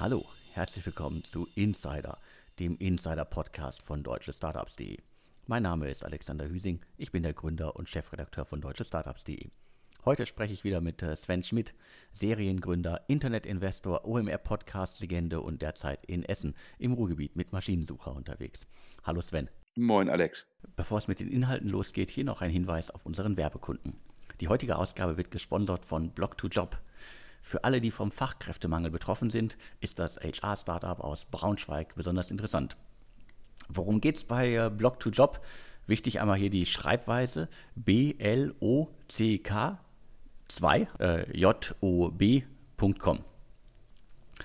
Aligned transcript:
Hallo, 0.00 0.24
herzlich 0.52 0.86
willkommen 0.86 1.24
zu 1.24 1.48
Insider, 1.56 2.20
dem 2.60 2.76
Insider-Podcast 2.76 3.82
von 3.82 4.04
deutschestartups.de. 4.04 4.96
Mein 5.48 5.64
Name 5.64 5.90
ist 5.90 6.04
Alexander 6.04 6.48
Hüsing, 6.48 6.82
ich 6.96 7.10
bin 7.10 7.24
der 7.24 7.32
Gründer 7.32 7.74
und 7.74 7.88
Chefredakteur 7.88 8.44
von 8.44 8.60
deutschestartups.de. 8.60 9.50
Heute 10.04 10.26
spreche 10.26 10.54
ich 10.54 10.62
wieder 10.62 10.80
mit 10.80 11.02
äh, 11.02 11.16
Sven 11.16 11.42
Schmidt, 11.42 11.74
Seriengründer, 12.12 13.06
Internetinvestor, 13.08 14.04
OMR-Podcast-Legende 14.04 15.40
und 15.40 15.62
derzeit 15.62 16.06
in 16.06 16.24
Essen 16.24 16.54
im 16.78 16.92
Ruhrgebiet 16.92 17.34
mit 17.34 17.52
Maschinensucher 17.52 18.14
unterwegs. 18.14 18.68
Hallo 19.02 19.20
Sven. 19.20 19.50
Moin 19.74 20.08
Alex. 20.08 20.46
Bevor 20.76 20.98
es 20.98 21.08
mit 21.08 21.18
den 21.18 21.28
Inhalten 21.28 21.68
losgeht, 21.68 22.10
hier 22.10 22.24
noch 22.24 22.40
ein 22.40 22.52
Hinweis 22.52 22.92
auf 22.92 23.04
unseren 23.04 23.36
Werbekunden. 23.36 23.98
Die 24.40 24.46
heutige 24.46 24.76
Ausgabe 24.76 25.16
wird 25.16 25.32
gesponsert 25.32 25.84
von 25.84 26.14
Block2Job. 26.14 26.78
Für 27.48 27.64
alle, 27.64 27.80
die 27.80 27.90
vom 27.90 28.12
Fachkräftemangel 28.12 28.90
betroffen 28.90 29.30
sind, 29.30 29.56
ist 29.80 29.98
das 29.98 30.18
HR-Startup 30.18 31.00
aus 31.00 31.24
Braunschweig 31.24 31.94
besonders 31.94 32.30
interessant. 32.30 32.76
Worum 33.70 34.02
geht 34.02 34.16
es 34.16 34.24
bei 34.24 34.52
äh, 34.52 34.66
Block2Job? 34.66 35.38
Wichtig 35.86 36.20
einmal 36.20 36.36
hier 36.36 36.50
die 36.50 36.66
Schreibweise 36.66 37.48
B-L-O-C-K 37.74 39.80
2 40.48 40.88
äh, 40.98 41.38
job.com. 41.38 43.24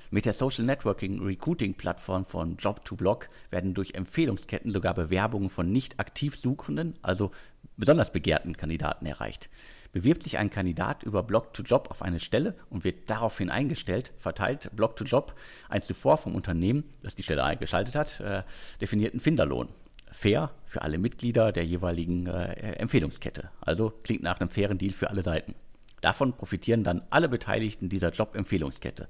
Mit 0.10 0.24
der 0.24 0.34
Social 0.34 0.64
Networking 0.64 1.22
Recruiting 1.22 1.74
Plattform 1.74 2.26
von 2.26 2.56
Job2Block 2.56 3.26
werden 3.50 3.74
durch 3.74 3.96
Empfehlungsketten 3.96 4.72
sogar 4.72 4.94
Bewerbungen 4.94 5.50
von 5.50 5.70
nicht 5.70 6.00
aktiv 6.00 6.38
suchenden, 6.38 6.98
also 7.02 7.32
besonders 7.76 8.14
begehrten 8.14 8.56
Kandidaten 8.56 9.06
erreicht. 9.06 9.50
Bewirbt 9.94 10.24
sich 10.24 10.40
ein 10.40 10.50
Kandidat 10.50 11.04
über 11.04 11.22
Block2Job 11.22 11.90
auf 11.90 12.02
eine 12.02 12.20
Stelle 12.20 12.56
und 12.72 12.84
wird 12.84 13.12
daraufhin 13.12 13.52
eingestellt, 13.52 14.12
verteilt 14.18 14.72
Block2Job 14.76 15.34
ein 15.70 15.84
zuvor 15.84 16.18
vom 16.18 16.34
Unternehmen, 16.34 16.84
das 17.04 17.14
die 17.14 17.22
Stelle 17.22 17.44
eingeschaltet 17.44 17.94
hat, 17.96 18.20
äh, 18.20 18.42
definierten 18.82 19.20
Finderlohn. 19.20 19.70
Fair 20.12 20.52
für 20.64 20.82
alle 20.82 20.98
Mitglieder 20.98 21.52
der 21.52 21.66
jeweiligen 21.66 22.26
äh, 22.26 22.74
Empfehlungskette. 22.74 23.52
Also 23.62 23.92
klingt 24.04 24.24
nach 24.24 24.40
einem 24.40 24.50
fairen 24.50 24.80
Deal 24.80 24.94
für 24.94 25.12
alle 25.12 25.22
Seiten. 25.22 25.54
Davon 26.02 26.34
profitieren 26.34 26.84
dann 26.84 27.04
alle 27.12 27.30
Beteiligten 27.30 27.88
dieser 27.88 28.10
Job-Empfehlungskette. 28.10 29.08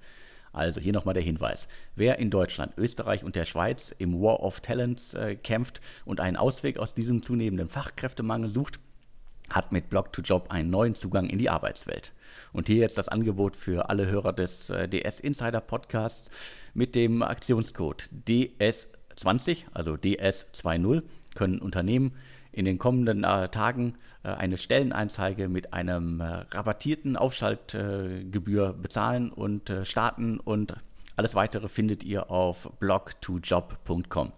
Also 0.51 0.81
hier 0.81 0.93
nochmal 0.93 1.13
der 1.13 1.23
Hinweis. 1.23 1.69
Wer 1.95 2.19
in 2.19 2.29
Deutschland, 2.29 2.73
Österreich 2.77 3.23
und 3.23 3.37
der 3.37 3.45
Schweiz 3.45 3.95
im 3.97 4.21
War 4.21 4.41
of 4.41 4.59
Talents 4.59 5.13
äh, 5.13 5.35
kämpft 5.35 5.79
und 6.03 6.19
einen 6.19 6.37
Ausweg 6.37 6.77
aus 6.77 6.93
diesem 6.93 7.23
zunehmenden 7.23 7.69
Fachkräftemangel 7.69 8.49
sucht, 8.49 8.79
hat 9.49 9.71
mit 9.71 9.91
Blog2Job 9.91 10.49
einen 10.49 10.69
neuen 10.69 10.95
Zugang 10.95 11.29
in 11.29 11.37
die 11.37 11.49
Arbeitswelt. 11.49 12.13
Und 12.51 12.67
hier 12.67 12.77
jetzt 12.77 12.97
das 12.97 13.09
Angebot 13.09 13.55
für 13.55 13.89
alle 13.89 14.07
Hörer 14.07 14.33
des 14.33 14.69
äh, 14.69 14.87
DS 14.87 15.19
Insider 15.19 15.61
Podcasts 15.61 16.29
mit 16.73 16.95
dem 16.95 17.21
Aktionscode 17.21 18.09
DS20, 18.27 19.65
also 19.73 19.93
DS20, 19.93 21.03
können 21.35 21.59
Unternehmen 21.59 22.13
in 22.51 22.65
den 22.65 22.77
kommenden 22.77 23.23
äh, 23.23 23.49
Tagen 23.49 23.95
äh, 24.23 24.29
eine 24.29 24.57
Stellenanzeige 24.57 25.49
mit 25.49 25.73
einem 25.73 26.21
äh, 26.21 26.45
rabattierten 26.51 27.17
Aufschaltgebühr 27.17 28.69
äh, 28.69 28.81
bezahlen 28.81 29.31
und 29.31 29.69
äh, 29.69 29.85
starten 29.85 30.39
und 30.39 30.75
alles 31.15 31.35
weitere 31.35 31.67
findet 31.67 32.03
ihr 32.03 32.31
auf 32.31 32.71
blog2job.com. 32.79 34.31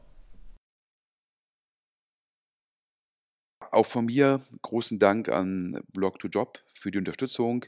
Auch 3.71 3.85
von 3.85 4.05
mir 4.05 4.41
großen 4.61 4.99
Dank 4.99 5.30
an 5.30 5.81
Blog2Job 5.94 6.59
für 6.79 6.91
die 6.91 6.97
Unterstützung. 6.97 7.66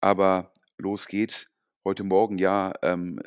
Aber 0.00 0.52
los 0.78 1.06
geht's. 1.06 1.46
Heute 1.84 2.04
Morgen 2.04 2.38
ja 2.38 2.72
ähm, 2.82 3.20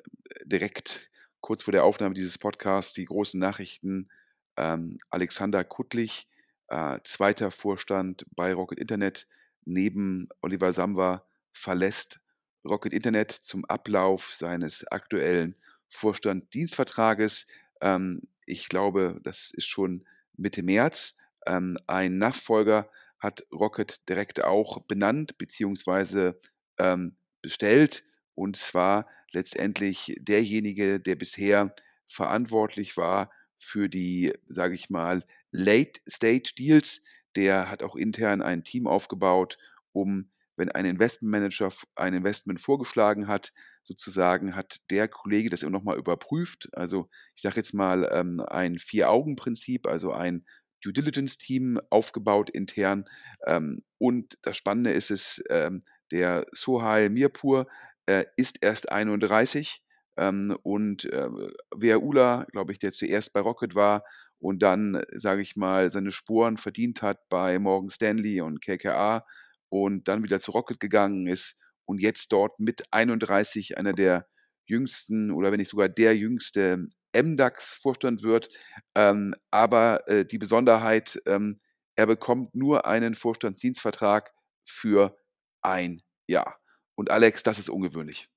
direkt 0.43 1.09
kurz 1.41 1.63
vor 1.63 1.71
der 1.71 1.83
Aufnahme 1.83 2.15
dieses 2.15 2.37
Podcasts 2.37 2.93
die 2.93 3.05
großen 3.05 3.39
Nachrichten. 3.39 4.09
Ähm, 4.57 4.99
Alexander 5.09 5.63
Kuttlich, 5.63 6.27
äh, 6.67 6.99
zweiter 7.03 7.51
Vorstand 7.51 8.25
bei 8.35 8.53
Rocket 8.53 8.79
Internet, 8.79 9.27
neben 9.65 10.29
Oliver 10.41 10.73
Samba 10.73 11.25
verlässt 11.53 12.19
Rocket 12.65 12.93
Internet 12.93 13.31
zum 13.31 13.65
Ablauf 13.65 14.33
seines 14.33 14.85
aktuellen 14.87 15.55
Vorstanddienstvertrages. 15.89 17.47
Ähm, 17.81 18.21
ich 18.45 18.69
glaube, 18.69 19.19
das 19.23 19.51
ist 19.51 19.67
schon 19.67 20.05
Mitte 20.35 20.63
März. 20.63 21.15
Ähm, 21.47 21.77
ein 21.87 22.17
Nachfolger 22.17 22.89
hat 23.19 23.43
Rocket 23.51 24.07
direkt 24.09 24.43
auch 24.43 24.81
benannt 24.83 25.37
bzw. 25.37 26.33
Ähm, 26.77 27.17
bestellt. 27.41 28.03
Und 28.35 28.57
zwar 28.57 29.07
letztendlich 29.31 30.15
derjenige, 30.19 30.99
der 30.99 31.15
bisher 31.15 31.73
verantwortlich 32.07 32.97
war 32.97 33.31
für 33.57 33.89
die, 33.89 34.33
sage 34.47 34.75
ich 34.75 34.89
mal, 34.89 35.23
Late-Stage-Deals. 35.51 37.01
Der 37.35 37.69
hat 37.69 37.83
auch 37.83 37.95
intern 37.95 38.41
ein 38.41 38.63
Team 38.63 38.87
aufgebaut, 38.87 39.57
um, 39.91 40.31
wenn 40.55 40.71
ein 40.71 40.85
Investmentmanager 40.85 41.71
ein 41.95 42.13
Investment 42.13 42.61
vorgeschlagen 42.61 43.27
hat, 43.27 43.53
sozusagen 43.83 44.55
hat 44.55 44.81
der 44.89 45.07
Kollege 45.07 45.49
das 45.49 45.61
immer 45.63 45.71
nochmal 45.71 45.97
überprüft. 45.97 46.69
Also 46.73 47.09
ich 47.35 47.41
sage 47.41 47.57
jetzt 47.57 47.73
mal 47.73 48.09
ähm, 48.11 48.39
ein 48.41 48.79
Vier-Augen-Prinzip, 48.79 49.87
also 49.87 50.11
ein 50.11 50.45
Due 50.83 50.93
Diligence-Team 50.93 51.79
aufgebaut 51.89 52.49
intern. 52.49 53.05
Ähm, 53.45 53.83
und 53.97 54.37
das 54.43 54.57
Spannende 54.57 54.91
ist 54.91 55.11
es, 55.11 55.43
ähm, 55.49 55.83
der 56.11 56.45
Sohail 56.53 57.09
Mirpur 57.09 57.67
äh, 58.05 58.25
ist 58.37 58.57
erst 58.61 58.91
31 58.91 59.81
ähm, 60.17 60.57
und 60.63 61.05
äh, 61.05 61.95
Ula, 61.97 62.45
glaube 62.51 62.71
ich, 62.71 62.79
der 62.79 62.91
zuerst 62.91 63.33
bei 63.33 63.39
Rocket 63.41 63.75
war 63.75 64.03
und 64.39 64.61
dann, 64.61 65.03
sage 65.13 65.41
ich 65.41 65.55
mal, 65.55 65.91
seine 65.91 66.11
Spuren 66.11 66.57
verdient 66.57 67.01
hat 67.01 67.27
bei 67.29 67.59
Morgan 67.59 67.89
Stanley 67.89 68.41
und 68.41 68.61
KKA 68.61 69.25
und 69.69 70.07
dann 70.07 70.23
wieder 70.23 70.39
zu 70.39 70.51
Rocket 70.51 70.79
gegangen 70.79 71.27
ist 71.27 71.55
und 71.85 71.99
jetzt 71.99 72.31
dort 72.31 72.59
mit 72.59 72.83
31 72.91 73.77
einer 73.77 73.93
der 73.93 74.27
jüngsten 74.65 75.31
oder 75.31 75.51
wenn 75.51 75.59
nicht 75.59 75.69
sogar 75.71 75.89
der 75.89 76.15
jüngste 76.15 76.87
MDAX-Vorstand 77.13 78.23
wird. 78.23 78.49
Ähm, 78.95 79.35
aber 79.51 80.07
äh, 80.07 80.25
die 80.25 80.37
Besonderheit, 80.37 81.21
ähm, 81.25 81.59
er 81.95 82.05
bekommt 82.05 82.55
nur 82.55 82.85
einen 82.85 83.15
Vorstandsdienstvertrag 83.15 84.33
für 84.65 85.17
ein 85.61 86.01
Jahr. 86.27 86.59
Und 86.95 87.11
Alex, 87.11 87.43
das 87.43 87.59
ist 87.59 87.69
ungewöhnlich. 87.69 88.29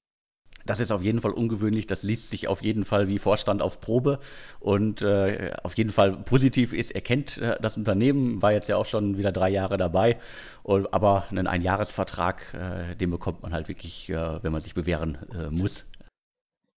Das 0.66 0.80
ist 0.80 0.92
auf 0.92 1.02
jeden 1.02 1.20
Fall 1.20 1.30
ungewöhnlich. 1.30 1.86
Das 1.86 2.02
liest 2.02 2.30
sich 2.30 2.48
auf 2.48 2.62
jeden 2.62 2.84
Fall 2.84 3.08
wie 3.08 3.18
Vorstand 3.18 3.62
auf 3.62 3.80
Probe 3.80 4.20
und 4.58 5.02
äh, 5.02 5.52
auf 5.62 5.76
jeden 5.76 5.90
Fall 5.90 6.12
positiv 6.12 6.72
ist. 6.72 6.90
Er 6.90 7.00
kennt 7.00 7.38
äh, 7.38 7.56
das 7.60 7.76
Unternehmen, 7.76 8.42
war 8.42 8.52
jetzt 8.52 8.68
ja 8.68 8.76
auch 8.76 8.86
schon 8.86 9.16
wieder 9.16 9.32
drei 9.32 9.50
Jahre 9.50 9.78
dabei. 9.78 10.18
Und, 10.62 10.92
aber 10.92 11.24
einen 11.30 11.46
Einjahresvertrag, 11.46 12.54
äh, 12.54 12.96
den 12.96 13.10
bekommt 13.10 13.42
man 13.42 13.52
halt 13.52 13.68
wirklich, 13.68 14.10
äh, 14.10 14.42
wenn 14.42 14.52
man 14.52 14.60
sich 14.60 14.74
bewähren 14.74 15.18
äh, 15.32 15.50
muss. 15.50 15.86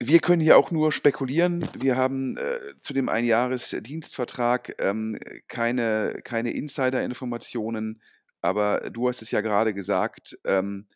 Wir 0.05 0.19
können 0.19 0.41
hier 0.41 0.57
auch 0.57 0.69
nur 0.69 0.91
spekulieren. 0.91 1.65
Wir 1.79 1.95
haben 1.95 2.35
äh, 2.35 2.59
zu 2.81 2.93
dem 2.93 3.07
Einjahresdienstvertrag 3.07 4.75
ähm, 4.79 5.17
keine, 5.47 6.19
keine 6.25 6.51
Insider-Informationen, 6.51 8.01
aber 8.41 8.89
du 8.89 9.07
hast 9.07 9.21
es 9.21 9.31
ja 9.31 9.39
gerade 9.39 9.73
gesagt. 9.73 10.37
Ähm, 10.43 10.87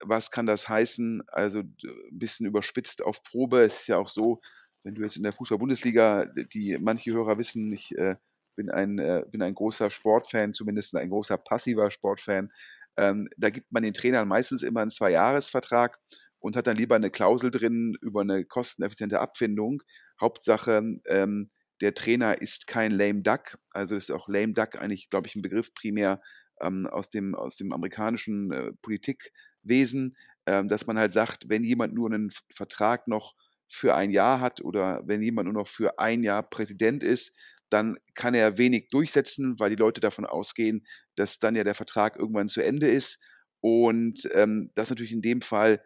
was 0.00 0.30
kann 0.30 0.46
das 0.46 0.66
heißen? 0.66 1.22
Also 1.28 1.58
ein 1.60 1.76
bisschen 2.10 2.46
überspitzt 2.46 3.02
auf 3.02 3.22
Probe. 3.22 3.64
Es 3.64 3.80
ist 3.80 3.88
ja 3.88 3.98
auch 3.98 4.08
so, 4.08 4.40
wenn 4.82 4.94
du 4.94 5.02
jetzt 5.02 5.18
in 5.18 5.24
der 5.24 5.34
Fußball-Bundesliga, 5.34 6.24
die 6.54 6.78
manche 6.80 7.12
Hörer 7.12 7.36
wissen, 7.36 7.70
ich 7.70 7.94
äh, 7.98 8.16
bin, 8.56 8.70
ein, 8.70 8.98
äh, 8.98 9.24
bin 9.30 9.42
ein 9.42 9.54
großer 9.54 9.90
Sportfan, 9.90 10.54
zumindest 10.54 10.96
ein 10.96 11.10
großer 11.10 11.36
passiver 11.36 11.90
Sportfan. 11.90 12.50
Ähm, 12.96 13.28
da 13.36 13.50
gibt 13.50 13.70
man 13.72 13.82
den 13.82 13.92
Trainern 13.92 14.26
meistens 14.26 14.62
immer 14.62 14.80
einen 14.80 14.90
Zweijahresvertrag 14.90 15.98
und 16.42 16.56
hat 16.56 16.66
dann 16.66 16.76
lieber 16.76 16.96
eine 16.96 17.10
Klausel 17.10 17.50
drin 17.50 17.96
über 18.00 18.20
eine 18.20 18.44
kosteneffiziente 18.44 19.20
Abfindung. 19.20 19.82
Hauptsache, 20.20 20.82
ähm, 21.06 21.50
der 21.80 21.94
Trainer 21.94 22.42
ist 22.42 22.66
kein 22.66 22.90
lame 22.90 23.22
duck. 23.22 23.58
Also 23.70 23.96
ist 23.96 24.10
auch 24.10 24.28
lame 24.28 24.52
duck 24.52 24.76
eigentlich, 24.76 25.08
glaube 25.08 25.28
ich, 25.28 25.36
ein 25.36 25.42
Begriff 25.42 25.72
primär 25.72 26.20
ähm, 26.60 26.86
aus, 26.88 27.10
dem, 27.10 27.36
aus 27.36 27.56
dem 27.56 27.72
amerikanischen 27.72 28.52
äh, 28.52 28.72
Politikwesen, 28.82 30.16
ähm, 30.46 30.68
dass 30.68 30.86
man 30.86 30.98
halt 30.98 31.12
sagt, 31.12 31.48
wenn 31.48 31.62
jemand 31.62 31.94
nur 31.94 32.10
einen 32.10 32.32
Vertrag 32.54 33.06
noch 33.06 33.34
für 33.68 33.94
ein 33.94 34.10
Jahr 34.10 34.40
hat 34.40 34.60
oder 34.62 35.00
wenn 35.06 35.22
jemand 35.22 35.46
nur 35.46 35.62
noch 35.62 35.68
für 35.68 36.00
ein 36.00 36.24
Jahr 36.24 36.42
Präsident 36.42 37.04
ist, 37.04 37.32
dann 37.70 37.98
kann 38.14 38.34
er 38.34 38.58
wenig 38.58 38.88
durchsetzen, 38.88 39.58
weil 39.60 39.70
die 39.70 39.80
Leute 39.80 40.00
davon 40.00 40.26
ausgehen, 40.26 40.86
dass 41.14 41.38
dann 41.38 41.54
ja 41.54 41.62
der 41.62 41.76
Vertrag 41.76 42.16
irgendwann 42.16 42.48
zu 42.48 42.60
Ende 42.60 42.90
ist. 42.90 43.20
Und 43.60 44.28
ähm, 44.34 44.72
das 44.74 44.90
natürlich 44.90 45.12
in 45.12 45.22
dem 45.22 45.40
Fall 45.40 45.80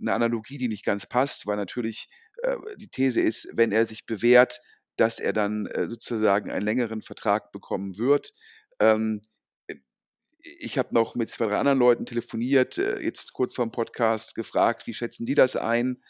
eine 0.00 0.14
Analogie, 0.14 0.58
die 0.58 0.68
nicht 0.68 0.84
ganz 0.84 1.06
passt, 1.06 1.46
weil 1.46 1.56
natürlich 1.56 2.08
äh, 2.42 2.56
die 2.76 2.88
These 2.88 3.20
ist, 3.20 3.48
wenn 3.52 3.72
er 3.72 3.86
sich 3.86 4.06
bewährt, 4.06 4.60
dass 4.96 5.18
er 5.18 5.32
dann 5.32 5.66
äh, 5.66 5.88
sozusagen 5.88 6.50
einen 6.50 6.64
längeren 6.64 7.02
Vertrag 7.02 7.52
bekommen 7.52 7.98
wird. 7.98 8.32
Ähm, 8.80 9.22
ich 10.42 10.78
habe 10.78 10.94
noch 10.94 11.14
mit 11.16 11.30
zwei, 11.30 11.46
drei 11.46 11.58
anderen 11.58 11.78
Leuten 11.78 12.06
telefoniert, 12.06 12.78
äh, 12.78 13.00
jetzt 13.00 13.32
kurz 13.32 13.54
vor 13.54 13.66
dem 13.66 13.72
Podcast 13.72 14.34
gefragt, 14.34 14.86
wie 14.86 14.94
schätzen 14.94 15.26
die 15.26 15.34
das 15.34 15.56
ein? 15.56 16.02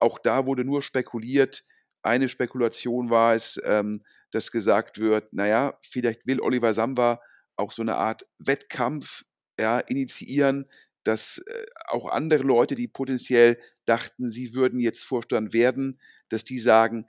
auch 0.00 0.18
da 0.18 0.46
wurde 0.46 0.64
nur 0.64 0.82
spekuliert. 0.82 1.62
Eine 2.02 2.28
Spekulation 2.28 3.10
war 3.10 3.34
es, 3.34 3.60
ähm, 3.64 4.02
dass 4.32 4.50
gesagt 4.50 4.98
wird, 4.98 5.32
naja, 5.32 5.78
vielleicht 5.82 6.26
will 6.26 6.40
Oliver 6.40 6.72
Samba 6.74 7.20
auch 7.56 7.72
so 7.72 7.82
eine 7.82 7.96
Art 7.96 8.26
Wettkampf 8.38 9.24
ja, 9.58 9.78
initiieren, 9.80 10.66
dass 11.04 11.38
äh, 11.38 11.66
auch 11.88 12.06
andere 12.06 12.42
Leute, 12.42 12.74
die 12.74 12.88
potenziell 12.88 13.58
dachten, 13.86 14.30
sie 14.30 14.54
würden 14.54 14.80
jetzt 14.80 15.04
Vorstand 15.04 15.52
werden, 15.52 16.00
dass 16.28 16.44
die 16.44 16.58
sagen, 16.58 17.06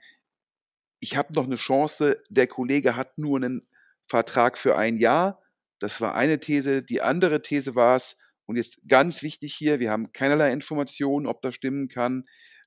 ich 1.00 1.16
habe 1.16 1.32
noch 1.32 1.44
eine 1.44 1.56
Chance, 1.56 2.22
der 2.28 2.46
Kollege 2.46 2.96
hat 2.96 3.18
nur 3.18 3.36
einen 3.36 3.66
Vertrag 4.06 4.56
für 4.56 4.76
ein 4.76 4.98
Jahr. 4.98 5.42
Das 5.78 6.00
war 6.00 6.14
eine 6.14 6.38
These. 6.38 6.82
Die 6.82 7.02
andere 7.02 7.42
These 7.42 7.74
war 7.74 7.96
es, 7.96 8.16
und 8.46 8.56
jetzt 8.56 8.80
ganz 8.86 9.22
wichtig 9.22 9.54
hier, 9.54 9.80
wir 9.80 9.90
haben 9.90 10.12
keinerlei 10.12 10.52
Informationen, 10.52 11.26
ob 11.26 11.42
das 11.42 11.54
stimmen 11.54 11.88
kann. 11.88 12.24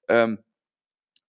Ähm, 0.10 0.40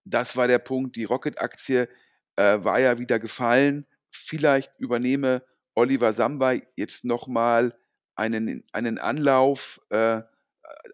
das 0.05 0.37
war 0.37 0.49
der 0.49 0.59
Punkt, 0.59 0.97
die 0.97 1.05
Rocket-Aktie 1.05 1.89
äh, 2.37 2.65
war 2.65 2.81
ja 2.81 2.99
wieder 2.99 3.19
gefallen. 3.19 3.87
Vielleicht 4.11 4.73
übernehme 4.79 5.43
Oliver 5.75 6.13
Samba 6.13 6.55
jetzt 6.77 7.05
nochmal 7.05 7.77
einen, 8.17 8.65
einen 8.73 8.99
Anlauf, 8.99 9.81
äh, 9.91 10.23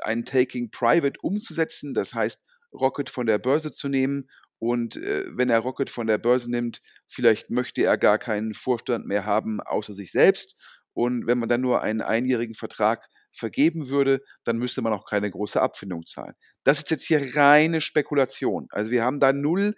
ein 0.02 0.24
Taking 0.24 0.70
Private 0.70 1.18
umzusetzen. 1.22 1.94
Das 1.94 2.14
heißt, 2.14 2.40
Rocket 2.72 3.10
von 3.10 3.26
der 3.26 3.38
Börse 3.38 3.72
zu 3.72 3.88
nehmen. 3.88 4.28
Und 4.58 4.96
äh, 4.96 5.24
wenn 5.28 5.50
er 5.50 5.60
Rocket 5.60 5.90
von 5.90 6.06
der 6.06 6.18
Börse 6.18 6.50
nimmt, 6.50 6.82
vielleicht 7.08 7.50
möchte 7.50 7.82
er 7.82 7.98
gar 7.98 8.18
keinen 8.18 8.54
Vorstand 8.54 9.06
mehr 9.06 9.24
haben, 9.24 9.60
außer 9.60 9.92
sich 9.92 10.12
selbst. 10.12 10.56
Und 10.94 11.26
wenn 11.26 11.38
man 11.38 11.48
dann 11.48 11.60
nur 11.60 11.82
einen 11.82 12.00
einjährigen 12.00 12.54
Vertrag 12.54 13.08
vergeben 13.32 13.88
würde, 13.88 14.22
dann 14.44 14.58
müsste 14.58 14.82
man 14.82 14.92
auch 14.92 15.06
keine 15.08 15.30
große 15.30 15.60
Abfindung 15.60 16.06
zahlen. 16.06 16.34
Das 16.64 16.78
ist 16.78 16.90
jetzt 16.90 17.04
hier 17.04 17.34
reine 17.34 17.80
Spekulation. 17.80 18.68
Also 18.70 18.90
wir 18.90 19.02
haben 19.02 19.20
da 19.20 19.32
null 19.32 19.74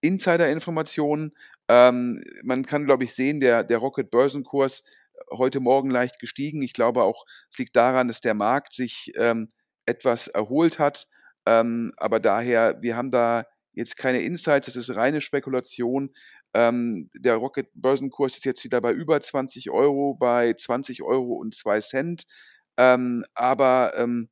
Insider-Informationen. 0.00 1.32
Ähm, 1.68 2.22
man 2.42 2.66
kann, 2.66 2.84
glaube 2.84 3.04
ich, 3.04 3.14
sehen, 3.14 3.40
der, 3.40 3.64
der 3.64 3.78
Rocket-Börsenkurs 3.78 4.82
heute 5.30 5.60
Morgen 5.60 5.90
leicht 5.90 6.18
gestiegen. 6.18 6.62
Ich 6.62 6.72
glaube 6.72 7.02
auch, 7.02 7.24
es 7.50 7.58
liegt 7.58 7.76
daran, 7.76 8.08
dass 8.08 8.20
der 8.20 8.34
Markt 8.34 8.74
sich 8.74 9.12
ähm, 9.16 9.52
etwas 9.86 10.28
erholt 10.28 10.78
hat. 10.78 11.06
Ähm, 11.46 11.92
aber 11.96 12.20
daher, 12.20 12.80
wir 12.82 12.96
haben 12.96 13.10
da 13.10 13.44
jetzt 13.72 13.96
keine 13.96 14.20
Insights, 14.20 14.66
das 14.66 14.76
ist 14.76 14.94
reine 14.94 15.20
Spekulation. 15.20 16.14
Ähm, 16.54 17.10
der 17.14 17.36
Rocket-Börsenkurs 17.36 18.36
ist 18.36 18.44
jetzt 18.44 18.64
wieder 18.64 18.80
bei 18.80 18.92
über 18.92 19.20
20 19.20 19.70
Euro, 19.70 20.14
bei 20.14 20.54
20 20.54 21.02
Euro 21.02 21.34
und 21.34 21.54
2 21.54 21.80
Cent. 21.80 22.24
Ähm, 22.76 23.24
aber 23.34 23.92
ähm, 23.96 24.30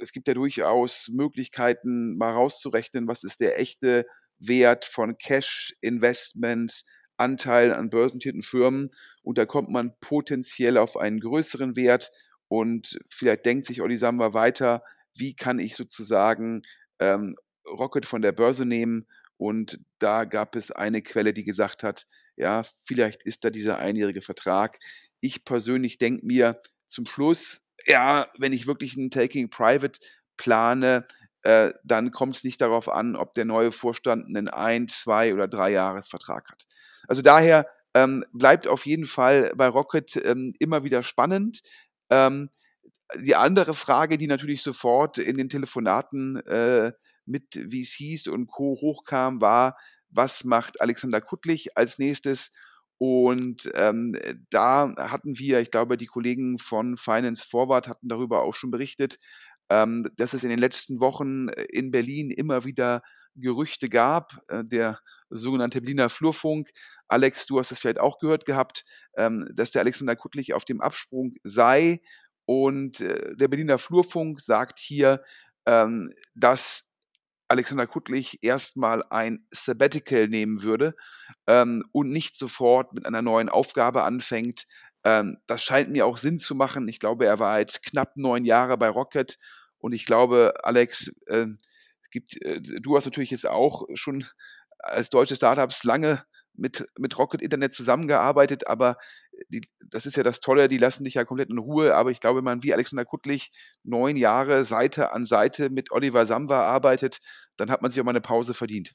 es 0.00 0.12
gibt 0.12 0.28
ja 0.28 0.34
durchaus 0.34 1.08
Möglichkeiten, 1.12 2.16
mal 2.16 2.32
rauszurechnen, 2.32 3.08
was 3.08 3.24
ist 3.24 3.40
der 3.40 3.60
echte 3.60 4.06
Wert 4.38 4.84
von 4.84 5.18
Cash-Investments, 5.18 6.84
Anteil 7.16 7.72
an 7.72 7.90
börsennotierten 7.90 8.42
Firmen. 8.42 8.90
Und 9.24 9.38
da 9.38 9.46
kommt 9.46 9.70
man 9.70 9.94
potenziell 10.00 10.78
auf 10.78 10.96
einen 10.96 11.18
größeren 11.18 11.76
Wert. 11.76 12.12
Und 12.48 12.98
vielleicht 13.10 13.46
denkt 13.46 13.66
sich 13.66 13.80
Olli 13.80 13.98
Samba 13.98 14.34
weiter, 14.34 14.84
wie 15.14 15.34
kann 15.34 15.58
ich 15.58 15.76
sozusagen 15.76 16.62
ähm, 16.98 17.36
Rocket 17.66 18.06
von 18.06 18.22
der 18.22 18.32
Börse 18.32 18.66
nehmen? 18.66 19.06
Und 19.36 19.80
da 19.98 20.24
gab 20.24 20.54
es 20.54 20.70
eine 20.70 21.02
Quelle, 21.02 21.32
die 21.32 21.44
gesagt 21.44 21.82
hat, 21.82 22.06
ja, 22.36 22.64
vielleicht 22.84 23.22
ist 23.22 23.44
da 23.44 23.50
dieser 23.50 23.78
einjährige 23.78 24.22
Vertrag. 24.22 24.78
Ich 25.20 25.44
persönlich 25.44 25.98
denke 25.98 26.26
mir 26.26 26.60
zum 26.86 27.06
Schluss, 27.06 27.60
ja, 27.86 28.28
wenn 28.38 28.52
ich 28.52 28.66
wirklich 28.66 28.96
ein 28.96 29.10
Taking 29.10 29.50
Private 29.50 29.98
plane, 30.36 31.06
äh, 31.42 31.72
dann 31.84 32.10
kommt 32.10 32.36
es 32.36 32.44
nicht 32.44 32.60
darauf 32.60 32.88
an, 32.88 33.16
ob 33.16 33.34
der 33.34 33.44
neue 33.44 33.72
Vorstand 33.72 34.26
einen 34.26 34.48
ein, 34.48 34.88
zwei 34.88 35.34
oder 35.34 35.48
drei 35.48 35.70
Jahresvertrag 35.70 36.50
hat. 36.50 36.66
Also 37.06 37.22
daher 37.22 37.66
ähm, 37.94 38.24
bleibt 38.32 38.66
auf 38.66 38.86
jeden 38.86 39.06
Fall 39.06 39.52
bei 39.56 39.68
Rocket 39.68 40.16
ähm, 40.16 40.54
immer 40.58 40.84
wieder 40.84 41.02
spannend. 41.02 41.62
Ähm, 42.10 42.50
die 43.16 43.36
andere 43.36 43.74
Frage, 43.74 44.18
die 44.18 44.26
natürlich 44.26 44.62
sofort 44.62 45.18
in 45.18 45.36
den 45.36 45.48
Telefonaten 45.48 46.36
äh, 46.46 46.92
mit 47.26 47.54
VCs 47.54 48.28
und 48.28 48.48
Co. 48.48 48.76
hochkam, 48.80 49.40
war, 49.40 49.76
was 50.10 50.44
macht 50.44 50.80
Alexander 50.80 51.20
Kuttlich 51.20 51.76
als 51.76 51.98
nächstes? 51.98 52.50
Und 52.98 53.70
ähm, 53.74 54.16
da 54.50 54.94
hatten 54.96 55.38
wir, 55.38 55.60
ich 55.60 55.70
glaube, 55.70 55.96
die 55.96 56.06
Kollegen 56.06 56.58
von 56.58 56.96
Finance 56.96 57.46
Forward 57.48 57.88
hatten 57.88 58.08
darüber 58.08 58.42
auch 58.42 58.54
schon 58.54 58.70
berichtet, 58.70 59.18
ähm, 59.68 60.08
dass 60.16 60.32
es 60.32 60.44
in 60.44 60.50
den 60.50 60.58
letzten 60.58 61.00
Wochen 61.00 61.48
äh, 61.48 61.64
in 61.64 61.90
Berlin 61.90 62.30
immer 62.30 62.64
wieder 62.64 63.02
Gerüchte 63.34 63.88
gab, 63.88 64.38
äh, 64.48 64.64
der 64.64 65.00
sogenannte 65.38 65.80
Berliner 65.80 66.08
Flurfunk. 66.08 66.70
Alex, 67.08 67.46
du 67.46 67.58
hast 67.58 67.72
es 67.72 67.78
vielleicht 67.78 68.00
auch 68.00 68.18
gehört 68.18 68.44
gehabt, 68.44 68.84
ähm, 69.16 69.48
dass 69.54 69.70
der 69.70 69.82
Alexander 69.82 70.16
Kuttlich 70.16 70.54
auf 70.54 70.64
dem 70.64 70.80
Absprung 70.80 71.34
sei. 71.42 72.00
Und 72.46 73.00
äh, 73.00 73.36
der 73.36 73.48
Berliner 73.48 73.78
Flurfunk 73.78 74.40
sagt 74.40 74.78
hier, 74.78 75.22
ähm, 75.66 76.12
dass 76.34 76.84
Alexander 77.48 77.86
Kuttlich 77.86 78.38
erstmal 78.42 79.02
ein 79.10 79.46
Sabbatical 79.50 80.28
nehmen 80.28 80.62
würde 80.62 80.94
ähm, 81.46 81.84
und 81.92 82.10
nicht 82.10 82.36
sofort 82.36 82.92
mit 82.94 83.06
einer 83.06 83.22
neuen 83.22 83.48
Aufgabe 83.48 84.02
anfängt. 84.02 84.66
Ähm, 85.04 85.38
das 85.46 85.62
scheint 85.62 85.90
mir 85.90 86.06
auch 86.06 86.18
Sinn 86.18 86.38
zu 86.38 86.54
machen. 86.54 86.88
Ich 86.88 86.98
glaube, 86.98 87.26
er 87.26 87.38
war 87.38 87.58
jetzt 87.58 87.82
knapp 87.82 88.16
neun 88.16 88.44
Jahre 88.44 88.78
bei 88.78 88.88
Rocket 88.88 89.38
und 89.78 89.92
ich 89.92 90.06
glaube, 90.06 90.54
Alex, 90.62 91.12
äh, 91.26 91.46
gibt, 92.10 92.40
äh, 92.42 92.60
du 92.60 92.96
hast 92.96 93.04
natürlich 93.04 93.30
jetzt 93.30 93.46
auch 93.46 93.86
schon 93.94 94.24
als 94.78 95.10
deutsche 95.10 95.36
Startups 95.36 95.84
lange 95.84 96.24
mit, 96.54 96.86
mit 96.98 97.18
Rocket 97.18 97.42
Internet 97.42 97.74
zusammengearbeitet, 97.74 98.66
aber 98.66 98.96
die, 99.48 99.62
das 99.90 100.06
ist 100.06 100.16
ja 100.16 100.22
das 100.22 100.40
Tolle, 100.40 100.68
die 100.68 100.78
lassen 100.78 101.04
dich 101.04 101.14
ja 101.14 101.24
komplett 101.24 101.50
in 101.50 101.58
Ruhe. 101.58 101.94
Aber 101.94 102.10
ich 102.10 102.20
glaube, 102.20 102.38
wenn 102.38 102.44
man 102.44 102.62
wie 102.62 102.72
Alexander 102.72 103.04
Kuttlich 103.04 103.52
neun 103.82 104.16
Jahre 104.16 104.64
Seite 104.64 105.12
an 105.12 105.24
Seite 105.24 105.70
mit 105.70 105.90
Oliver 105.90 106.26
Samba 106.26 106.62
arbeitet, 106.62 107.18
dann 107.56 107.70
hat 107.70 107.82
man 107.82 107.90
sich 107.90 108.00
auch 108.00 108.04
mal 108.04 108.12
eine 108.12 108.20
Pause 108.20 108.54
verdient. 108.54 108.92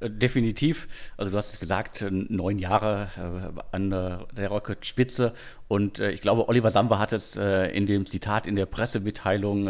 Äh, 0.00 0.10
definitiv. 0.10 0.88
Also 1.16 1.30
du 1.30 1.38
hast 1.38 1.54
es 1.54 1.60
gesagt, 1.60 2.02
äh, 2.02 2.10
neun 2.10 2.58
Jahre 2.58 3.08
äh, 3.16 3.60
an 3.72 3.90
der 3.90 4.48
Rocket-Spitze. 4.48 5.32
Und 5.68 5.98
ich 5.98 6.22
glaube, 6.22 6.48
Oliver 6.48 6.70
Samba 6.70 7.00
hat 7.00 7.12
es 7.12 7.34
in 7.34 7.86
dem 7.86 8.06
Zitat 8.06 8.46
in 8.46 8.54
der 8.54 8.66
Pressemitteilung 8.66 9.66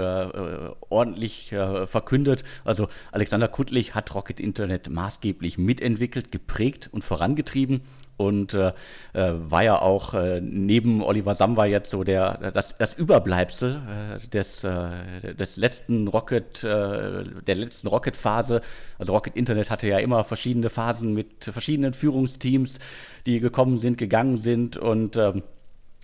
ordentlich 0.91 1.55
verkündet. 1.87 2.45
Also 2.67 2.89
Alexander 3.13 3.49
Kuttlich 3.49 3.95
hat 3.95 4.15
Rocket 4.15 4.39
Internet 4.39 4.91
maßgeblich 4.91 5.57
mitentwickelt, 5.57 6.31
geprägt 6.31 6.91
und 6.93 7.03
vorangetrieben 7.03 7.81
und 8.17 8.55
äh, 8.55 8.73
war 9.13 9.63
ja 9.63 9.81
auch 9.81 10.15
äh, 10.15 10.41
neben 10.41 11.03
Oliver 11.03 11.35
Samba 11.35 11.67
jetzt 11.67 11.91
so 11.91 12.05
der 12.05 12.53
das, 12.53 12.75
das 12.75 12.95
Überbleibsel 12.95 13.81
äh, 13.87 14.29
des, 14.29 14.65
äh, 14.65 15.35
des 15.35 15.57
letzten 15.57 16.09
Rocket 16.09 16.65
äh, 16.65 17.25
der 17.47 17.55
letzten 17.55 17.89
Rocket 17.89 18.17
Phase 18.17 18.61
also 18.99 19.13
Rocket 19.13 19.37
Internet 19.37 19.71
hatte 19.71 19.87
ja 19.87 19.99
immer 19.99 20.25
verschiedene 20.25 20.71
Phasen 20.71 21.15
mit 21.15 21.45
verschiedenen 21.45 21.95
Führungsteams 21.95 22.79
die 23.27 23.41
gekommen 23.41 23.77
sind 23.77 23.99
gegangen 23.99 24.39
sind. 24.39 24.77
Und 24.77 25.17
ähm, 25.17 25.43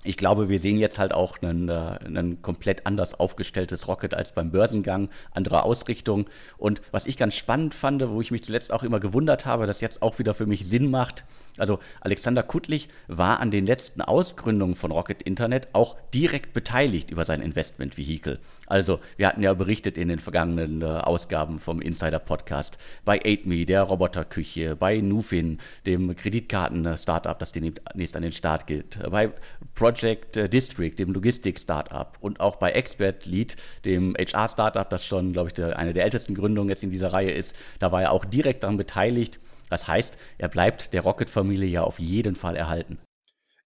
ich 0.05 0.17
glaube, 0.17 0.49
wir 0.49 0.59
sehen 0.59 0.79
jetzt 0.79 0.99
halt 0.99 1.15
auch 1.15 1.41
ein, 1.41 1.69
äh, 1.69 2.37
komplett 2.43 2.87
anders 2.87 3.19
aufgestelltes 3.19 3.87
Rocket 3.87 4.15
als 4.15 4.33
beim 4.33 4.51
Börsengang, 4.51 5.09
andere 5.31 5.63
Ausrichtung. 5.63 6.27
Und 6.59 6.83
was 6.91 7.07
ich 7.07 7.17
ganz 7.17 7.37
spannend 7.37 7.75
fand, 7.75 8.07
wo 8.09 8.21
ich 8.21 8.33
mich 8.33 8.43
zuletzt 8.43 8.73
auch 8.73 8.83
immer 8.83 8.99
gewundert 8.99 9.47
habe, 9.47 9.67
das 9.67 9.81
jetzt 9.81 10.03
auch 10.03 10.19
wieder 10.19 10.35
für 10.35 10.47
mich 10.47 10.67
Sinn 10.67 10.91
macht, 10.91 11.25
also 11.59 11.79
Alexander 12.01 12.43
Kuttlich 12.43 12.89
war 13.09 13.41
an 13.41 13.51
den 13.51 13.67
letzten 13.67 14.01
Ausgründungen 14.01 14.75
von 14.75 14.91
Rocket 14.91 15.23
Internet 15.23 15.69
auch 15.73 15.97
direkt 16.15 16.53
beteiligt 16.53 17.11
über 17.11 17.25
sein 17.25 17.43
Investmentvehikel. 17.43 18.39
Also 18.67 19.01
wir 19.17 19.27
hatten 19.27 19.43
ja 19.43 19.53
berichtet 19.53 19.99
in 19.99 20.09
den 20.09 20.19
vergangenen 20.19 20.81
äh, 20.81 20.87
Ausgaben 20.87 21.59
vom 21.59 21.83
Insider 21.83 22.19
Podcast 22.19 22.79
bei 23.05 23.21
8Me, 23.21 23.67
der 23.67 23.83
Roboterküche, 23.83 24.77
bei 24.77 25.01
Nufin, 25.01 25.59
dem 25.85 26.17
Kreditkarten-Startup, 26.17 27.39
das 27.39 27.53
demnächst 27.53 28.17
an 28.17 28.23
den 28.23 28.33
Start 28.33 28.67
geht, 28.67 28.99
bei 29.11 29.31
Project 29.75 30.39
äh, 30.39 30.49
District, 30.49 30.95
dem 30.99 31.13
Logistik-Startup 31.13 32.17
und 32.21 32.41
auch 32.41 32.57
bei 32.57 32.73
Expert 32.73 33.27
Lead, 33.27 33.57
dem 33.85 34.15
HR-Startup, 34.17 34.89
das 34.89 35.05
schon, 35.05 35.33
glaube 35.33 35.51
ich, 35.51 35.63
eine 35.63 35.93
der 35.93 36.05
ältesten 36.05 36.35
Gründungen 36.35 36.71
jetzt 36.71 36.83
in 36.83 36.91
dieser 36.91 37.13
Reihe 37.13 37.31
ist. 37.31 37.55
Da 37.79 37.93
war 37.93 38.03
er 38.03 38.13
auch 38.13 38.25
direkt 38.25 38.63
daran 38.63 38.79
beteiligt. 38.79 39.39
Das 39.73 39.89
heißt, 39.89 40.19
er 40.37 40.51
bleibt 40.51 40.93
der 40.93 41.01
Rocket-Familie 41.01 41.67
ja 41.67 41.83
auf 41.83 41.99
jeden 41.99 42.35
Fall 42.35 42.57
erhalten. 42.57 42.99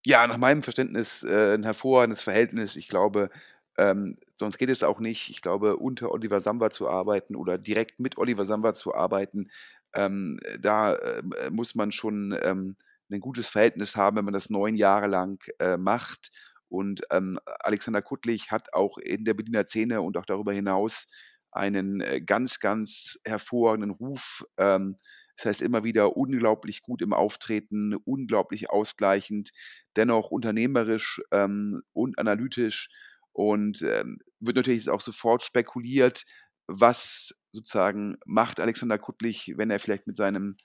Ja, 0.04 0.24
nach 0.28 0.36
meinem 0.36 0.62
Verständnis 0.62 1.24
äh, 1.24 1.54
ein 1.54 1.64
hervorragendes 1.64 2.22
Verhältnis. 2.22 2.76
Ich 2.76 2.86
glaube, 2.86 3.28
ähm, 3.76 4.14
sonst 4.38 4.56
geht 4.56 4.70
es 4.70 4.84
auch 4.84 5.00
nicht. 5.00 5.30
Ich 5.30 5.42
glaube, 5.42 5.78
unter 5.78 6.12
Oliver 6.12 6.40
Samba 6.40 6.70
zu 6.70 6.88
arbeiten 6.88 7.34
oder 7.34 7.58
direkt 7.58 7.98
mit 7.98 8.18
Oliver 8.18 8.44
Samba 8.44 8.72
zu 8.74 8.94
arbeiten, 8.94 9.50
ähm, 9.94 10.38
da 10.60 10.94
äh, 10.94 11.50
muss 11.50 11.74
man 11.74 11.90
schon 11.90 12.38
ähm, 12.40 12.76
ein 13.10 13.18
gutes 13.18 13.48
Verhältnis 13.48 13.96
haben, 13.96 14.16
wenn 14.16 14.26
man 14.26 14.34
das 14.34 14.48
neun 14.48 14.76
Jahre 14.76 15.08
lang 15.08 15.42
äh, 15.58 15.76
macht. 15.76 16.30
Und 16.68 17.02
ähm, 17.10 17.40
Alexander 17.58 18.00
Kuttlich 18.00 18.52
hat 18.52 18.72
auch 18.74 18.96
in 18.98 19.24
der 19.24 19.34
Berliner 19.34 19.66
Szene 19.66 20.02
und 20.02 20.16
auch 20.16 20.26
darüber 20.26 20.52
hinaus 20.52 21.08
einen 21.50 22.00
äh, 22.00 22.20
ganz, 22.20 22.60
ganz 22.60 23.18
hervorragenden 23.24 23.90
Ruf. 23.90 24.44
Ähm, 24.56 24.98
das 25.36 25.46
heißt 25.46 25.62
immer 25.62 25.84
wieder 25.84 26.16
unglaublich 26.16 26.82
gut 26.82 27.02
im 27.02 27.12
Auftreten, 27.12 27.94
unglaublich 27.94 28.70
ausgleichend, 28.70 29.50
dennoch 29.96 30.30
unternehmerisch 30.30 31.20
ähm, 31.30 31.82
und 31.92 32.18
analytisch 32.18 32.88
und 33.32 33.82
ähm, 33.82 34.18
wird 34.40 34.56
natürlich 34.56 34.88
auch 34.88 35.00
sofort 35.00 35.42
spekuliert, 35.42 36.24
was 36.66 37.34
sozusagen 37.52 38.16
macht 38.24 38.60
Alexander 38.60 38.98
Kuttlich, 38.98 39.52
wenn 39.56 39.70
er 39.70 39.78
vielleicht 39.78 40.06
mit 40.06 40.16
seinem 40.16 40.56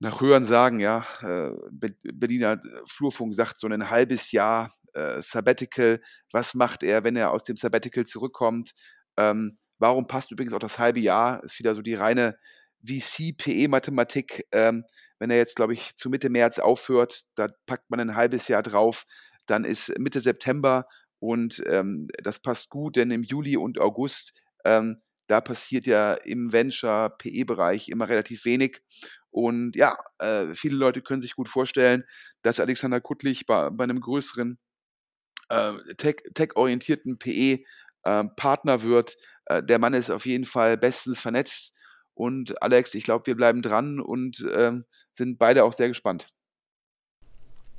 nach 0.00 0.20
Hören 0.20 0.44
sagen, 0.44 0.80
ja, 0.80 1.06
äh, 1.22 1.52
Berliner 2.12 2.60
Flurfunk 2.88 3.34
sagt 3.36 3.60
so 3.60 3.68
ein 3.68 3.88
halbes 3.88 4.32
Jahr 4.32 4.74
äh, 4.94 5.22
Sabbatical, 5.22 6.02
was 6.32 6.54
macht 6.54 6.82
er, 6.82 7.04
wenn 7.04 7.14
er 7.14 7.30
aus 7.30 7.44
dem 7.44 7.56
Sabbatical 7.56 8.04
zurückkommt? 8.04 8.74
Ähm, 9.16 9.58
warum 9.78 10.08
passt 10.08 10.32
übrigens 10.32 10.54
auch 10.54 10.58
das 10.58 10.80
halbe 10.80 10.98
Jahr? 10.98 11.42
Ist 11.44 11.58
wieder 11.58 11.76
so 11.76 11.82
die 11.82 11.94
reine 11.94 12.36
VC-PE-Mathematik. 12.86 14.46
Ähm, 14.52 14.84
wenn 15.18 15.30
er 15.30 15.36
jetzt, 15.36 15.56
glaube 15.56 15.74
ich, 15.74 15.94
zu 15.96 16.10
Mitte 16.10 16.30
März 16.30 16.58
aufhört, 16.58 17.22
da 17.36 17.48
packt 17.66 17.90
man 17.90 18.00
ein 18.00 18.16
halbes 18.16 18.48
Jahr 18.48 18.62
drauf, 18.62 19.04
dann 19.46 19.64
ist 19.64 19.96
Mitte 19.98 20.20
September 20.20 20.86
und 21.18 21.62
ähm, 21.66 22.08
das 22.22 22.40
passt 22.40 22.68
gut, 22.70 22.96
denn 22.96 23.12
im 23.12 23.22
Juli 23.22 23.56
und 23.56 23.78
August, 23.78 24.32
ähm, 24.64 25.00
da 25.28 25.40
passiert 25.40 25.86
ja 25.86 26.14
im 26.14 26.52
Venture-PE-Bereich 26.52 27.88
immer 27.88 28.08
relativ 28.08 28.44
wenig. 28.44 28.82
Und 29.30 29.76
ja, 29.76 29.96
äh, 30.18 30.54
viele 30.54 30.76
Leute 30.76 31.00
können 31.00 31.22
sich 31.22 31.36
gut 31.36 31.48
vorstellen, 31.48 32.04
dass 32.42 32.60
Alexander 32.60 33.00
Kuttlich 33.00 33.46
bei, 33.46 33.70
bei 33.70 33.84
einem 33.84 34.00
größeren 34.00 34.58
äh, 35.48 35.72
tech-orientierten 35.96 37.18
PE-Partner 37.18 38.74
äh, 38.74 38.82
wird. 38.82 39.16
Äh, 39.46 39.62
der 39.62 39.78
Mann 39.78 39.94
ist 39.94 40.10
auf 40.10 40.26
jeden 40.26 40.44
Fall 40.44 40.76
bestens 40.76 41.20
vernetzt. 41.20 41.72
Und 42.14 42.62
Alex, 42.62 42.94
ich 42.94 43.04
glaube, 43.04 43.26
wir 43.26 43.36
bleiben 43.36 43.62
dran 43.62 44.00
und 44.00 44.46
ähm, 44.54 44.84
sind 45.12 45.38
beide 45.38 45.64
auch 45.64 45.72
sehr 45.72 45.88
gespannt. 45.88 46.28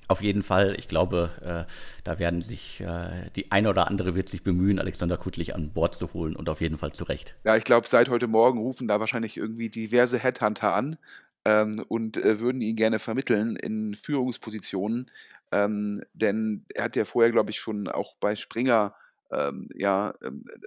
Auf 0.08 0.22
jeden 0.22 0.44
Fall, 0.44 0.75
ich 0.78 0.88
glaube, 0.88 1.32
äh, 1.42 1.72
da 2.04 2.20
werden 2.20 2.42
sich 2.42 2.82
äh, 2.82 3.30
die 3.36 3.52
eine 3.52 3.70
oder 3.70 3.88
andere 3.88 4.16
wird 4.16 4.28
sich 4.28 4.44
bemühen, 4.44 4.80
Alexander 4.80 5.18
Kuttlich 5.18 5.56
an 5.56 5.72
Bord 5.72 5.96
zu 5.96 6.13
holen 6.13 6.36
und 6.36 6.50
auf 6.50 6.62
jeden 6.62 6.78
Fall 6.78 6.92
zurecht. 6.92 7.36
Ja, 7.46 7.56
ich 7.56 7.63
glaube, 7.63 7.88
seit 7.88 8.10
heute 8.10 8.28
Morgen 8.28 8.60
rufen 8.60 8.88
da 8.88 9.00
wahrscheinlich 9.00 9.38
irgendwie 9.38 9.70
diverse 9.70 10.20
Headhunter 10.20 10.74
an 10.74 10.98
ähm, 11.46 11.84
und 11.88 12.18
äh, 12.18 12.40
würden 12.40 12.62
ihn 12.62 12.75
gerne 12.75 13.00
vermitteln 13.00 13.56
in 13.56 13.96
Führungspositionen. 13.96 15.10
Ähm, 15.52 16.04
denn 16.13 16.66
er 16.74 16.86
hat 16.86 16.96
ja 16.96 17.06
vorher, 17.06 17.32
glaube 17.32 17.52
ich, 17.52 17.60
schon 17.60 17.88
auch 17.88 18.16
bei 18.20 18.36
Springer, 18.36 18.96
ähm, 19.32 19.70
ja, 19.74 20.13
ähm, 20.24 20.44
äh, 20.48 20.60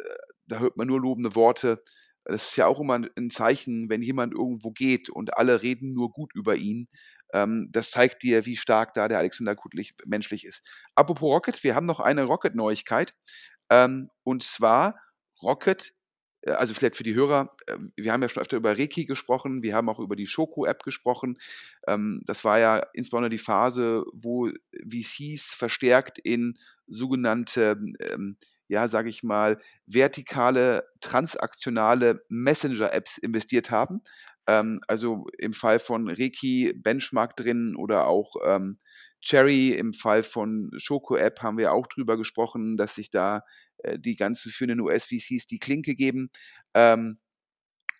da 0.46 0.60
hört 0.60 0.76
man 0.76 0.86
nur 0.86 1.00
lobende 1.00 1.34
Worte. 1.34 1.82
Das 2.28 2.50
ist 2.50 2.56
ja 2.56 2.66
auch 2.66 2.80
immer 2.80 3.00
ein 3.16 3.30
Zeichen, 3.30 3.88
wenn 3.88 4.02
jemand 4.02 4.32
irgendwo 4.34 4.70
geht 4.70 5.10
und 5.10 5.36
alle 5.36 5.62
reden 5.62 5.92
nur 5.92 6.10
gut 6.10 6.34
über 6.34 6.56
ihn. 6.56 6.88
Ähm, 7.32 7.68
das 7.72 7.90
zeigt 7.90 8.22
dir, 8.22 8.46
wie 8.46 8.56
stark 8.56 8.94
da 8.94 9.08
der 9.08 9.18
Alexander 9.18 9.56
Kutlich 9.56 9.94
menschlich 10.04 10.44
ist. 10.44 10.62
Apropos 10.94 11.28
Rocket, 11.28 11.62
wir 11.64 11.74
haben 11.74 11.86
noch 11.86 12.00
eine 12.00 12.24
Rocket-Neuigkeit. 12.24 13.14
Ähm, 13.70 14.10
und 14.24 14.42
zwar 14.42 15.00
Rocket 15.42 15.92
äh, 16.46 16.52
also 16.52 16.74
vielleicht 16.74 16.96
für 16.96 17.04
die 17.04 17.14
Hörer, 17.14 17.54
ähm, 17.68 17.92
wir 17.96 18.12
haben 18.12 18.22
ja 18.22 18.28
schon 18.28 18.42
öfter 18.42 18.56
über 18.56 18.78
Reiki 18.78 19.04
gesprochen, 19.04 19.62
wir 19.62 19.74
haben 19.74 19.88
auch 19.88 19.98
über 19.98 20.16
die 20.16 20.26
Schoko-App 20.26 20.82
gesprochen. 20.82 21.38
Ähm, 21.86 22.22
das 22.26 22.44
war 22.44 22.58
ja 22.58 22.78
insbesondere 22.94 23.30
die 23.30 23.38
Phase, 23.38 24.04
wo 24.12 24.50
VCs 24.72 25.54
verstärkt 25.54 26.18
in 26.18 26.58
sogenannte, 26.86 27.78
ähm, 28.00 28.38
ja, 28.68 28.88
sage 28.88 29.08
ich 29.08 29.22
mal, 29.22 29.58
vertikale, 29.86 30.84
transaktionale 31.00 32.24
Messenger-Apps 32.28 33.18
investiert 33.18 33.70
haben. 33.70 34.02
also 34.46 35.26
im 35.38 35.54
Fall 35.54 35.80
von 35.80 36.08
Reiki 36.08 36.72
Benchmark 36.76 37.36
drin 37.36 37.74
oder 37.76 38.06
auch 38.06 38.36
Cherry, 39.26 39.72
im 39.72 39.92
Fall 39.92 40.22
von 40.22 40.70
Schoko-App 40.76 41.42
haben 41.42 41.58
wir 41.58 41.72
auch 41.72 41.88
drüber 41.88 42.16
gesprochen, 42.16 42.76
dass 42.76 42.94
sich 42.94 43.10
da 43.10 43.42
äh, 43.78 43.98
die 43.98 44.16
ganzen 44.16 44.52
führenden 44.52 44.80
US-VCs 44.80 45.46
die 45.46 45.58
Klinke 45.58 45.94
geben. 45.96 46.30
Ähm, 46.74 47.18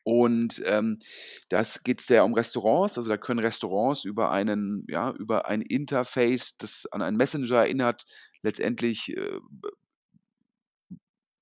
und 0.04 0.62
ähm, 0.66 1.00
das 1.48 1.82
geht 1.82 2.00
sehr 2.00 2.24
um 2.24 2.34
Restaurants. 2.34 2.96
Also 2.96 3.10
da 3.10 3.16
können 3.16 3.40
Restaurants 3.40 4.04
über 4.04 4.30
einen, 4.30 4.84
ja, 4.88 5.10
über 5.12 5.48
ein 5.48 5.62
Interface, 5.62 6.56
das 6.58 6.86
an 6.92 7.02
einen 7.02 7.16
Messenger 7.16 7.56
erinnert, 7.56 8.04
letztendlich 8.42 9.16
äh, 9.16 9.40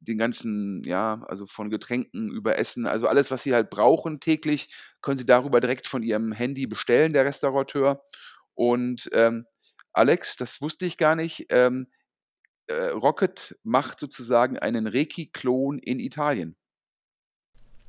den 0.05 0.19
ganzen, 0.19 0.83
ja, 0.85 1.23
also 1.29 1.47
von 1.47 1.71
Getränken 1.71 2.31
über 2.31 2.59
Essen, 2.59 2.87
also 2.87 3.07
alles, 3.09 3.31
was 3.31 3.43
sie 3.43 3.55
halt 3.55 3.71
brauchen 3.71 4.21
täglich, 4.21 4.73
können 5.03 5.19
sie 5.19 5.27
darüber 5.27 5.61
direkt 5.61 5.87
von 5.87 6.03
ihrem 6.03 6.33
Handy 6.33 6.67
bestellen, 6.67 7.13
der 7.13 7.25
Restaurateur. 7.25 8.03
Und 8.55 9.09
ähm, 9.13 9.47
Alex, 9.93 10.37
das 10.37 10.61
wusste 10.61 10.87
ich 10.87 10.97
gar 10.97 11.17
nicht, 11.17 11.47
ähm, 11.51 11.89
äh, 12.67 12.89
Rocket 12.89 13.57
macht 13.63 14.01
sozusagen 14.01 14.59
einen 14.59 14.87
Reiki-Klon 14.87 15.79
in 15.79 16.01
Italien. 16.01 16.57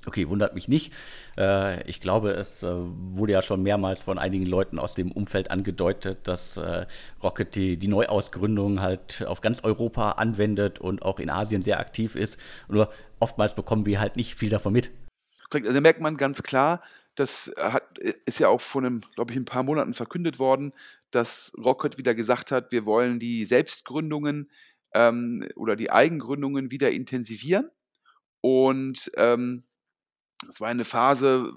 Okay, 0.06 0.30
wundert 0.30 0.54
mich 0.54 0.68
nicht. 0.68 0.94
Äh, 1.38 1.88
ich 1.90 2.02
glaube, 2.02 2.32
es 2.32 2.64
äh, 2.64 2.68
wurde 2.74 3.34
ja 3.34 3.42
schon 3.42 3.64
mehrmals 3.64 4.02
von 4.02 4.18
einigen 4.18 4.46
Leuten 4.46 4.80
aus 4.80 4.94
dem 4.94 5.12
Umfeld 5.12 5.52
angedeutet, 5.52 6.28
dass 6.28 6.58
äh, 6.58 6.86
Rocket 7.24 7.56
die, 7.56 7.78
die, 7.78 7.88
Neuausgründung 7.88 8.82
halt 8.82 9.26
auf 9.28 9.42
ganz 9.42 9.64
Europa 9.64 10.12
anwendet 10.12 10.80
und 10.80 11.02
auch 11.02 11.20
in 11.20 11.30
Asien 11.30 11.62
sehr 11.62 11.80
aktiv 11.80 12.16
ist. 12.16 12.40
Nur 12.68 12.92
oftmals 13.20 13.56
bekommen 13.56 13.86
wir 13.86 14.00
halt 14.00 14.16
nicht 14.16 14.36
viel 14.36 14.50
davon 14.50 14.74
mit. 14.74 14.92
Also 15.50 15.74
da 15.74 15.82
merkt 15.82 16.02
man 16.02 16.18
ganz 16.18 16.44
klar, 16.44 16.82
das 17.16 17.52
hat, 17.58 17.98
ist 17.98 18.40
ja 18.40 18.50
auch 18.50 18.62
vor 18.62 18.82
einem, 18.82 19.02
glaube 19.16 19.32
ich, 19.32 19.38
ein 19.38 19.46
paar 19.46 19.64
Monaten 19.64 19.94
verkündet 19.94 20.38
worden, 20.38 20.74
dass 21.12 21.52
Rocket 21.58 21.98
wieder 21.98 22.14
gesagt 22.14 22.52
hat, 22.52 22.72
wir 22.72 22.86
wollen 22.86 23.20
die 23.20 23.46
Selbstgründungen 23.46 24.52
ähm, 24.94 25.48
oder 25.56 25.76
die 25.76 25.92
Eigengründungen 25.92 26.72
wieder 26.72 26.92
intensivieren. 26.92 27.70
Und 28.42 29.12
ähm, 29.16 29.64
das 30.46 30.60
war 30.60 30.70
eine 30.70 30.86
Phase, 30.86 31.54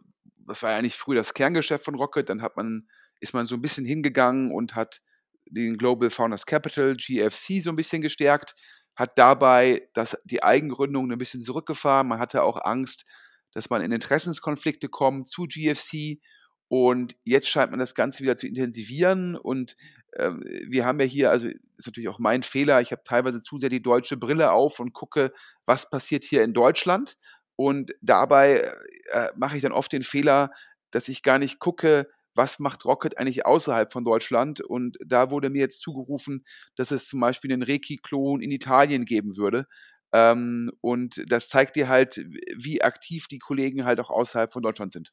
das 0.47 0.63
war 0.63 0.71
ja 0.73 0.79
eigentlich 0.79 0.97
früher 0.97 1.17
das 1.17 1.35
Kerngeschäft 1.35 1.85
von 1.85 1.95
Rocket, 1.95 2.29
dann 2.29 2.43
hat 2.43 2.57
man, 2.57 2.89
ist 3.21 3.35
man 3.35 3.47
so 3.47 3.55
ein 3.55 3.63
bisschen 3.63 3.85
hingegangen 3.85 4.53
und 4.53 4.75
hat 4.75 5.01
den 5.47 5.79
Global 5.79 6.11
Founders 6.11 6.47
Capital, 6.47 6.97
GFC, 6.97 7.63
so 7.63 7.71
ein 7.71 7.77
bisschen 7.77 8.03
gestärkt, 8.03 8.55
hat 8.95 9.17
dabei 9.17 9.89
das, 9.95 10.17
die 10.25 10.43
Eigengründung 10.43 11.11
ein 11.11 11.19
bisschen 11.19 11.41
zurückgefahren. 11.41 12.09
Man 12.09 12.19
hatte 12.19 12.43
auch 12.43 12.61
Angst, 12.65 13.05
dass 13.53 13.71
man 13.71 13.83
in 13.83 13.93
Interessenskonflikte 13.93 14.89
kommt 14.89 15.31
zu 15.31 15.47
GFC 15.47 16.21
und 16.69 17.17
jetzt 17.25 17.49
scheint 17.49 17.71
man 17.71 17.81
das 17.81 17.95
Ganze 17.95 18.23
wieder 18.23 18.37
zu 18.37 18.47
intensivieren. 18.47 19.37
Und 19.37 19.77
äh, 20.13 20.33
wir 20.69 20.85
haben 20.85 21.01
ja 21.01 21.07
hier, 21.07 21.31
also 21.31 21.49
ist 21.49 21.87
natürlich 21.87 22.09
auch 22.09 22.19
mein 22.19 22.43
Fehler, 22.43 22.81
ich 22.81 22.93
habe 22.93 23.03
teilweise 23.05 23.43
zu 23.43 23.59
sehr 23.59 23.71
die 23.71 23.83
deutsche 23.83 24.19
Brille 24.19 24.53
auf 24.53 24.79
und 24.79 24.93
gucke, 24.93 25.33
was 25.65 25.89
passiert 25.89 26.25
hier 26.25 26.45
in 26.45 26.53
Deutschland. 26.53 27.17
Und 27.59 27.93
dabei 28.03 28.71
äh, 29.11 29.29
mache 29.37 29.57
ich 29.57 29.63
dann 29.63 29.73
oft 29.73 29.93
den 29.93 30.05
Fehler, 30.05 30.53
dass 30.93 31.09
ich 31.09 31.25
gar 31.25 31.39
nicht 31.41 31.59
gucke, 31.59 32.09
was 32.35 32.61
macht 32.61 32.85
Rocket 32.85 33.19
eigentlich 33.19 33.45
außerhalb 33.47 33.93
von 33.93 34.05
Deutschland. 34.05 34.61
Und 34.61 34.97
da 35.05 35.31
wurde 35.31 35.51
mir 35.51 35.59
jetzt 35.61 35.81
zugerufen, 35.81 36.45
dass 36.77 36.93
es 36.93 37.09
zum 37.09 37.19
Beispiel 37.21 37.53
einen 37.53 37.65
Reiki-Klon 37.65 38.41
in 38.43 38.53
Italien 38.53 39.05
geben 39.07 39.37
würde. 39.37 39.67
Ähm, 40.13 40.71
und 40.81 41.21
das 41.27 41.49
zeigt 41.49 41.75
dir 41.77 41.89
halt, 41.89 42.17
wie 42.57 42.81
aktiv 42.83 43.27
die 43.27 43.41
Kollegen 43.41 43.85
halt 43.85 43.99
auch 44.01 44.11
außerhalb 44.11 44.53
von 44.53 44.63
Deutschland 44.63 44.93
sind. 44.93 45.13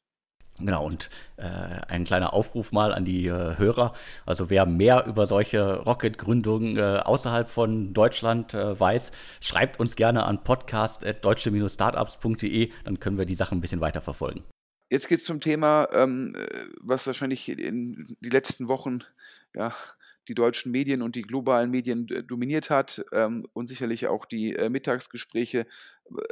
Genau, 0.58 0.86
und 0.86 1.10
äh, 1.36 1.42
ein 1.88 2.04
kleiner 2.04 2.32
Aufruf 2.32 2.72
mal 2.72 2.94
an 2.94 3.04
die 3.04 3.26
äh, 3.26 3.58
Hörer. 3.58 3.92
Also 4.24 4.48
wer 4.48 4.64
mehr 4.64 5.04
über 5.06 5.26
solche 5.26 5.80
Rocket-Gründungen 5.80 6.78
äh, 6.78 7.00
außerhalb 7.04 7.46
von 7.48 7.92
Deutschland 7.92 8.54
äh, 8.54 8.78
weiß, 8.78 9.10
schreibt 9.40 9.78
uns 9.78 9.96
gerne 9.96 10.24
an 10.24 10.42
podcast.deutsche-startups.de, 10.42 12.70
dann 12.84 13.00
können 13.00 13.18
wir 13.18 13.26
die 13.26 13.34
Sachen 13.34 13.58
ein 13.58 13.60
bisschen 13.60 13.82
weiter 13.82 14.00
verfolgen. 14.00 14.44
Jetzt 14.88 15.08
geht 15.08 15.18
es 15.20 15.26
zum 15.26 15.40
Thema, 15.40 15.88
ähm, 15.92 16.34
äh, 16.36 16.46
was 16.80 17.06
wahrscheinlich 17.06 17.50
in 17.50 18.16
die 18.20 18.30
letzten 18.30 18.68
Wochen 18.68 19.00
ja, 19.54 19.74
die 20.28 20.34
deutschen 20.34 20.72
Medien 20.72 21.02
und 21.02 21.16
die 21.16 21.22
globalen 21.22 21.70
Medien 21.70 22.08
äh, 22.08 22.22
dominiert 22.22 22.70
hat 22.70 23.04
ähm, 23.12 23.46
und 23.52 23.66
sicherlich 23.66 24.06
auch 24.06 24.24
die 24.24 24.56
Mittagsgespräche 24.70 25.66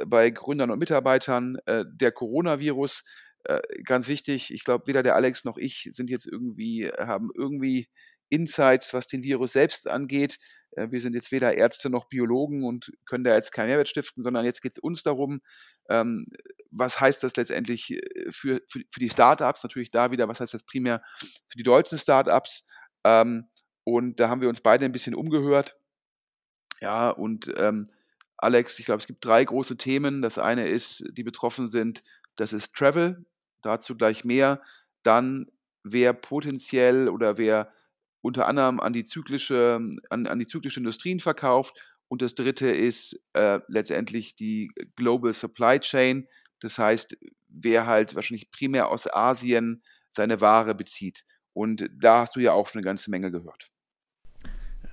bei 0.07 0.31
Gründern 0.31 0.71
und 0.71 0.79
Mitarbeitern. 0.79 1.57
der 1.67 2.13
Coronavirus 2.13 3.03
äh, 3.45 3.61
ganz 3.83 4.07
wichtig, 4.07 4.51
ich 4.51 4.63
glaube, 4.63 4.87
weder 4.87 5.03
der 5.03 5.15
Alex 5.15 5.45
noch 5.45 5.57
ich 5.57 5.89
sind 5.93 6.09
jetzt 6.09 6.27
irgendwie, 6.27 6.89
haben 6.97 7.29
irgendwie 7.35 7.87
Insights, 8.29 8.93
was 8.93 9.07
den 9.07 9.23
Virus 9.23 9.53
selbst 9.53 9.87
angeht. 9.87 10.37
Äh, 10.71 10.91
wir 10.91 11.01
sind 11.01 11.13
jetzt 11.13 11.31
weder 11.31 11.53
Ärzte 11.55 11.89
noch 11.89 12.05
Biologen 12.05 12.63
und 12.63 12.91
können 13.05 13.23
da 13.23 13.35
jetzt 13.35 13.51
keinen 13.51 13.67
Mehrwert 13.67 13.89
stiften, 13.89 14.23
sondern 14.23 14.45
jetzt 14.45 14.61
geht 14.61 14.73
es 14.73 14.79
uns 14.79 15.03
darum, 15.03 15.41
ähm, 15.89 16.27
was 16.71 16.99
heißt 16.99 17.23
das 17.23 17.35
letztendlich 17.35 17.91
äh, 17.91 18.31
für, 18.31 18.61
für, 18.69 18.81
für 18.91 18.99
die 18.99 19.09
Startups, 19.09 19.63
natürlich 19.63 19.91
da 19.91 20.11
wieder, 20.11 20.27
was 20.27 20.39
heißt 20.39 20.53
das 20.53 20.63
primär 20.63 21.03
für 21.19 21.57
die 21.57 21.63
deutschen 21.63 21.97
Startups. 21.97 22.65
Ähm, 23.03 23.49
und 23.83 24.19
da 24.19 24.29
haben 24.29 24.41
wir 24.41 24.49
uns 24.49 24.61
beide 24.61 24.85
ein 24.85 24.91
bisschen 24.91 25.15
umgehört. 25.15 25.75
Ja, 26.81 27.09
und 27.11 27.53
ähm, 27.57 27.91
Alex, 28.37 28.79
ich 28.79 28.85
glaube, 28.85 28.99
es 28.99 29.07
gibt 29.07 29.23
drei 29.23 29.45
große 29.45 29.77
Themen. 29.77 30.21
Das 30.21 30.37
eine 30.37 30.67
ist, 30.67 31.03
die 31.11 31.23
betroffen 31.23 31.69
sind, 31.69 32.03
das 32.35 32.51
ist 32.51 32.73
Travel, 32.73 33.25
dazu 33.65 33.95
gleich 33.95 34.23
mehr. 34.23 34.61
Dann, 35.03 35.47
wer 35.83 36.13
potenziell 36.13 37.09
oder 37.09 37.37
wer 37.37 37.71
unter 38.21 38.47
anderem 38.47 38.79
an 38.79 38.93
die 38.93 39.05
zyklische, 39.05 39.79
an, 40.09 40.27
an 40.27 40.39
die 40.39 40.47
zyklische 40.47 40.79
Industrien 40.79 41.19
verkauft. 41.19 41.77
Und 42.07 42.21
das 42.21 42.35
dritte 42.35 42.69
ist 42.69 43.19
äh, 43.33 43.59
letztendlich 43.67 44.35
die 44.35 44.71
Global 44.95 45.33
Supply 45.33 45.79
Chain. 45.79 46.27
Das 46.59 46.77
heißt, 46.77 47.17
wer 47.47 47.85
halt 47.85 48.15
wahrscheinlich 48.15 48.51
primär 48.51 48.89
aus 48.89 49.11
Asien 49.11 49.83
seine 50.11 50.41
Ware 50.41 50.75
bezieht. 50.75 51.23
Und 51.53 51.89
da 51.93 52.21
hast 52.21 52.35
du 52.35 52.39
ja 52.39 52.53
auch 52.53 52.67
schon 52.67 52.79
eine 52.79 52.85
ganze 52.85 53.09
Menge 53.11 53.31
gehört. 53.31 53.69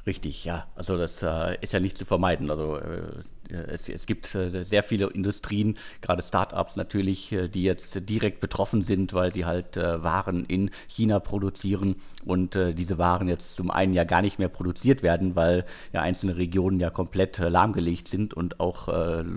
Richtig, 0.06 0.44
ja. 0.44 0.70
Also 0.74 0.96
das 0.96 1.22
äh, 1.22 1.56
ist 1.60 1.72
ja 1.72 1.80
nicht 1.80 1.96
zu 1.96 2.04
vermeiden. 2.04 2.50
Also 2.50 2.76
äh, 2.76 3.22
es, 3.52 3.88
es, 3.88 4.06
gibt 4.06 4.34
äh, 4.34 4.64
sehr 4.64 4.82
viele 4.82 5.08
Industrien, 5.10 5.76
gerade 6.00 6.22
Startups 6.22 6.76
natürlich, 6.76 7.32
äh, 7.32 7.48
die 7.48 7.62
jetzt 7.62 8.08
direkt 8.08 8.40
betroffen 8.40 8.82
sind, 8.82 9.12
weil 9.12 9.32
sie 9.32 9.44
halt 9.44 9.76
äh, 9.76 10.02
Waren 10.02 10.44
in 10.44 10.70
China 10.88 11.20
produzieren 11.20 11.96
und 12.24 12.56
äh, 12.56 12.74
diese 12.74 12.98
Waren 12.98 13.28
jetzt 13.28 13.56
zum 13.56 13.70
einen 13.70 13.92
ja 13.92 14.04
gar 14.04 14.22
nicht 14.22 14.38
mehr 14.38 14.48
produziert 14.48 15.02
werden, 15.02 15.36
weil 15.36 15.64
ja 15.92 16.00
einzelne 16.00 16.36
Regionen 16.36 16.80
ja 16.80 16.90
komplett 16.90 17.38
lahmgelegt 17.38 18.08
sind 18.08 18.34
und 18.34 18.60
auch 18.60 18.88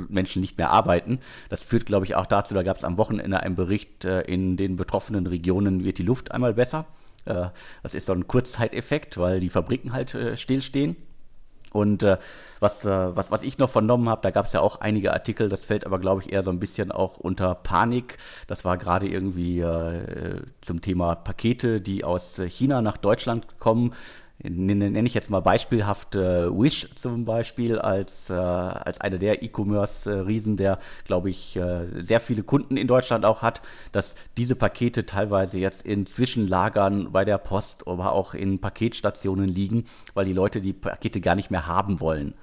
Menschen 0.10 0.42
nicht 0.42 0.58
mehr 0.58 0.70
arbeiten. 0.70 1.20
Das 1.50 1.62
führt, 1.62 1.86
glaube 1.86 2.06
ich, 2.06 2.16
auch 2.16 2.26
dazu, 2.26 2.54
da 2.54 2.64
gab 2.64 2.78
es 2.78 2.84
am 2.84 2.98
Wochenende 2.98 3.40
einen 3.40 3.56
Bericht, 3.56 4.06
in 4.06 4.58
den 4.58 4.76
betroffenen 4.76 5.28
Regionen 5.28 5.84
wird 5.84 5.98
die 5.98 6.04
Luft 6.04 6.32
einmal 6.32 6.54
besser. 6.54 6.86
Äh, 7.26 7.48
das 7.84 7.96
ist 7.96 8.08
so 8.08 8.14
ein 8.14 8.28
Kurzzeiteffekt, 8.28 9.18
weil 9.18 9.40
die 9.40 9.50
Fabriken 9.50 9.94
halt 9.94 10.14
äh, 10.14 10.38
stillstehen. 10.38 10.96
Und 11.76 12.04
äh, 12.04 12.18
was, 12.62 12.86
äh, 12.86 13.16
was, 13.16 13.32
was 13.32 13.44
ich 13.44 13.58
noch 13.58 13.70
vernommen 13.70 14.08
habe, 14.08 14.22
da 14.22 14.32
gab 14.32 14.46
es 14.46 14.54
ja 14.54 14.62
auch 14.62 14.80
einige 14.80 15.12
Artikel, 15.12 15.50
das 15.50 15.66
fällt 15.66 15.86
aber, 15.86 16.00
glaube 16.00 16.22
ich, 16.22 16.32
eher 16.32 16.42
so 16.42 16.50
ein 16.50 16.60
bisschen 16.60 16.90
auch 16.90 17.18
unter 17.18 17.54
Panik. 17.54 18.18
Das 18.48 18.64
war 18.64 18.78
gerade 18.78 19.10
irgendwie 19.10 19.60
äh, 19.60 20.42
zum 20.62 20.82
Thema 20.82 21.16
Pakete, 21.16 21.82
die 21.82 22.06
aus 22.06 22.42
China 22.48 22.82
nach 22.82 22.96
Deutschland 22.96 23.60
kommen 23.60 23.94
nenne 24.44 25.08
ich 25.08 25.14
jetzt 25.14 25.30
mal 25.30 25.40
beispielhaft 25.40 26.16
äh, 26.16 26.50
Wish 26.50 26.90
zum 26.96 27.26
Beispiel 27.26 27.80
als, 27.80 28.30
äh, 28.30 28.34
als 28.34 29.00
einer 29.00 29.18
der 29.18 29.42
E-Commerce-Riesen, 29.44 30.58
der, 30.58 30.80
glaube 31.06 31.30
ich, 31.30 31.56
äh, 31.56 31.86
sehr 31.96 32.20
viele 32.20 32.44
Kunden 32.44 32.78
in 32.78 32.88
Deutschland 32.88 33.26
auch 33.26 33.42
hat, 33.42 33.62
dass 33.92 34.16
diese 34.38 34.56
Pakete 34.56 35.06
teilweise 35.06 35.58
jetzt 35.58 35.86
in 35.86 36.06
Zwischenlagern 36.06 37.12
bei 37.12 37.26
der 37.26 37.38
Post, 37.38 37.88
aber 37.88 38.12
auch 38.12 38.34
in 38.34 38.60
Paketstationen 38.60 39.48
liegen, 39.48 39.86
weil 40.14 40.26
die 40.26 40.34
Leute 40.34 40.62
die 40.62 40.74
Pakete 40.74 41.22
gar 41.22 41.36
nicht 41.36 41.50
mehr 41.50 41.68
haben 41.68 42.00
wollen. 42.00 42.34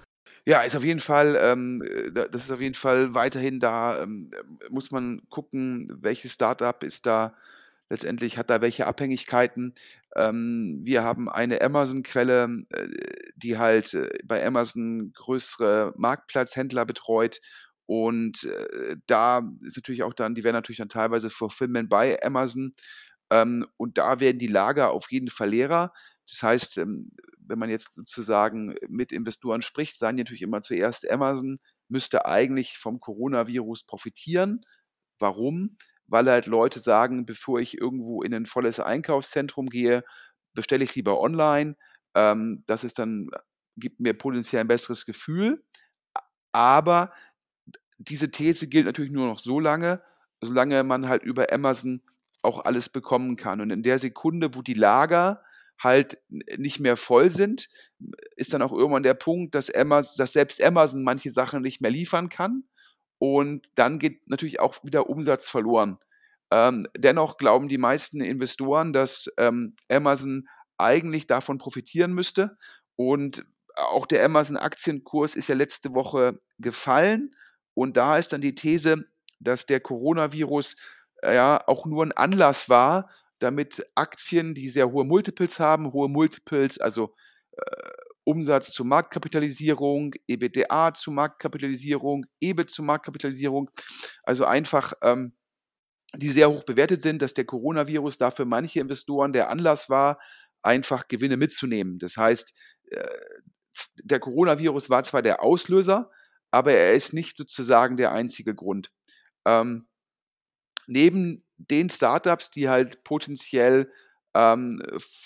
Ja, 0.44 0.62
ist 0.62 0.74
auf 0.74 0.84
jeden 0.84 1.00
Fall, 1.00 1.38
ähm, 1.40 1.84
das 2.14 2.44
ist 2.44 2.50
auf 2.50 2.60
jeden 2.60 2.74
Fall 2.74 3.14
weiterhin 3.14 3.60
da, 3.60 4.02
ähm, 4.02 4.32
muss 4.70 4.90
man 4.90 5.22
gucken, 5.30 5.92
welches 6.00 6.32
Startup 6.32 6.82
ist 6.82 7.06
da 7.06 7.34
letztendlich, 7.92 8.38
hat 8.38 8.48
da 8.48 8.62
welche 8.62 8.86
Abhängigkeiten. 8.86 9.74
Ähm, 10.16 10.80
wir 10.82 11.04
haben 11.04 11.28
eine 11.28 11.60
Amazon-Quelle, 11.60 12.64
äh, 12.70 12.88
die 13.36 13.58
halt 13.58 13.92
äh, 13.92 14.08
bei 14.24 14.44
Amazon 14.44 15.12
größere 15.12 15.92
Marktplatzhändler 15.96 16.86
betreut. 16.86 17.40
Und 17.86 18.44
äh, 18.44 18.96
da 19.06 19.42
ist 19.60 19.76
natürlich 19.76 20.02
auch 20.02 20.14
dann, 20.14 20.34
die 20.34 20.42
werden 20.42 20.54
natürlich 20.54 20.78
dann 20.78 20.88
teilweise 20.88 21.28
Fulfillment 21.28 21.90
bei 21.90 22.20
Amazon. 22.22 22.74
Ähm, 23.30 23.66
und 23.76 23.98
da 23.98 24.20
werden 24.20 24.38
die 24.38 24.46
Lager 24.46 24.90
auf 24.90 25.12
jeden 25.12 25.28
Fall 25.30 25.50
leerer. 25.50 25.92
Das 26.26 26.42
heißt, 26.42 26.78
ähm, 26.78 27.10
wenn 27.46 27.58
man 27.58 27.68
jetzt 27.68 27.90
sozusagen 27.94 28.74
mit 28.88 29.12
Investoren 29.12 29.60
spricht, 29.60 29.98
sagen 29.98 30.16
die 30.16 30.22
natürlich 30.22 30.42
immer 30.42 30.62
zuerst, 30.62 31.10
Amazon 31.10 31.58
müsste 31.88 32.24
eigentlich 32.24 32.78
vom 32.78 33.00
Coronavirus 33.00 33.84
profitieren. 33.84 34.62
Warum? 35.18 35.76
Weil 36.12 36.30
halt 36.30 36.46
Leute 36.46 36.78
sagen, 36.78 37.24
bevor 37.24 37.58
ich 37.58 37.78
irgendwo 37.78 38.22
in 38.22 38.34
ein 38.34 38.44
volles 38.44 38.78
Einkaufszentrum 38.78 39.70
gehe, 39.70 40.04
bestelle 40.52 40.84
ich 40.84 40.94
lieber 40.94 41.18
online. 41.18 41.74
Ähm, 42.14 42.64
das 42.66 42.84
ist 42.84 42.98
dann, 42.98 43.30
gibt 43.78 43.98
mir 43.98 44.12
potenziell 44.12 44.60
ein 44.60 44.68
besseres 44.68 45.06
Gefühl. 45.06 45.64
Aber 46.52 47.14
diese 47.96 48.30
These 48.30 48.68
gilt 48.68 48.84
natürlich 48.84 49.10
nur 49.10 49.26
noch 49.26 49.38
so 49.38 49.58
lange, 49.58 50.02
solange 50.42 50.84
man 50.84 51.08
halt 51.08 51.22
über 51.22 51.50
Amazon 51.50 52.02
auch 52.42 52.62
alles 52.66 52.90
bekommen 52.90 53.36
kann. 53.36 53.62
Und 53.62 53.70
in 53.70 53.82
der 53.82 53.98
Sekunde, 53.98 54.54
wo 54.54 54.60
die 54.60 54.74
Lager 54.74 55.42
halt 55.78 56.18
nicht 56.28 56.78
mehr 56.78 56.98
voll 56.98 57.30
sind, 57.30 57.70
ist 58.36 58.52
dann 58.52 58.60
auch 58.60 58.72
irgendwann 58.72 59.02
der 59.02 59.14
Punkt, 59.14 59.54
dass, 59.54 59.74
Amazon, 59.74 60.16
dass 60.18 60.34
selbst 60.34 60.62
Amazon 60.62 61.04
manche 61.04 61.30
Sachen 61.30 61.62
nicht 61.62 61.80
mehr 61.80 61.90
liefern 61.90 62.28
kann. 62.28 62.64
Und 63.22 63.70
dann 63.76 64.00
geht 64.00 64.28
natürlich 64.28 64.58
auch 64.58 64.82
wieder 64.82 65.08
Umsatz 65.08 65.48
verloren. 65.48 66.00
Ähm, 66.50 66.88
dennoch 66.98 67.36
glauben 67.36 67.68
die 67.68 67.78
meisten 67.78 68.20
Investoren, 68.20 68.92
dass 68.92 69.30
ähm, 69.36 69.76
Amazon 69.88 70.48
eigentlich 70.76 71.28
davon 71.28 71.58
profitieren 71.58 72.14
müsste. 72.14 72.58
Und 72.96 73.44
auch 73.76 74.06
der 74.06 74.24
Amazon-Aktienkurs 74.24 75.36
ist 75.36 75.48
ja 75.48 75.54
letzte 75.54 75.94
Woche 75.94 76.40
gefallen. 76.58 77.36
Und 77.74 77.96
da 77.96 78.18
ist 78.18 78.32
dann 78.32 78.40
die 78.40 78.56
These, 78.56 79.04
dass 79.38 79.66
der 79.66 79.78
Coronavirus 79.78 80.74
äh, 81.22 81.36
ja 81.36 81.62
auch 81.68 81.86
nur 81.86 82.04
ein 82.04 82.10
Anlass 82.10 82.68
war, 82.68 83.08
damit 83.38 83.86
Aktien, 83.94 84.56
die 84.56 84.68
sehr 84.68 84.90
hohe 84.90 85.04
Multiples 85.04 85.60
haben, 85.60 85.92
hohe 85.92 86.08
Multiples, 86.08 86.80
also 86.80 87.14
äh, 87.52 87.92
Umsatz 88.24 88.72
zur 88.72 88.86
Marktkapitalisierung, 88.86 90.14
EBITDA 90.26 90.94
zur 90.94 91.12
Marktkapitalisierung, 91.14 92.26
EBIT 92.40 92.70
zur 92.70 92.84
Marktkapitalisierung, 92.84 93.70
also 94.22 94.44
einfach, 94.44 94.92
ähm, 95.02 95.34
die 96.14 96.30
sehr 96.30 96.50
hoch 96.50 96.64
bewertet 96.64 97.02
sind, 97.02 97.22
dass 97.22 97.34
der 97.34 97.46
Coronavirus 97.46 98.18
dafür 98.18 98.44
manche 98.44 98.80
Investoren 98.80 99.32
der 99.32 99.48
Anlass 99.50 99.88
war, 99.88 100.20
einfach 100.62 101.08
Gewinne 101.08 101.36
mitzunehmen. 101.36 101.98
Das 101.98 102.16
heißt, 102.16 102.52
äh, 102.90 103.08
der 103.96 104.20
Coronavirus 104.20 104.90
war 104.90 105.02
zwar 105.02 105.22
der 105.22 105.42
Auslöser, 105.42 106.10
aber 106.50 106.72
er 106.72 106.94
ist 106.94 107.12
nicht 107.12 107.36
sozusagen 107.36 107.96
der 107.96 108.12
einzige 108.12 108.54
Grund. 108.54 108.92
Ähm, 109.44 109.88
neben 110.86 111.44
den 111.56 111.90
Startups, 111.90 112.50
die 112.50 112.68
halt 112.68 113.02
potenziell 113.04 113.90
ähm, 114.34 114.82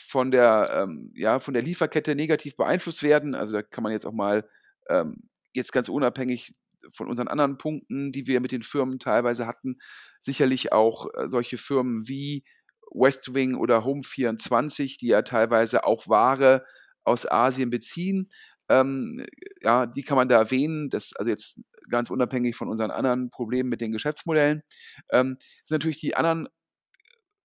von, 0.09 0.31
der, 0.31 0.71
ähm, 0.73 1.13
ja, 1.15 1.39
von 1.39 1.55
der 1.55 1.63
Lieferkette 1.63 2.15
negativ 2.15 2.57
beeinflusst 2.57 3.03
werden. 3.03 3.35
Also 3.35 3.55
da 3.55 3.63
kann 3.63 3.83
man 3.83 3.93
jetzt 3.93 4.07
auch 4.07 4.13
mal 4.13 4.49
ähm, 4.89 5.29
jetzt 5.53 5.73
ganz 5.73 5.89
unabhängig 5.89 6.55
von 6.93 7.09
unseren 7.09 7.29
anderen 7.29 7.59
Punkten, 7.59 8.13
die 8.13 8.27
wir 8.27 8.41
mit 8.41 8.53
den 8.53 8.63
Firmen 8.63 8.99
teilweise 8.99 9.47
hatten, 9.47 9.79
sicherlich 10.21 10.73
auch 10.73 11.07
äh, 11.15 11.29
solche 11.29 11.59
Firmen 11.59 12.07
wie 12.09 12.45
Westwing 12.93 13.57
oder 13.57 13.81
Home24, 13.81 14.99
die 14.99 15.09
ja 15.09 15.23
teilweise 15.23 15.85
auch 15.85 16.09
Ware 16.09 16.65
aus 17.05 17.31
Asien 17.31 17.71
beziehen. 17.71 18.29
Ähm, 18.69 19.25
ja, 19.63 19.87
die 19.87 20.03
kann 20.03 20.17
man 20.17 20.29
da 20.29 20.39
erwähnen. 20.39 20.91
Das 20.91 21.13
also 21.15 21.31
jetzt 21.31 21.61
ganz 21.89 22.11
unabhängig 22.11 22.57
von 22.57 22.69
unseren 22.69 22.91
anderen 22.91 23.31
Problemen 23.31 23.69
mit 23.69 23.81
den 23.81 23.93
Geschäftsmodellen. 23.93 24.63
Ähm, 25.11 25.39
sind 25.65 25.77
natürlich 25.77 26.01
die 26.01 26.17
anderen 26.17 26.49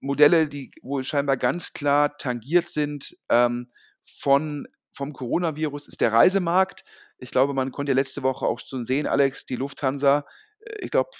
Modelle, 0.01 0.47
die 0.47 0.71
wohl 0.81 1.03
scheinbar 1.03 1.37
ganz 1.37 1.73
klar 1.73 2.17
tangiert 2.17 2.69
sind 2.69 3.15
ähm, 3.29 3.71
von, 4.19 4.67
vom 4.93 5.13
Coronavirus, 5.13 5.87
ist 5.87 6.01
der 6.01 6.11
Reisemarkt. 6.11 6.83
Ich 7.17 7.31
glaube, 7.31 7.53
man 7.53 7.71
konnte 7.71 7.91
ja 7.91 7.95
letzte 7.95 8.23
Woche 8.23 8.45
auch 8.45 8.59
schon 8.59 8.85
sehen, 8.85 9.07
Alex, 9.07 9.45
die 9.45 9.55
Lufthansa, 9.55 10.25
äh, 10.59 10.85
ich 10.85 10.91
glaube, 10.91 11.11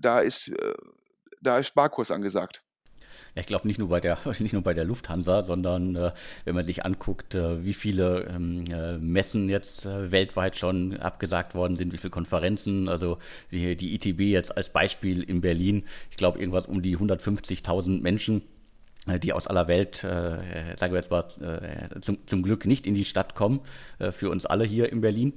da 0.00 0.20
ist, 0.20 0.48
äh, 0.48 0.74
da 1.40 1.58
ist 1.58 1.66
Sparkurs 1.68 2.10
angesagt. 2.10 2.62
Ich 3.34 3.46
glaube 3.46 3.66
nicht 3.66 3.78
nur 3.78 3.88
bei 3.88 4.00
der 4.00 4.18
nicht 4.38 4.52
nur 4.52 4.62
bei 4.62 4.74
der 4.74 4.84
Lufthansa, 4.84 5.42
sondern 5.42 5.96
äh, 5.96 6.12
wenn 6.44 6.54
man 6.54 6.64
sich 6.64 6.84
anguckt, 6.84 7.34
äh, 7.34 7.64
wie 7.64 7.74
viele 7.74 8.28
ähm, 8.34 8.64
äh, 8.70 8.98
Messen 8.98 9.48
jetzt 9.48 9.86
äh, 9.86 10.10
weltweit 10.10 10.56
schon 10.56 10.96
abgesagt 10.98 11.54
worden 11.54 11.76
sind, 11.76 11.92
wie 11.92 11.98
viele 11.98 12.10
Konferenzen, 12.10 12.88
also 12.88 13.18
die, 13.50 13.76
die 13.76 13.94
ITB 13.94 14.20
jetzt 14.20 14.56
als 14.56 14.70
Beispiel 14.70 15.22
in 15.22 15.40
Berlin, 15.40 15.84
ich 16.10 16.16
glaube 16.16 16.38
irgendwas 16.38 16.66
um 16.66 16.82
die 16.82 16.96
150.000 16.96 18.02
Menschen 18.02 18.42
äh, 19.06 19.18
die 19.18 19.32
aus 19.32 19.46
aller 19.46 19.68
Welt, 19.68 20.04
äh, 20.04 20.76
sagen 20.78 20.92
wir 20.92 20.96
jetzt 20.96 21.10
mal, 21.10 21.24
zum, 22.00 22.26
zum 22.26 22.42
Glück 22.42 22.66
nicht 22.66 22.86
in 22.86 22.94
die 22.94 23.04
Stadt 23.04 23.34
kommen, 23.34 23.60
für 24.10 24.30
uns 24.30 24.46
alle 24.46 24.64
hier 24.64 24.90
in 24.90 25.00
Berlin. 25.00 25.32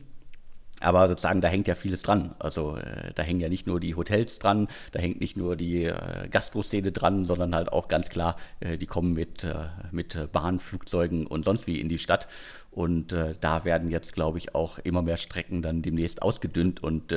Aber 0.79 1.07
sozusagen, 1.07 1.41
da 1.41 1.47
hängt 1.47 1.67
ja 1.67 1.73
vieles 1.73 2.03
dran. 2.03 2.35
Also 2.37 2.77
äh, 2.77 3.11
da 3.15 3.23
hängen 3.23 3.39
ja 3.39 3.49
nicht 3.49 3.65
nur 3.65 3.79
die 3.79 3.95
Hotels 3.95 4.37
dran, 4.37 4.67
da 4.91 4.99
hängt 4.99 5.19
nicht 5.19 5.35
nur 5.35 5.55
die 5.55 5.85
äh, 5.85 6.27
Gastroszene 6.29 6.91
dran, 6.91 7.25
sondern 7.25 7.55
halt 7.55 7.71
auch 7.71 7.87
ganz 7.87 8.09
klar, 8.09 8.35
äh, 8.59 8.77
die 8.77 8.85
kommen 8.85 9.13
mit, 9.13 9.43
äh, 9.43 9.55
mit 9.91 10.31
Bahn, 10.31 10.59
Flugzeugen 10.59 11.25
und 11.25 11.45
sonst 11.45 11.65
wie 11.65 11.81
in 11.81 11.89
die 11.89 11.97
Stadt. 11.97 12.27
Und 12.69 13.11
da 13.41 13.65
werden 13.65 13.89
jetzt, 13.89 14.13
glaube 14.13 14.37
ich, 14.37 14.53
auch 14.53 14.77
immer 14.77 15.01
mehr 15.01 15.17
Strecken 15.17 15.63
dann 15.63 15.81
demnächst 15.81 16.21
ausgedünnt. 16.21 16.83
Und 16.83 17.11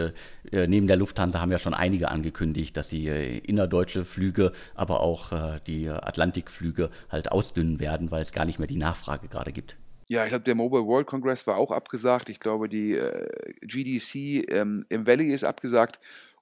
neben 0.51 0.87
der 0.87 0.97
Lufthansa 0.97 1.39
haben 1.39 1.53
ja 1.53 1.59
schon 1.59 1.75
einige 1.75 2.11
angekündigt, 2.11 2.75
dass 2.79 2.89
sie 2.89 3.09
innerdeutsche 3.09 4.07
Flüge, 4.07 4.53
aber 4.75 5.01
auch 5.01 5.59
die 5.67 5.91
Atlantikflüge 5.91 6.89
halt 7.11 7.31
ausdünnen 7.31 7.79
werden, 7.79 8.11
weil 8.11 8.23
es 8.23 8.33
gar 8.33 8.47
nicht 8.47 8.59
mehr 8.59 8.69
die 8.69 8.79
Nachfrage 8.79 9.29
gerade 9.29 9.53
gibt. 9.53 9.77
Ja, 10.11 10.25
ich 10.25 10.31
glaube, 10.31 10.43
der 10.43 10.57
Mobile 10.57 10.85
World 10.87 11.07
Congress 11.07 11.47
war 11.47 11.57
auch 11.57 11.71
abgesagt. 11.71 12.29
Ich 12.31 12.41
glaube, 12.41 12.69
die 12.69 12.95
äh, 12.95 13.55
GDC 13.63 14.45
ähm, 14.51 14.85
im 14.89 15.07
Valley 15.07 15.33
ist 15.33 15.45
abgesagt. 15.45 16.01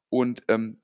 Und 0.09 0.43
ähm, 0.49 0.81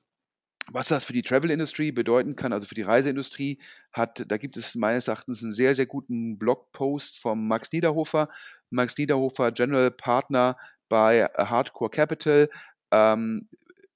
was 0.70 0.88
das 0.88 1.04
für 1.04 1.14
die 1.14 1.22
Travel 1.22 1.50
Industry 1.50 1.92
bedeuten 1.92 2.36
kann, 2.36 2.52
also 2.52 2.66
für 2.68 2.74
die 2.74 2.82
Reiseindustrie, 2.82 3.58
hat, 3.92 4.24
da 4.28 4.36
gibt 4.38 4.56
es 4.58 4.74
meines 4.74 5.08
Erachtens 5.08 5.42
einen 5.42 5.52
sehr, 5.52 5.74
sehr 5.74 5.86
guten 5.86 6.38
Blogpost 6.38 7.20
vom 7.20 7.48
Max 7.48 7.72
Niederhofer. 7.72 8.28
Max 8.70 8.98
Niederhofer, 8.98 9.52
General 9.52 9.90
Partner 9.90 10.58
bei 10.90 11.24
Hardcore 11.38 11.90
Capital, 11.90 12.50
ähm, 12.92 13.48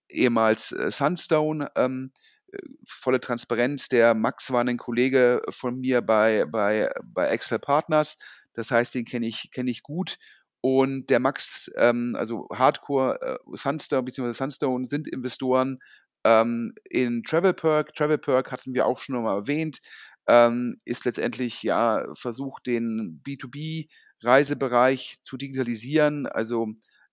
ehemals 0.08 0.72
äh, 0.72 0.90
Sunstone. 0.90 1.70
Ähm, 1.76 2.12
äh, 2.52 2.58
volle 2.88 3.20
Transparenz, 3.20 3.88
der 3.88 4.14
Max 4.14 4.50
war 4.52 4.64
ein 4.64 4.78
Kollege 4.78 5.42
von 5.50 5.80
mir 5.80 6.00
bei, 6.02 6.46
bei, 6.46 6.90
bei 7.04 7.28
Excel 7.28 7.58
Partners. 7.58 8.16
Das 8.58 8.70
heißt, 8.72 8.94
den 8.94 9.04
kenne 9.04 9.26
ich, 9.26 9.50
kenn 9.52 9.68
ich 9.68 9.82
gut. 9.82 10.18
Und 10.60 11.06
der 11.10 11.20
Max, 11.20 11.70
ähm, 11.76 12.16
also 12.18 12.48
Hardcore, 12.52 13.20
äh, 13.22 13.56
Sunstone 13.56 14.02
bzw. 14.02 14.32
Sunstone 14.32 14.88
sind 14.88 15.06
Investoren 15.06 15.78
ähm, 16.24 16.74
in 16.84 17.22
Travelperk, 17.22 17.94
Travelperk 17.94 18.50
hatten 18.50 18.74
wir 18.74 18.86
auch 18.86 18.98
schon 18.98 19.22
mal 19.22 19.36
erwähnt, 19.36 19.80
ähm, 20.26 20.80
ist 20.84 21.04
letztendlich 21.04 21.62
ja 21.62 22.04
versucht, 22.14 22.66
den 22.66 23.22
B2B-Reisebereich 23.24 25.22
zu 25.22 25.36
digitalisieren, 25.36 26.26
also 26.26 26.68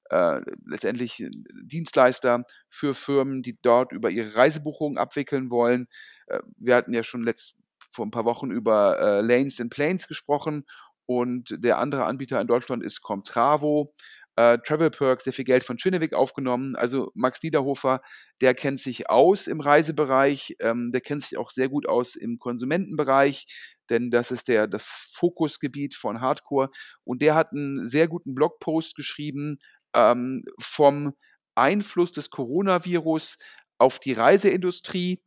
äh, 0.09 0.41
letztendlich 0.65 1.23
Dienstleister 1.61 2.45
für 2.69 2.95
Firmen, 2.95 3.43
die 3.43 3.57
dort 3.61 3.91
über 3.91 4.09
ihre 4.09 4.35
Reisebuchungen 4.35 4.97
abwickeln 4.97 5.51
wollen. 5.51 5.87
Äh, 6.25 6.39
wir 6.57 6.75
hatten 6.75 6.93
ja 6.93 7.03
schon 7.03 7.23
letzt, 7.23 7.53
vor 7.91 8.05
ein 8.05 8.11
paar 8.11 8.25
Wochen 8.25 8.49
über 8.51 8.99
äh, 8.99 9.21
Lanes 9.21 9.61
and 9.61 9.71
Planes 9.71 10.07
gesprochen 10.07 10.65
und 11.05 11.55
der 11.63 11.77
andere 11.79 12.05
Anbieter 12.05 12.39
in 12.41 12.47
Deutschland 12.47 12.83
ist 12.83 13.01
Comtravo 13.01 13.93
äh, 14.35 14.57
Travel 14.59 14.89
Perks, 14.91 15.23
sehr 15.23 15.33
viel 15.33 15.45
Geld 15.45 15.63
von 15.63 15.79
Schönewick 15.79 16.13
aufgenommen. 16.13 16.75
Also 16.75 17.11
Max 17.15 17.41
Niederhofer, 17.41 18.01
der 18.41 18.53
kennt 18.53 18.79
sich 18.79 19.09
aus 19.09 19.47
im 19.47 19.61
Reisebereich, 19.61 20.55
ähm, 20.59 20.91
der 20.91 21.01
kennt 21.01 21.23
sich 21.23 21.37
auch 21.37 21.51
sehr 21.51 21.69
gut 21.69 21.87
aus 21.87 22.15
im 22.15 22.37
Konsumentenbereich, 22.39 23.47
denn 23.89 24.11
das 24.11 24.31
ist 24.31 24.47
der, 24.47 24.67
das 24.67 24.87
Fokusgebiet 25.13 25.95
von 25.95 26.21
Hardcore. 26.21 26.69
Und 27.03 27.21
der 27.21 27.35
hat 27.35 27.51
einen 27.51 27.87
sehr 27.87 28.07
guten 28.07 28.35
Blogpost 28.35 28.95
geschrieben 28.95 29.59
ähm, 29.93 30.43
vom 30.59 31.13
Einfluss 31.55 32.11
des 32.11 32.29
Coronavirus 32.29 33.37
auf 33.77 33.99
die 33.99 34.13
Reiseindustrie. 34.13 35.21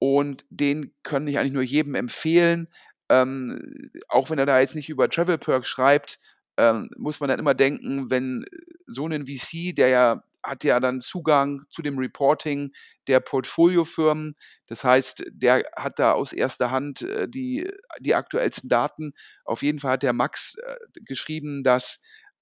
Und 0.00 0.44
den 0.48 0.94
kann 1.02 1.26
ich 1.28 1.38
eigentlich 1.38 1.52
nur 1.52 1.62
jedem 1.62 1.94
empfehlen. 1.94 2.68
Ähm, 3.08 3.90
auch 4.08 4.30
wenn 4.30 4.38
er 4.38 4.46
da 4.46 4.60
jetzt 4.60 4.74
nicht 4.74 4.88
über 4.88 5.08
Travel 5.08 5.38
Perks 5.38 5.68
schreibt, 5.68 6.18
ähm, 6.56 6.90
muss 6.96 7.20
man 7.20 7.28
dann 7.28 7.38
immer 7.38 7.54
denken, 7.54 8.10
wenn 8.10 8.44
so 8.86 9.06
ein 9.06 9.26
VC, 9.26 9.74
der 9.74 9.88
ja 9.88 10.22
hat 10.42 10.64
ja 10.64 10.80
dann 10.80 11.00
Zugang 11.00 11.62
zu 11.68 11.82
dem 11.82 11.98
Reporting 11.98 12.72
der 13.06 13.20
Portfoliofirmen. 13.20 14.36
Das 14.66 14.84
heißt, 14.84 15.24
der 15.30 15.64
hat 15.76 15.98
da 15.98 16.12
aus 16.12 16.32
erster 16.32 16.70
Hand 16.70 17.02
äh, 17.02 17.28
die, 17.28 17.70
die 18.00 18.14
aktuellsten 18.14 18.68
Daten. 18.68 19.14
Auf 19.44 19.62
jeden 19.62 19.80
Fall 19.80 19.92
hat 19.92 20.02
der 20.02 20.12
Max 20.12 20.56
äh, 20.56 20.76
geschrieben, 21.04 21.64
dass 21.64 22.00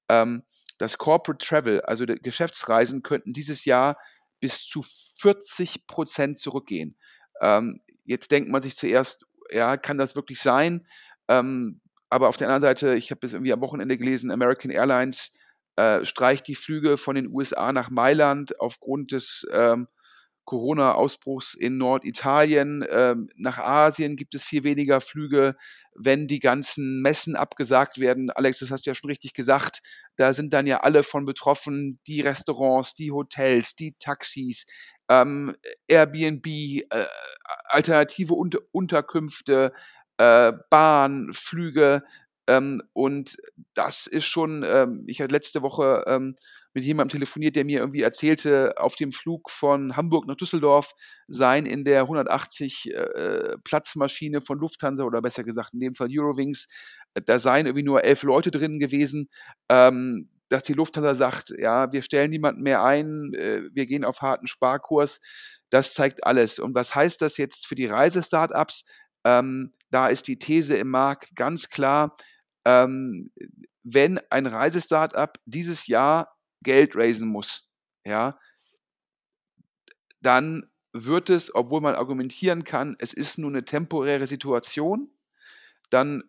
ähm, 0.08 0.44
das 0.78 0.98
Corporate 0.98 1.44
Travel, 1.44 1.80
also 1.82 2.04
Geschäftsreisen, 2.06 3.02
könnten 3.02 3.32
dieses 3.32 3.64
Jahr 3.64 3.98
bis 4.40 4.64
zu 4.64 4.84
40 5.20 5.86
Prozent 5.86 6.38
zurückgehen. 6.38 6.96
Ähm, 7.40 7.80
jetzt 8.04 8.30
denkt 8.30 8.50
man 8.50 8.62
sich 8.62 8.76
zuerst, 8.76 9.25
ja, 9.50 9.76
kann 9.76 9.98
das 9.98 10.16
wirklich 10.16 10.40
sein? 10.40 10.86
Ähm, 11.28 11.80
aber 12.10 12.28
auf 12.28 12.36
der 12.36 12.48
anderen 12.48 12.62
Seite, 12.62 12.94
ich 12.94 13.10
habe 13.10 13.26
es 13.26 13.32
irgendwie 13.32 13.52
am 13.52 13.60
Wochenende 13.60 13.98
gelesen, 13.98 14.30
American 14.30 14.70
Airlines 14.70 15.32
äh, 15.76 16.04
streicht 16.04 16.46
die 16.46 16.54
Flüge 16.54 16.96
von 16.98 17.16
den 17.16 17.28
USA 17.28 17.72
nach 17.72 17.90
Mailand 17.90 18.58
aufgrund 18.60 19.12
des 19.12 19.46
ähm, 19.52 19.88
Corona-Ausbruchs 20.46 21.54
in 21.54 21.76
Norditalien. 21.76 22.84
Ähm, 22.90 23.28
nach 23.36 23.58
Asien 23.58 24.16
gibt 24.16 24.34
es 24.34 24.44
viel 24.44 24.64
weniger 24.64 25.02
Flüge, 25.02 25.56
wenn 25.94 26.28
die 26.28 26.38
ganzen 26.38 27.02
Messen 27.02 27.36
abgesagt 27.36 27.98
werden. 27.98 28.30
Alex, 28.30 28.60
das 28.60 28.70
hast 28.70 28.86
du 28.86 28.90
ja 28.90 28.94
schon 28.94 29.10
richtig 29.10 29.34
gesagt. 29.34 29.82
Da 30.16 30.32
sind 30.32 30.54
dann 30.54 30.66
ja 30.66 30.78
alle 30.78 31.02
von 31.02 31.26
betroffen, 31.26 32.00
die 32.06 32.22
Restaurants, 32.22 32.94
die 32.94 33.12
Hotels, 33.12 33.76
die 33.76 33.94
Taxis, 33.98 34.64
ähm, 35.08 35.54
Airbnb, 35.88 36.46
äh, 36.46 36.84
alternative 37.64 38.34
Unter 38.34 38.60
Unterkünfte, 38.72 39.72
äh, 40.18 40.52
Bahn, 40.70 41.30
Flüge. 41.32 42.02
Ähm, 42.46 42.82
und 42.92 43.36
das 43.74 44.06
ist 44.06 44.26
schon, 44.26 44.62
ähm, 44.64 45.04
ich 45.06 45.20
hatte 45.20 45.32
letzte 45.32 45.62
Woche 45.62 46.04
ähm, 46.06 46.36
mit 46.76 46.84
jemandem 46.84 47.20
telefoniert, 47.20 47.56
der 47.56 47.64
mir 47.64 47.78
irgendwie 47.78 48.02
erzählte, 48.02 48.74
auf 48.76 48.96
dem 48.96 49.10
Flug 49.10 49.50
von 49.50 49.96
Hamburg 49.96 50.26
nach 50.26 50.36
Düsseldorf 50.36 50.92
seien 51.26 51.64
in 51.64 51.86
der 51.86 52.02
180 52.02 52.92
äh, 52.92 53.56
Platzmaschine 53.64 54.42
von 54.42 54.58
Lufthansa 54.58 55.02
oder 55.04 55.22
besser 55.22 55.42
gesagt 55.42 55.72
in 55.72 55.80
dem 55.80 55.94
Fall 55.94 56.08
Eurowings, 56.10 56.66
äh, 57.14 57.22
da 57.22 57.38
seien 57.38 57.64
irgendwie 57.64 57.82
nur 57.82 58.04
elf 58.04 58.24
Leute 58.24 58.50
drin 58.50 58.78
gewesen. 58.78 59.30
Ähm, 59.70 60.28
dass 60.50 60.64
die 60.64 60.74
Lufthansa 60.74 61.14
sagt, 61.14 61.54
ja, 61.58 61.90
wir 61.92 62.02
stellen 62.02 62.30
niemanden 62.30 62.60
mehr 62.60 62.84
ein, 62.84 63.32
äh, 63.32 63.62
wir 63.72 63.86
gehen 63.86 64.04
auf 64.04 64.20
harten 64.20 64.46
Sparkurs, 64.46 65.20
das 65.70 65.94
zeigt 65.94 66.26
alles. 66.26 66.58
Und 66.58 66.74
was 66.74 66.94
heißt 66.94 67.22
das 67.22 67.38
jetzt 67.38 67.66
für 67.66 67.74
die 67.74 67.86
Reisestartups? 67.86 68.84
Ähm, 69.24 69.72
da 69.90 70.08
ist 70.08 70.28
die 70.28 70.38
These 70.38 70.76
im 70.76 70.90
Markt 70.90 71.34
ganz 71.34 71.70
klar, 71.70 72.18
ähm, 72.66 73.30
wenn 73.82 74.20
ein 74.28 74.44
Reisestartup 74.44 75.38
dieses 75.46 75.86
Jahr 75.86 76.35
Geld 76.66 76.96
raisen 76.96 77.28
muss, 77.28 77.70
ja, 78.04 78.38
dann 80.20 80.68
wird 80.92 81.30
es, 81.30 81.54
obwohl 81.54 81.80
man 81.80 81.94
argumentieren 81.94 82.64
kann, 82.64 82.96
es 82.98 83.12
ist 83.12 83.38
nur 83.38 83.50
eine 83.50 83.64
temporäre 83.64 84.26
Situation, 84.26 85.10
dann 85.90 86.24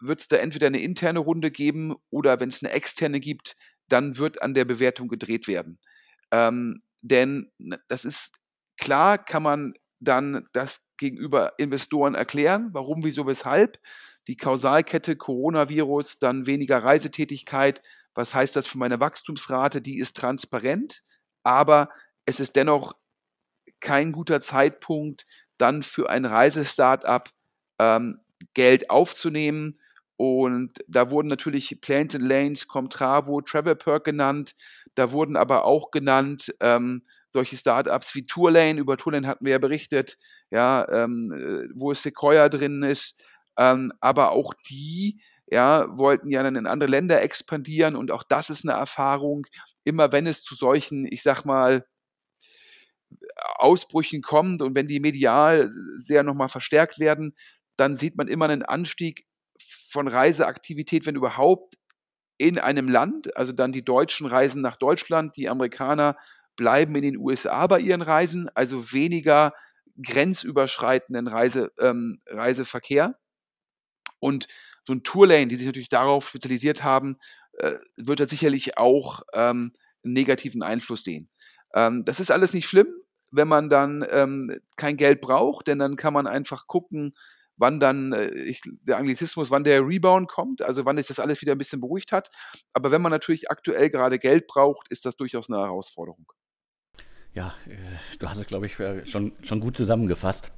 wird 0.00 0.20
es 0.20 0.28
da 0.28 0.36
entweder 0.36 0.68
eine 0.68 0.80
interne 0.80 1.18
Runde 1.18 1.50
geben 1.50 1.96
oder 2.10 2.38
wenn 2.38 2.48
es 2.48 2.62
eine 2.62 2.72
externe 2.72 3.18
gibt, 3.18 3.56
dann 3.88 4.18
wird 4.18 4.40
an 4.40 4.54
der 4.54 4.64
Bewertung 4.64 5.08
gedreht 5.08 5.48
werden. 5.48 5.80
Ähm, 6.30 6.82
denn 7.02 7.50
das 7.88 8.04
ist 8.04 8.32
klar, 8.78 9.18
kann 9.18 9.42
man 9.42 9.74
dann 9.98 10.46
das 10.52 10.80
gegenüber 10.96 11.54
Investoren 11.58 12.14
erklären, 12.14 12.70
warum, 12.72 13.02
wieso, 13.04 13.26
weshalb. 13.26 13.78
Die 14.28 14.36
Kausalkette 14.36 15.16
Coronavirus, 15.16 16.18
dann 16.20 16.46
weniger 16.46 16.84
Reisetätigkeit. 16.84 17.82
Was 18.20 18.34
heißt 18.34 18.54
das 18.54 18.66
für 18.66 18.76
meine 18.76 19.00
Wachstumsrate? 19.00 19.80
Die 19.80 19.98
ist 19.98 20.14
transparent, 20.14 21.02
aber 21.42 21.88
es 22.26 22.38
ist 22.38 22.54
dennoch 22.54 22.92
kein 23.80 24.12
guter 24.12 24.42
Zeitpunkt, 24.42 25.24
dann 25.56 25.82
für 25.82 26.10
ein 26.10 26.26
Reisestartup 26.26 27.30
ähm, 27.78 28.20
Geld 28.52 28.90
aufzunehmen. 28.90 29.80
Und 30.18 30.84
da 30.86 31.10
wurden 31.10 31.28
natürlich 31.28 31.80
Planes 31.80 32.14
and 32.14 32.24
Lanes, 32.28 32.68
Comtravo, 32.68 33.40
Travel 33.40 33.74
Perk 33.74 34.04
genannt. 34.04 34.54
Da 34.96 35.12
wurden 35.12 35.34
aber 35.34 35.64
auch 35.64 35.90
genannt 35.90 36.54
ähm, 36.60 37.06
solche 37.30 37.56
Startups 37.56 38.14
wie 38.14 38.26
Tourlane. 38.26 38.78
Über 38.78 38.98
Tourlane 38.98 39.26
hatten 39.26 39.46
wir 39.46 39.52
ja 39.52 39.58
berichtet, 39.58 40.18
ja, 40.50 40.86
ähm, 40.90 41.32
äh, 41.32 41.72
wo 41.74 41.94
Sequoia 41.94 42.50
drin 42.50 42.82
ist. 42.82 43.18
Ähm, 43.56 43.94
aber 44.00 44.32
auch 44.32 44.52
die 44.68 45.22
ja, 45.50 45.86
wollten 45.96 46.30
ja 46.30 46.42
dann 46.42 46.56
in 46.56 46.66
andere 46.66 46.90
Länder 46.90 47.22
expandieren 47.22 47.96
und 47.96 48.10
auch 48.10 48.22
das 48.22 48.50
ist 48.50 48.64
eine 48.64 48.78
Erfahrung. 48.78 49.46
Immer 49.84 50.12
wenn 50.12 50.26
es 50.26 50.42
zu 50.42 50.54
solchen, 50.54 51.06
ich 51.10 51.22
sag 51.22 51.44
mal, 51.44 51.84
Ausbrüchen 53.56 54.22
kommt 54.22 54.62
und 54.62 54.74
wenn 54.74 54.86
die 54.86 55.00
medial 55.00 55.70
sehr 55.98 56.22
nochmal 56.22 56.48
verstärkt 56.48 56.98
werden, 57.00 57.34
dann 57.76 57.96
sieht 57.96 58.16
man 58.16 58.28
immer 58.28 58.44
einen 58.44 58.62
Anstieg 58.62 59.26
von 59.90 60.06
Reiseaktivität, 60.08 61.06
wenn 61.06 61.16
überhaupt, 61.16 61.74
in 62.38 62.58
einem 62.58 62.88
Land. 62.88 63.36
Also 63.36 63.52
dann 63.52 63.72
die 63.72 63.84
Deutschen 63.84 64.26
reisen 64.26 64.62
nach 64.62 64.76
Deutschland, 64.76 65.36
die 65.36 65.50
Amerikaner 65.50 66.16
bleiben 66.56 66.94
in 66.94 67.02
den 67.02 67.16
USA 67.18 67.66
bei 67.66 67.80
ihren 67.80 68.02
Reisen, 68.02 68.48
also 68.54 68.92
weniger 68.92 69.52
grenzüberschreitenden 70.02 71.26
Reise, 71.26 71.70
ähm, 71.78 72.22
Reiseverkehr. 72.26 73.18
Und 74.20 74.46
so 74.90 74.94
ein 74.94 75.04
Tourlane, 75.04 75.46
die 75.46 75.54
sich 75.54 75.66
natürlich 75.66 75.88
darauf 75.88 76.28
spezialisiert 76.28 76.82
haben, 76.82 77.18
äh, 77.58 77.74
wird 77.96 78.18
da 78.18 78.28
sicherlich 78.28 78.76
auch 78.76 79.22
ähm, 79.32 79.72
einen 80.02 80.14
negativen 80.14 80.64
Einfluss 80.64 81.04
sehen. 81.04 81.30
Ähm, 81.74 82.04
das 82.04 82.18
ist 82.18 82.32
alles 82.32 82.52
nicht 82.52 82.68
schlimm, 82.68 82.88
wenn 83.30 83.46
man 83.46 83.70
dann 83.70 84.04
ähm, 84.10 84.60
kein 84.76 84.96
Geld 84.96 85.20
braucht, 85.20 85.68
denn 85.68 85.78
dann 85.78 85.96
kann 85.96 86.12
man 86.12 86.26
einfach 86.26 86.66
gucken, 86.66 87.14
wann 87.56 87.78
dann 87.78 88.12
äh, 88.12 88.30
ich, 88.30 88.62
der 88.82 88.96
Anglizismus, 88.96 89.52
wann 89.52 89.62
der 89.62 89.86
Rebound 89.86 90.28
kommt, 90.28 90.60
also 90.60 90.84
wann 90.84 90.96
sich 90.96 91.06
das 91.06 91.20
alles 91.20 91.40
wieder 91.40 91.52
ein 91.52 91.58
bisschen 91.58 91.80
beruhigt 91.80 92.10
hat. 92.10 92.32
Aber 92.72 92.90
wenn 92.90 93.02
man 93.02 93.12
natürlich 93.12 93.48
aktuell 93.48 93.90
gerade 93.90 94.18
Geld 94.18 94.48
braucht, 94.48 94.88
ist 94.88 95.04
das 95.04 95.16
durchaus 95.16 95.48
eine 95.48 95.58
Herausforderung. 95.58 96.32
Ja, 97.32 97.54
äh, 97.68 97.76
du 98.18 98.28
hast 98.28 98.38
es, 98.38 98.48
glaube 98.48 98.66
ich, 98.66 98.74
schon, 99.08 99.32
schon 99.44 99.60
gut 99.60 99.76
zusammengefasst. 99.76 100.50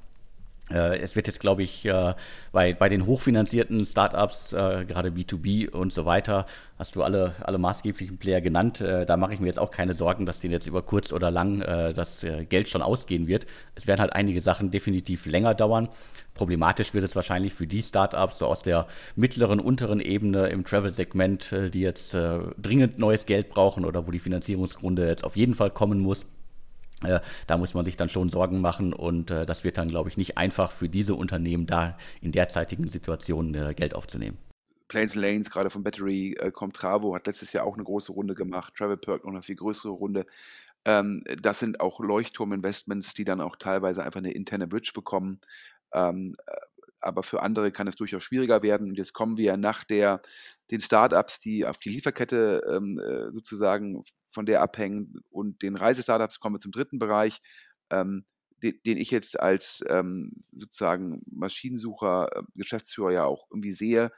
Äh, 0.73 0.97
es 0.99 1.15
wird 1.15 1.27
jetzt, 1.27 1.39
glaube 1.39 1.63
ich, 1.63 1.85
äh, 1.85 2.13
bei, 2.51 2.73
bei 2.73 2.89
den 2.89 3.05
hochfinanzierten 3.05 3.85
Startups, 3.85 4.53
äh, 4.53 4.85
gerade 4.85 5.09
B2B 5.09 5.69
und 5.69 5.93
so 5.93 6.05
weiter, 6.05 6.45
hast 6.79 6.95
du 6.95 7.03
alle, 7.03 7.35
alle 7.41 7.59
maßgeblichen 7.59 8.17
Player 8.17 8.41
genannt. 8.41 8.81
Da 8.81 9.15
mache 9.15 9.33
ich 9.33 9.39
mir 9.39 9.45
jetzt 9.45 9.59
auch 9.59 9.71
keine 9.71 9.93
Sorgen, 9.93 10.25
dass 10.25 10.39
denen 10.39 10.53
jetzt 10.53 10.67
über 10.67 10.81
kurz 10.81 11.13
oder 11.13 11.31
lang 11.31 11.59
das 11.59 12.25
Geld 12.49 12.67
schon 12.67 12.81
ausgehen 12.81 13.27
wird. 13.27 13.45
Es 13.75 13.87
werden 13.87 14.01
halt 14.01 14.13
einige 14.13 14.41
Sachen 14.41 14.71
definitiv 14.71 15.25
länger 15.25 15.53
dauern. 15.53 15.87
Problematisch 16.33 16.93
wird 16.93 17.05
es 17.05 17.15
wahrscheinlich 17.15 17.53
für 17.53 17.67
die 17.67 17.83
Startups 17.83 18.39
so 18.39 18.47
aus 18.47 18.63
der 18.63 18.87
mittleren, 19.15 19.61
unteren 19.61 20.01
Ebene 20.01 20.47
im 20.47 20.65
Travel-Segment, 20.65 21.55
die 21.73 21.81
jetzt 21.81 22.13
dringend 22.57 22.97
neues 22.97 23.25
Geld 23.27 23.49
brauchen 23.49 23.85
oder 23.85 24.05
wo 24.05 24.11
die 24.11 24.19
Finanzierungsrunde 24.19 25.07
jetzt 25.07 25.23
auf 25.23 25.37
jeden 25.37 25.53
Fall 25.53 25.69
kommen 25.69 25.99
muss. 25.99 26.25
Äh, 27.05 27.21
da 27.47 27.57
muss 27.57 27.73
man 27.73 27.85
sich 27.85 27.97
dann 27.97 28.09
schon 28.09 28.29
Sorgen 28.29 28.61
machen 28.61 28.93
und 28.93 29.31
äh, 29.31 29.45
das 29.45 29.63
wird 29.63 29.77
dann, 29.77 29.87
glaube 29.87 30.09
ich, 30.09 30.17
nicht 30.17 30.37
einfach 30.37 30.71
für 30.71 30.89
diese 30.89 31.15
Unternehmen 31.15 31.65
da 31.65 31.97
in 32.21 32.31
derzeitigen 32.31 32.89
Situationen 32.89 33.53
äh, 33.55 33.73
Geld 33.73 33.95
aufzunehmen. 33.95 34.37
Planes 34.87 35.15
Lanes, 35.15 35.49
gerade 35.49 35.69
von 35.69 35.83
Battery, 35.83 36.35
äh, 36.39 36.51
Comtravo 36.51 37.15
hat 37.15 37.25
letztes 37.25 37.53
Jahr 37.53 37.65
auch 37.65 37.75
eine 37.75 37.83
große 37.83 38.11
Runde 38.11 38.35
gemacht, 38.35 38.73
Travel 38.77 38.97
Perk 38.97 39.23
noch 39.23 39.31
eine 39.31 39.41
viel 39.41 39.55
größere 39.55 39.91
Runde. 39.91 40.25
Ähm, 40.85 41.23
das 41.41 41.59
sind 41.59 41.79
auch 41.79 41.99
Leuchtturm-Investments, 41.99 43.13
die 43.13 43.25
dann 43.25 43.41
auch 43.41 43.55
teilweise 43.55 44.03
einfach 44.03 44.19
eine 44.19 44.33
interne 44.33 44.67
Bridge 44.67 44.91
bekommen. 44.93 45.39
Ähm, 45.93 46.35
äh, 46.45 46.55
aber 46.99 47.23
für 47.23 47.41
andere 47.41 47.71
kann 47.71 47.87
es 47.87 47.95
durchaus 47.95 48.23
schwieriger 48.23 48.61
werden. 48.63 48.89
Und 48.89 48.97
jetzt 48.97 49.13
kommen 49.13 49.37
wir 49.37 49.57
nach 49.57 49.83
der, 49.83 50.21
den 50.71 50.79
Startups, 50.79 51.39
die 51.39 51.65
auf 51.65 51.77
die 51.77 51.89
Lieferkette 51.89 52.61
ähm, 52.69 52.99
äh, 52.99 53.31
sozusagen 53.31 54.03
von 54.33 54.45
der 54.45 54.61
abhängen 54.61 55.21
und 55.29 55.61
den 55.61 55.75
Reisestartups 55.75 56.39
kommen 56.39 56.55
wir 56.55 56.59
zum 56.59 56.71
dritten 56.71 56.99
Bereich, 56.99 57.41
ähm, 57.89 58.25
den, 58.61 58.79
den, 58.85 58.97
ich 58.97 59.11
jetzt 59.11 59.39
als 59.39 59.83
ähm, 59.89 60.31
sozusagen 60.51 61.21
Maschinensucher, 61.29 62.29
äh, 62.35 62.43
Geschäftsführer 62.55 63.11
ja 63.11 63.25
auch 63.25 63.47
irgendwie 63.51 63.73
sehe. 63.73 64.11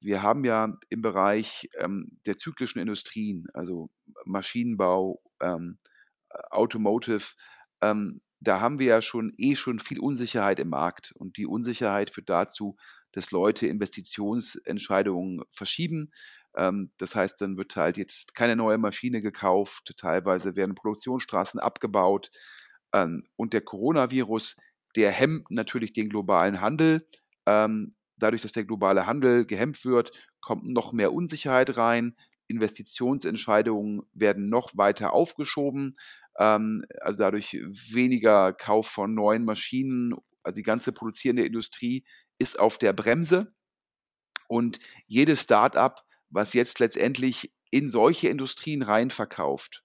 Wir 0.00 0.22
haben 0.22 0.44
ja 0.44 0.76
im 0.90 1.02
Bereich 1.02 1.68
ähm, 1.78 2.18
der 2.26 2.36
zyklischen 2.36 2.80
Industrien, 2.80 3.46
also 3.54 3.90
Maschinenbau, 4.24 5.22
ähm, 5.40 5.78
Automotive, 6.50 7.24
ähm, 7.80 8.20
da 8.40 8.60
haben 8.60 8.78
wir 8.78 8.86
ja 8.86 9.02
schon 9.02 9.32
eh 9.38 9.56
schon 9.56 9.80
viel 9.80 9.98
Unsicherheit 9.98 10.58
im 10.60 10.68
Markt 10.68 11.12
und 11.12 11.36
die 11.36 11.46
Unsicherheit 11.46 12.10
führt 12.10 12.28
dazu, 12.28 12.76
dass 13.12 13.30
Leute 13.30 13.66
Investitionsentscheidungen 13.66 15.42
verschieben. 15.52 16.12
Ähm, 16.56 16.90
das 16.98 17.14
heißt, 17.14 17.40
dann 17.40 17.56
wird 17.56 17.76
halt 17.76 17.96
jetzt 17.96 18.34
keine 18.34 18.56
neue 18.56 18.78
Maschine 18.78 19.22
gekauft, 19.22 19.94
teilweise 19.98 20.56
werden 20.56 20.74
Produktionsstraßen 20.74 21.60
abgebaut 21.60 22.30
ähm, 22.92 23.24
und 23.36 23.52
der 23.52 23.60
Coronavirus, 23.60 24.56
der 24.96 25.10
hemmt 25.10 25.50
natürlich 25.50 25.92
den 25.92 26.08
globalen 26.08 26.60
Handel. 26.60 27.06
Ähm, 27.46 27.94
dadurch, 28.16 28.42
dass 28.42 28.52
der 28.52 28.64
globale 28.64 29.06
Handel 29.06 29.44
gehemmt 29.46 29.84
wird, 29.84 30.12
kommt 30.40 30.64
noch 30.66 30.92
mehr 30.92 31.12
Unsicherheit 31.12 31.76
rein. 31.76 32.16
Investitionsentscheidungen 32.48 34.02
werden 34.14 34.48
noch 34.48 34.76
weiter 34.76 35.12
aufgeschoben. 35.12 35.96
Also 36.34 37.18
dadurch 37.18 37.54
weniger 37.92 38.52
Kauf 38.52 38.86
von 38.88 39.14
neuen 39.14 39.44
Maschinen. 39.44 40.14
Also 40.42 40.56
die 40.56 40.62
ganze 40.62 40.92
produzierende 40.92 41.44
Industrie 41.44 42.04
ist 42.38 42.58
auf 42.58 42.78
der 42.78 42.92
Bremse. 42.92 43.52
Und 44.48 44.78
jedes 45.06 45.42
Start-up, 45.42 46.05
was 46.30 46.52
jetzt 46.52 46.78
letztendlich 46.80 47.52
in 47.70 47.90
solche 47.90 48.28
Industrien 48.28 48.82
rein 48.82 49.10
verkauft, 49.10 49.82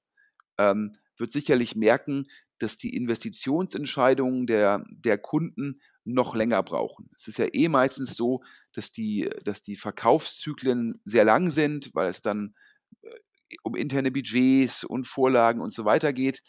ähm, 0.58 0.98
wird 1.18 1.32
sicherlich 1.32 1.76
merken, 1.76 2.28
dass 2.60 2.78
die 2.78 2.96
Investitionsentscheidungen 2.96 4.48
der, 4.48 4.84
der 4.90 5.18
Kunden 5.18 5.82
noch 6.04 6.36
länger 6.36 6.64
brauchen. 6.64 7.10
Es 7.16 7.28
ist 7.28 7.38
ja 7.38 7.48
eh 7.52 7.68
meistens 7.68 8.16
so, 8.16 8.42
dass 8.74 8.92
die, 8.92 9.30
dass 9.44 9.62
die 9.62 9.76
Verkaufszyklen 9.76 11.02
sehr 11.06 11.26
lang 11.26 11.52
sind, 11.52 11.92
weil 11.94 12.10
es 12.10 12.22
dann 12.22 12.56
äh, 13.02 13.10
um 13.64 13.76
interne 13.76 14.12
Budgets 14.12 14.84
und 14.84 15.08
Vorlagen 15.08 15.62
und 15.62 15.74
so 15.74 15.86
weiter 15.86 16.14
geht. 16.14 16.42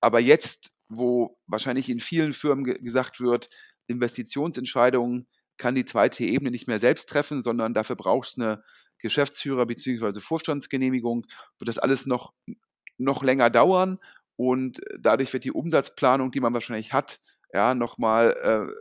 Aber 0.00 0.20
jetzt, 0.20 0.70
wo 0.88 1.38
wahrscheinlich 1.46 1.88
in 1.88 2.00
vielen 2.00 2.32
Firmen 2.32 2.64
ge 2.64 2.78
gesagt 2.78 3.20
wird, 3.20 3.48
Investitionsentscheidungen 3.86 5.28
kann 5.56 5.74
die 5.74 5.84
zweite 5.84 6.24
Ebene 6.24 6.50
nicht 6.50 6.68
mehr 6.68 6.78
selbst 6.78 7.08
treffen, 7.08 7.42
sondern 7.42 7.74
dafür 7.74 7.96
braucht 7.96 8.28
es 8.28 8.38
eine 8.38 8.62
Geschäftsführer- 9.00 9.66
bzw. 9.66 10.20
Vorstandsgenehmigung, 10.20 11.26
wird 11.58 11.68
das 11.68 11.78
alles 11.78 12.06
noch, 12.06 12.32
noch 12.98 13.22
länger 13.22 13.50
dauern 13.50 13.98
und 14.36 14.80
dadurch 14.98 15.32
wird 15.32 15.44
die 15.44 15.52
Umsatzplanung, 15.52 16.32
die 16.32 16.40
man 16.40 16.54
wahrscheinlich 16.54 16.92
hat, 16.92 17.20
ja, 17.52 17.74
nochmal 17.74 18.36
äh, 18.42 18.72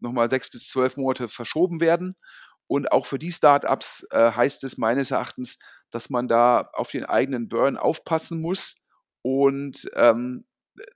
noch 0.00 0.30
sechs 0.30 0.50
bis 0.50 0.68
zwölf 0.68 0.96
Monate 0.96 1.28
verschoben 1.28 1.80
werden. 1.80 2.16
Und 2.66 2.92
auch 2.92 3.06
für 3.06 3.18
die 3.18 3.32
Startups 3.32 4.06
äh, 4.10 4.32
heißt 4.32 4.62
es 4.64 4.76
meines 4.76 5.10
Erachtens, 5.10 5.58
dass 5.90 6.10
man 6.10 6.28
da 6.28 6.68
auf 6.74 6.90
den 6.90 7.04
eigenen 7.04 7.48
Burn 7.48 7.76
aufpassen 7.76 8.40
muss 8.40 8.76
und 9.22 9.88
ähm, 9.94 10.44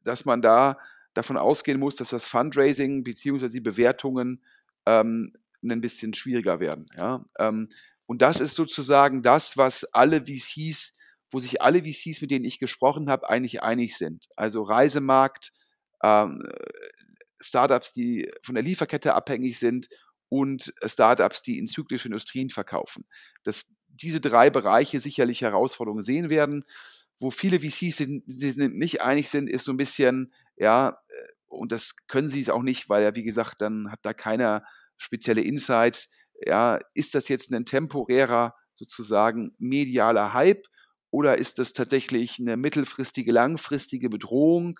dass 0.04 0.24
man 0.24 0.42
da 0.42 0.78
davon 1.14 1.36
ausgehen 1.36 1.80
muss, 1.80 1.96
dass 1.96 2.10
das 2.10 2.26
Fundraising 2.26 3.04
bzw. 3.04 3.48
die 3.48 3.60
Bewertungen 3.60 4.44
ähm, 4.86 5.32
ein 5.62 5.80
bisschen 5.80 6.14
schwieriger 6.14 6.60
werden. 6.60 6.86
Ja? 6.96 7.24
Ähm, 7.38 7.70
und 8.12 8.20
das 8.20 8.40
ist 8.40 8.56
sozusagen 8.56 9.22
das, 9.22 9.56
was 9.56 9.84
alle 9.84 10.26
VCs, 10.26 10.92
wo 11.30 11.40
sich 11.40 11.62
alle 11.62 11.80
VCs, 11.80 12.20
mit 12.20 12.30
denen 12.30 12.44
ich 12.44 12.58
gesprochen 12.58 13.08
habe, 13.08 13.26
eigentlich 13.30 13.62
einig 13.62 13.96
sind. 13.96 14.26
Also 14.36 14.64
Reisemarkt, 14.64 15.50
ähm, 16.02 16.46
Startups, 17.40 17.94
die 17.94 18.30
von 18.42 18.54
der 18.54 18.64
Lieferkette 18.64 19.14
abhängig 19.14 19.58
sind 19.58 19.88
und 20.28 20.74
Startups, 20.84 21.40
die 21.40 21.56
in 21.56 21.66
zyklische 21.66 22.08
Industrien 22.08 22.50
verkaufen. 22.50 23.06
Das, 23.44 23.64
diese 23.88 24.20
drei 24.20 24.50
Bereiche 24.50 25.00
sicherlich 25.00 25.40
Herausforderungen 25.40 26.04
sehen 26.04 26.28
werden. 26.28 26.66
Wo 27.18 27.30
viele 27.30 27.60
VCs 27.60 27.96
sind 27.96 28.76
nicht 28.76 29.00
einig 29.00 29.30
sind, 29.30 29.48
ist 29.48 29.64
so 29.64 29.72
ein 29.72 29.78
bisschen, 29.78 30.34
ja, 30.56 30.98
äh, 31.08 31.28
und 31.46 31.72
das 31.72 31.96
können 32.08 32.28
sie 32.28 32.42
es 32.42 32.50
auch 32.50 32.62
nicht, 32.62 32.90
weil 32.90 33.04
ja, 33.04 33.14
wie 33.14 33.24
gesagt, 33.24 33.62
dann 33.62 33.90
hat 33.90 34.00
da 34.02 34.12
keiner 34.12 34.66
spezielle 34.98 35.40
Insights. 35.40 36.10
Ja, 36.46 36.78
ist 36.94 37.14
das 37.14 37.28
jetzt 37.28 37.50
ein 37.52 37.64
temporärer, 37.64 38.54
sozusagen 38.74 39.54
medialer 39.58 40.32
Hype 40.32 40.66
oder 41.10 41.38
ist 41.38 41.58
das 41.58 41.72
tatsächlich 41.72 42.38
eine 42.38 42.56
mittelfristige, 42.56 43.32
langfristige 43.32 44.08
Bedrohung? 44.08 44.78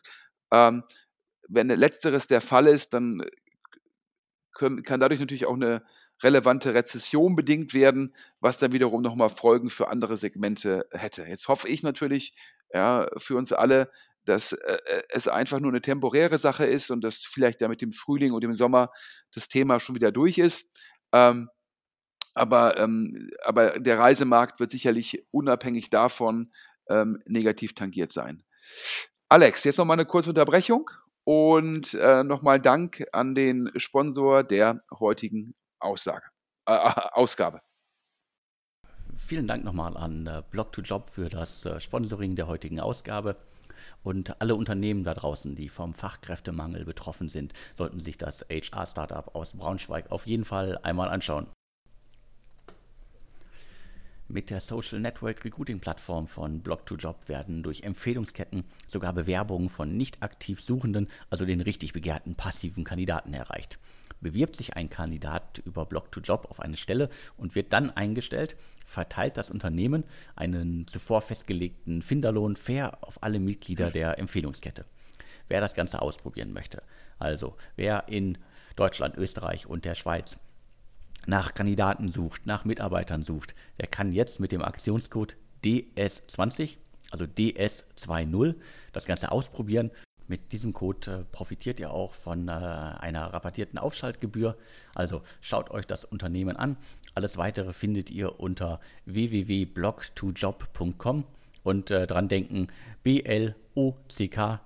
Ähm, 0.53 0.85
wenn 1.49 1.69
letzteres 1.69 2.27
der 2.27 2.41
Fall 2.41 2.67
ist, 2.69 2.95
dann 2.95 3.23
können, 4.55 4.83
kann 4.83 5.01
dadurch 5.01 5.21
natürlich 5.21 5.47
auch 5.47 5.55
eine 5.55 5.83
relevante 6.23 6.75
Rezession 6.75 7.35
bedingt 7.35 7.75
werden, 7.75 8.15
was 8.41 8.59
dann 8.59 8.73
wiederum 8.73 9.03
nochmal 9.03 9.29
Folgen 9.31 9.71
für 9.71 9.89
andere 9.89 10.17
Segmente 10.17 10.87
hätte. 10.93 11.25
Jetzt 11.27 11.49
hoffe 11.49 11.69
ich 11.69 11.83
natürlich 11.83 12.35
ja, 12.73 13.09
für 13.19 13.37
uns 13.37 13.53
alle, 13.53 13.91
dass 14.25 14.53
äh, 14.53 14.79
äh, 14.87 15.03
es 15.11 15.27
einfach 15.27 15.59
nur 15.59 15.73
eine 15.73 15.81
temporäre 15.81 16.39
Sache 16.39 16.65
ist 16.65 16.91
und 16.91 17.03
dass 17.03 17.25
vielleicht 17.25 17.61
ja 17.61 17.69
mit 17.69 17.81
dem 17.81 17.93
Frühling 17.93 18.33
und 18.33 18.43
dem 18.45 18.55
Sommer 18.55 18.91
das 19.35 19.49
Thema 19.49 19.81
schon 19.81 19.97
wieder 19.97 20.13
durch 20.13 20.39
ist. 20.39 20.67
Ähm, 21.13 21.49
aber, 22.35 22.79
ähm, 22.79 23.31
aber 23.45 23.79
der 23.79 23.99
Reisemarkt 23.99 24.61
wird 24.61 24.71
sicherlich 24.71 25.27
unabhängig 25.31 25.91
davon 25.91 26.51
ähm, 26.89 27.23
negativ 27.27 27.75
tangiert 27.75 28.11
sein. 28.11 28.43
Alex, 29.29 29.65
jetzt 29.65 29.79
nochmal 29.79 29.97
eine 29.97 30.07
kurze 30.07 30.31
Unterbrechung 30.31 30.91
und 31.25 31.95
äh, 31.95 32.25
nochmal 32.25 32.61
Dank 32.61 33.05
an 33.13 33.35
den 33.35 33.71
Sponsor 33.77 34.45
der 34.45 34.83
heutigen 34.99 35.55
Aussage, 35.79 36.27
äh, 36.67 36.73
Ausgabe. 37.13 37.61
Vielen 39.17 39.47
Dank 39.47 39.65
nochmal 39.65 39.97
an 39.97 40.27
äh, 40.27 40.43
Blog2Job 40.51 41.11
für 41.11 41.29
das 41.29 41.65
äh, 41.65 41.81
Sponsoring 41.81 42.35
der 42.35 42.49
heutigen 42.49 42.81
Ausgabe. 42.81 43.37
Und 44.03 44.41
alle 44.41 44.55
Unternehmen 44.55 45.05
da 45.05 45.15
draußen, 45.15 45.55
die 45.55 45.69
vom 45.69 45.95
Fachkräftemangel 45.95 46.85
betroffen 46.85 47.29
sind, 47.29 47.53
sollten 47.77 48.01
sich 48.01 48.19
das 48.19 48.45
HR-Startup 48.51 49.35
aus 49.35 49.55
Braunschweig 49.55 50.11
auf 50.11 50.27
jeden 50.27 50.45
Fall 50.45 50.79
einmal 50.83 51.09
anschauen. 51.09 51.47
Mit 54.33 54.49
der 54.49 54.61
Social 54.61 54.99
Network 54.99 55.45
Recruiting 55.45 55.79
Plattform 55.81 56.27
von 56.27 56.63
Blog2Job 56.63 57.29
werden 57.29 57.63
durch 57.63 57.83
Empfehlungsketten 57.83 58.65
sogar 58.89 59.13
Bewerbungen 59.13 59.69
von 59.69 59.95
nicht 59.95 60.23
aktiv 60.23 60.63
Suchenden, 60.63 61.09
also 61.29 61.45
den 61.45 61.61
richtig 61.61 61.93
begehrten 61.93 62.35
passiven 62.35 62.83
Kandidaten 62.83 63.35
erreicht. 63.35 63.79
Bewirbt 64.23 64.57
sich 64.57 64.77
ein 64.77 64.89
Kandidat 64.89 65.59
über 65.65 65.83
Blog2Job 65.83 66.47
auf 66.47 66.61
eine 66.61 66.77
Stelle 66.77 67.11
und 67.37 67.55
wird 67.55 67.73
dann 67.73 67.91
eingestellt, 67.91 68.57
verteilt 68.85 69.37
das 69.37 69.51
Unternehmen 69.51 70.05
einen 70.37 70.87
zuvor 70.87 71.23
festgelegten 71.23 72.03
Finderlohn 72.03 72.57
fair 72.57 72.99
auf 73.03 73.23
alle 73.23 73.41
Mitglieder 73.41 73.91
der 73.91 74.19
Empfehlungskette. 74.19 74.85
Wer 75.49 75.61
das 75.61 75.75
Ganze 75.75 76.01
ausprobieren 76.01 76.53
möchte, 76.53 76.83
also 77.19 77.57
wer 77.77 78.09
in 78.09 78.39
Deutschland, 78.77 79.17
Österreich 79.17 79.67
und 79.67 79.85
der 79.85 79.97
Schweiz 79.97 80.39
nach 81.27 81.53
Kandidaten 81.53 82.09
sucht, 82.09 82.47
nach 82.47 82.65
Mitarbeitern 82.65 83.23
sucht, 83.23 83.55
der 83.81 83.89
kann 83.89 84.13
jetzt 84.13 84.41
mit 84.41 84.53
dem 84.53 84.63
Aktionscode 84.63 85.37
DS20, 85.65 86.79
also 87.11 87.25
DS20, 87.25 88.55
das 88.93 89.05
Ganze 89.05 89.33
ausprobieren. 89.33 89.91
Mit 90.33 90.53
diesem 90.53 90.73
Code 90.73 91.11
äh, 91.11 91.25
profitiert 91.31 91.79
ihr 91.79 91.91
auch 91.91 92.15
von 92.15 92.49
äh, 92.49 92.53
einer 92.53 93.35
rabattierten 93.35 93.79
Aufschaltgebühr. 93.79 94.57
Also 94.95 95.21
schaut 95.43 95.71
euch 95.71 95.87
das 95.87 96.07
Unternehmen 96.07 96.57
an. 96.57 96.79
Alles 97.15 97.37
weitere 97.37 97.75
findet 97.75 98.11
ihr 98.11 98.41
unter 98.41 98.81
www.blog2job.com 99.05 101.25
und 101.65 101.91
äh, 101.91 102.07
dran 102.07 102.29
denken 102.29 102.69
B-L-O-C-K, 103.03 104.63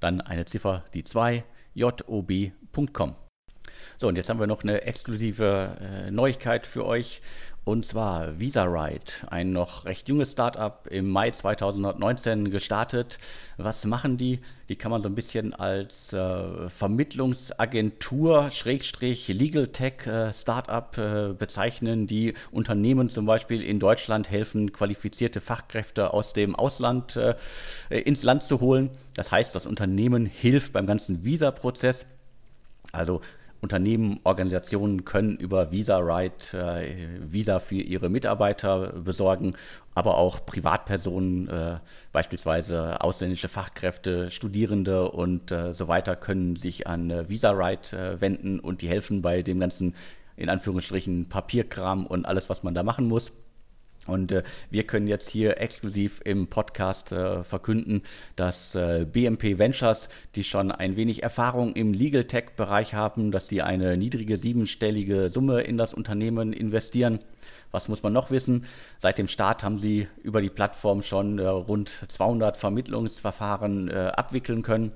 dann 0.00 0.22
eine 0.22 0.46
Ziffer, 0.46 0.86
die 0.94 1.04
2, 1.04 1.44
job.com. 1.74 3.14
So, 3.98 4.08
und 4.08 4.16
jetzt 4.16 4.28
haben 4.28 4.40
wir 4.40 4.46
noch 4.46 4.62
eine 4.62 4.82
exklusive 4.82 5.76
äh, 5.80 6.10
Neuigkeit 6.10 6.66
für 6.66 6.86
euch. 6.86 7.20
Und 7.62 7.84
zwar 7.84 8.40
VisaRide, 8.40 9.12
ein 9.28 9.52
noch 9.52 9.84
recht 9.84 10.08
junges 10.08 10.32
Startup 10.32 10.86
im 10.86 11.10
Mai 11.10 11.30
2019 11.30 12.50
gestartet. 12.50 13.18
Was 13.58 13.84
machen 13.84 14.16
die? 14.16 14.40
Die 14.70 14.76
kann 14.76 14.90
man 14.90 15.02
so 15.02 15.08
ein 15.10 15.14
bisschen 15.14 15.52
als 15.52 16.12
äh, 16.14 16.70
Vermittlungsagentur, 16.70 18.50
Schrägstrich, 18.50 19.28
Legal 19.28 19.68
Tech 19.68 20.06
äh, 20.06 20.32
Startup 20.32 20.96
äh, 20.96 21.34
bezeichnen, 21.34 22.06
die 22.06 22.32
Unternehmen 22.50 23.10
zum 23.10 23.26
Beispiel 23.26 23.62
in 23.62 23.78
Deutschland 23.78 24.30
helfen, 24.30 24.72
qualifizierte 24.72 25.42
Fachkräfte 25.42 26.14
aus 26.14 26.32
dem 26.32 26.56
Ausland 26.56 27.16
äh, 27.16 27.34
ins 27.90 28.22
Land 28.22 28.42
zu 28.42 28.60
holen. 28.60 28.88
Das 29.16 29.30
heißt, 29.30 29.54
das 29.54 29.66
Unternehmen 29.66 30.24
hilft 30.24 30.72
beim 30.72 30.86
ganzen 30.86 31.24
Visa-Prozess. 31.24 32.06
Also 32.92 33.20
Unternehmen, 33.60 34.20
Organisationen 34.24 35.04
können 35.04 35.36
über 35.36 35.70
VisaRide 35.70 36.32
äh, 36.54 37.08
Visa 37.20 37.60
für 37.60 37.76
ihre 37.76 38.08
Mitarbeiter 38.08 38.92
besorgen, 38.92 39.54
aber 39.94 40.16
auch 40.16 40.44
Privatpersonen, 40.46 41.48
äh, 41.48 41.78
beispielsweise 42.12 43.02
ausländische 43.02 43.48
Fachkräfte, 43.48 44.30
Studierende 44.30 45.10
und 45.10 45.52
äh, 45.52 45.74
so 45.74 45.88
weiter, 45.88 46.16
können 46.16 46.56
sich 46.56 46.86
an 46.86 47.10
äh, 47.10 47.28
VisaRide 47.28 47.96
äh, 47.96 48.20
wenden 48.20 48.60
und 48.60 48.82
die 48.82 48.88
helfen 48.88 49.20
bei 49.20 49.42
dem 49.42 49.60
ganzen, 49.60 49.94
in 50.36 50.48
Anführungsstrichen, 50.48 51.28
Papierkram 51.28 52.06
und 52.06 52.26
alles, 52.26 52.48
was 52.48 52.62
man 52.62 52.74
da 52.74 52.82
machen 52.82 53.06
muss. 53.08 53.32
Und 54.06 54.32
äh, 54.32 54.42
wir 54.70 54.84
können 54.84 55.06
jetzt 55.06 55.28
hier 55.28 55.60
exklusiv 55.60 56.20
im 56.24 56.48
Podcast 56.48 57.12
äh, 57.12 57.44
verkünden, 57.44 58.02
dass 58.34 58.74
äh, 58.74 59.04
BMP 59.04 59.58
Ventures, 59.58 60.08
die 60.34 60.44
schon 60.44 60.72
ein 60.72 60.96
wenig 60.96 61.22
Erfahrung 61.22 61.74
im 61.74 61.92
Legal 61.92 62.24
Tech-Bereich 62.24 62.94
haben, 62.94 63.30
dass 63.30 63.46
die 63.46 63.62
eine 63.62 63.96
niedrige 63.96 64.38
siebenstellige 64.38 65.28
Summe 65.28 65.62
in 65.62 65.76
das 65.76 65.92
Unternehmen 65.92 66.52
investieren. 66.52 67.20
Was 67.72 67.88
muss 67.88 68.02
man 68.02 68.12
noch 68.12 68.30
wissen? 68.30 68.64
Seit 68.98 69.18
dem 69.18 69.28
Start 69.28 69.62
haben 69.62 69.78
sie 69.78 70.08
über 70.22 70.40
die 70.40 70.50
Plattform 70.50 71.02
schon 71.02 71.38
äh, 71.38 71.46
rund 71.46 71.90
200 72.08 72.56
Vermittlungsverfahren 72.56 73.88
äh, 73.88 74.12
abwickeln 74.14 74.62
können. 74.62 74.92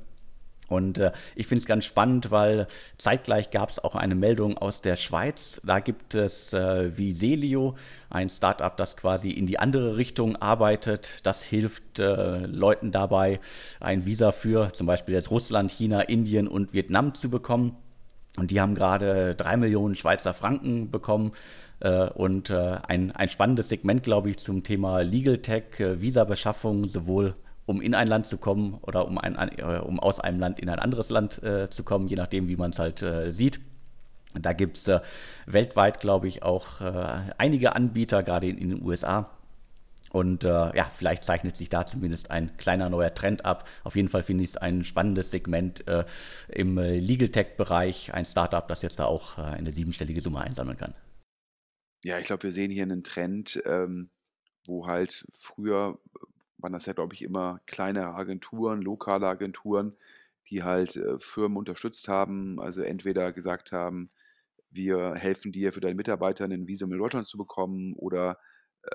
Und 0.69 0.99
äh, 0.99 1.13
ich 1.37 1.47
finde 1.47 1.61
es 1.61 1.67
ganz 1.67 1.85
spannend, 1.85 2.31
weil 2.31 2.67
zeitgleich 2.99 3.51
gab 3.51 3.69
es 3.69 3.83
auch 3.83 3.95
eine 3.95 4.15
Meldung 4.15 4.59
aus 4.59 4.81
der 4.81 4.97
Schweiz. 4.97 5.61
Da 5.65 5.81
gibt 5.81 6.15
es 6.15 6.53
äh, 6.53 6.97
Viselio, 6.97 7.77
ein 8.11 8.29
Startup, 8.29 8.77
das 8.77 8.97
quasi 8.97 9.31
in 9.31 9.47
die 9.47 9.59
andere 9.59 9.97
Richtung 9.97 10.37
arbeitet. 10.37 11.11
Das 11.23 11.43
hilft 11.43 11.99
äh, 11.99 12.47
Leuten 12.47 12.93
dabei, 12.93 13.41
ein 13.81 14.07
Visa 14.07 14.33
für 14.33 14.73
zum 14.73 14.87
Beispiel 14.87 15.15
jetzt 15.15 15.31
Russland, 15.31 15.71
China, 15.71 16.01
Indien 16.01 16.49
und 16.49 16.73
Vietnam 16.73 17.15
zu 17.15 17.31
bekommen. 17.31 17.77
Und 18.37 18.51
die 18.51 18.61
haben 18.61 18.75
gerade 18.75 19.35
drei 19.37 19.57
Millionen 19.57 19.95
Schweizer 19.95 20.33
Franken 20.33 20.91
bekommen. 20.91 21.33
Äh, 21.81 22.09
und 22.11 22.51
äh, 22.51 22.79
ein, 22.87 23.13
ein 23.13 23.29
spannendes 23.29 23.69
Segment, 23.69 24.03
glaube 24.03 24.31
ich, 24.31 24.39
zum 24.39 24.65
Thema 24.65 25.01
Legal 25.01 25.39
Tech, 25.39 25.79
äh, 25.79 26.01
Visabeschaffung, 26.01 26.85
sowohl 26.85 27.35
um 27.67 27.81
in 27.81 27.95
ein 27.95 28.09
Land 28.09 28.27
zu 28.27 28.39
kommen 28.39 28.79
oder 28.83 29.07
um, 29.07 29.19
ein, 29.19 29.37
äh, 29.59 29.63
um 29.63 29.99
aus 30.01 30.21
einem 30.21 30.39
Land 30.39 30.59
in 30.59 30.69
ein 30.69 30.79
anderes 30.79 31.11
Land 31.11 31.43
äh, 31.43 31.71
zu 31.71 31.83
kommen, 31.85 32.09
je 32.09 32.17
nachdem, 32.17 32.49
wie 32.49 32.57
man 32.57 32.71
es 32.71 32.79
halt 32.79 33.03
äh, 33.03 33.33
sieht. 33.33 33.61
Da 34.35 34.53
gibt 34.53 34.77
es 34.77 34.89
äh, 34.89 35.01
weltweit, 35.47 36.01
glaube 36.01 36.27
ich, 36.27 36.43
auch 36.43 36.81
äh, 36.81 37.33
einige 37.39 37.77
Anbieter, 37.77 38.23
gerade 38.23 38.49
in, 38.49 38.59
in, 38.59 38.71
den 38.71 38.83
USA. 38.83 39.31
Und 40.11 40.45
äh, 40.45 40.49
ja, 40.49 40.91
vielleicht 40.95 41.25
zeichnet 41.25 41.57
sich 41.57 41.69
da 41.69 41.87
zumindest 41.87 42.31
ein 42.31 42.57
kleiner 42.57 42.89
neuer 42.89 43.15
Trend 43.15 43.45
ab. 43.45 43.69
Auf 43.83 43.97
jeden 43.97 44.09
Fall 44.09 44.23
finde 44.23 44.45
ich 44.45 44.51
es 44.51 44.57
ein 44.57 44.85
spannendes 44.85 45.33
Segment 45.33 45.85
im 46.49 46.79
Legal 46.79 47.31
Tech-Bereich, 47.31 48.15
ein 48.15 48.25
Startup, 48.25 48.67
das 48.69 48.83
jetzt 48.83 49.01
da 49.01 49.07
auch 49.07 49.39
eine 49.39 49.73
siebenstellige 49.73 50.21
Summe 50.21 50.41
einsammeln 50.41 50.79
kann. 50.79 50.95
Ja, 52.05 52.19
ich 52.19 52.27
glaube, 52.27 52.45
wir 52.45 52.53
sehen 52.53 52.71
hier 52.71 52.85
einen 52.85 53.03
Trend, 53.03 53.61
ähm, 53.65 54.11
wo 54.67 54.87
halt 54.87 55.27
früher 55.39 55.99
waren 56.65 56.73
das 56.73 56.87
ja, 56.87 56.95
glaube 56.95 57.15
ich, 57.15 57.21
immer 57.23 57.61
kleine 57.67 58.15
Agenturen, 58.15 58.81
lokale 58.81 59.29
Agenturen, 59.29 59.95
die 60.49 60.63
halt 60.63 60.97
äh, 60.97 61.21
Firmen 61.21 61.59
unterstützt 61.59 62.09
haben. 62.09 62.59
Also 62.59 62.81
entweder 62.81 63.33
gesagt 63.33 63.71
haben, 63.71 64.11
wir 64.71 65.15
helfen 65.15 65.53
dir 65.53 65.75
für 65.75 65.81
deine 65.81 65.95
Mitarbeiter 65.95 66.47
ein 66.47 66.67
Visum 66.67 66.91
in 66.91 66.99
Deutschland 66.99 67.29
zu 67.29 67.37
bekommen 67.37 67.93
oder 67.97 68.39
äh, 68.83 68.91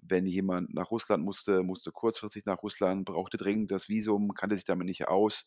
wenn 0.00 0.26
jemand 0.26 0.72
nach 0.74 0.92
Russland 0.92 1.24
musste, 1.24 1.64
musste 1.64 1.90
kurzfristig 1.90 2.46
nach 2.46 2.62
Russland, 2.62 3.04
brauchte 3.04 3.36
dringend 3.36 3.72
das 3.72 3.88
Visum, 3.88 4.32
kannte 4.34 4.54
sich 4.54 4.64
damit 4.64 4.86
nicht 4.86 5.08
aus. 5.08 5.44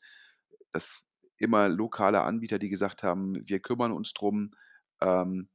Das 0.74 1.04
immer 1.38 1.70
lokale 1.70 2.22
Anbieter, 2.22 2.60
die 2.60 2.70
gesagt 2.70 3.02
haben, 3.02 3.48
wir 3.48 3.62
kümmern 3.62 3.94
uns 3.94 4.14
drum. 4.14 4.52
Ähm, 5.00 5.48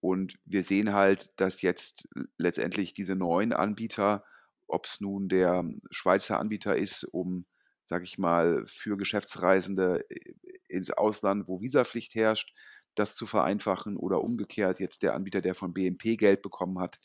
und 0.00 0.34
wir 0.44 0.64
sehen 0.64 0.92
halt, 0.92 1.30
dass 1.36 1.62
jetzt 1.62 2.08
letztendlich 2.36 2.94
diese 2.94 3.14
neuen 3.14 3.52
Anbieter 3.52 4.24
ob 4.72 4.86
es 4.86 5.00
nun 5.00 5.28
der 5.28 5.64
Schweizer 5.90 6.38
Anbieter 6.40 6.76
ist, 6.76 7.04
um, 7.04 7.44
sage 7.84 8.04
ich 8.04 8.18
mal, 8.18 8.64
für 8.66 8.96
Geschäftsreisende 8.96 10.04
äh, 10.08 10.34
ins 10.68 10.90
Ausland, 10.90 11.46
wo 11.46 11.60
Visapflicht 11.60 12.14
herrscht, 12.14 12.52
das 12.94 13.14
zu 13.14 13.26
vereinfachen 13.26 13.96
oder 13.96 14.22
umgekehrt 14.22 14.80
jetzt 14.80 15.02
der 15.02 15.14
Anbieter, 15.14 15.40
der 15.40 15.54
von 15.54 15.72
BNP 15.72 16.16
Geld 16.16 16.42
bekommen 16.42 16.78
hat, 16.78 16.98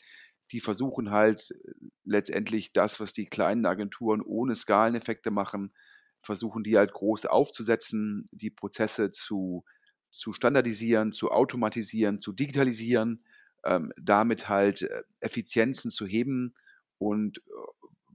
die 0.50 0.60
versuchen 0.60 1.10
halt 1.10 1.50
äh, 1.50 1.72
letztendlich 2.04 2.72
das, 2.72 3.00
was 3.00 3.12
die 3.12 3.26
kleinen 3.26 3.66
Agenturen 3.66 4.22
ohne 4.22 4.56
Skaleneffekte 4.56 5.30
machen, 5.30 5.72
versuchen 6.22 6.64
die 6.64 6.76
halt 6.76 6.92
groß 6.92 7.26
aufzusetzen, 7.26 8.26
die 8.32 8.50
Prozesse 8.50 9.10
zu, 9.10 9.64
zu 10.10 10.32
standardisieren, 10.32 11.12
zu 11.12 11.30
automatisieren, 11.30 12.22
zu 12.22 12.32
digitalisieren, 12.32 13.24
ähm, 13.64 13.92
damit 14.00 14.48
halt 14.48 14.82
äh, 14.82 15.02
Effizienzen 15.20 15.90
zu 15.90 16.06
heben 16.06 16.54
und 16.98 17.38
äh, 17.38 17.40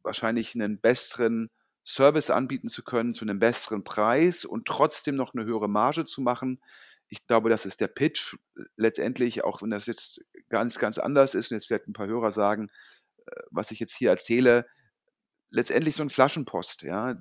wahrscheinlich 0.03 0.53
einen 0.55 0.79
besseren 0.79 1.49
Service 1.85 2.29
anbieten 2.29 2.69
zu 2.69 2.83
können 2.83 3.13
zu 3.13 3.25
einem 3.25 3.39
besseren 3.39 3.83
Preis 3.83 4.45
und 4.45 4.65
trotzdem 4.65 5.15
noch 5.15 5.33
eine 5.33 5.45
höhere 5.45 5.67
Marge 5.67 6.05
zu 6.05 6.21
machen. 6.21 6.61
Ich 7.09 7.25
glaube, 7.27 7.49
das 7.49 7.65
ist 7.65 7.81
der 7.81 7.87
Pitch. 7.87 8.35
Letztendlich, 8.77 9.43
auch 9.43 9.61
wenn 9.61 9.69
das 9.69 9.85
jetzt 9.85 10.21
ganz, 10.49 10.79
ganz 10.79 10.97
anders 10.97 11.35
ist 11.35 11.51
und 11.51 11.57
jetzt 11.57 11.67
vielleicht 11.67 11.87
ein 11.87 11.93
paar 11.93 12.07
Hörer 12.07 12.31
sagen, 12.31 12.69
äh, 13.25 13.31
was 13.51 13.71
ich 13.71 13.79
jetzt 13.79 13.95
hier 13.95 14.09
erzähle, 14.09 14.65
letztendlich 15.49 15.95
so 15.95 16.03
ein 16.03 16.09
Flaschenpost, 16.09 16.83
ja. 16.83 17.19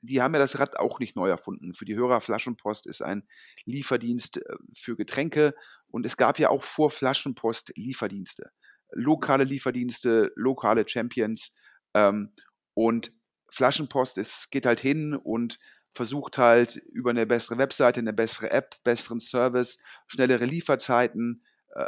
Die 0.00 0.22
haben 0.22 0.32
ja 0.32 0.38
das 0.40 0.58
Rad 0.60 0.78
auch 0.78 1.00
nicht 1.00 1.16
neu 1.16 1.28
erfunden. 1.28 1.74
Für 1.74 1.84
die 1.84 1.96
Hörer 1.96 2.20
Flaschenpost 2.20 2.86
ist 2.86 3.02
ein 3.02 3.26
Lieferdienst 3.64 4.38
äh, 4.38 4.56
für 4.74 4.96
Getränke 4.96 5.54
und 5.88 6.06
es 6.06 6.16
gab 6.16 6.38
ja 6.38 6.50
auch 6.50 6.64
vor 6.64 6.90
Flaschenpost 6.90 7.72
Lieferdienste 7.76 8.50
lokale 8.92 9.44
Lieferdienste, 9.44 10.32
lokale 10.36 10.88
Champions. 10.88 11.52
Ähm, 11.94 12.32
und 12.74 13.12
Flaschenpost 13.50 14.18
ist, 14.18 14.50
geht 14.50 14.66
halt 14.66 14.80
hin 14.80 15.14
und 15.14 15.58
versucht 15.94 16.38
halt 16.38 16.76
über 16.92 17.10
eine 17.10 17.26
bessere 17.26 17.58
Webseite, 17.58 18.00
eine 18.00 18.12
bessere 18.12 18.50
App, 18.50 18.76
besseren 18.84 19.20
Service, 19.20 19.78
schnellere 20.06 20.44
Lieferzeiten, 20.44 21.42
äh, 21.74 21.84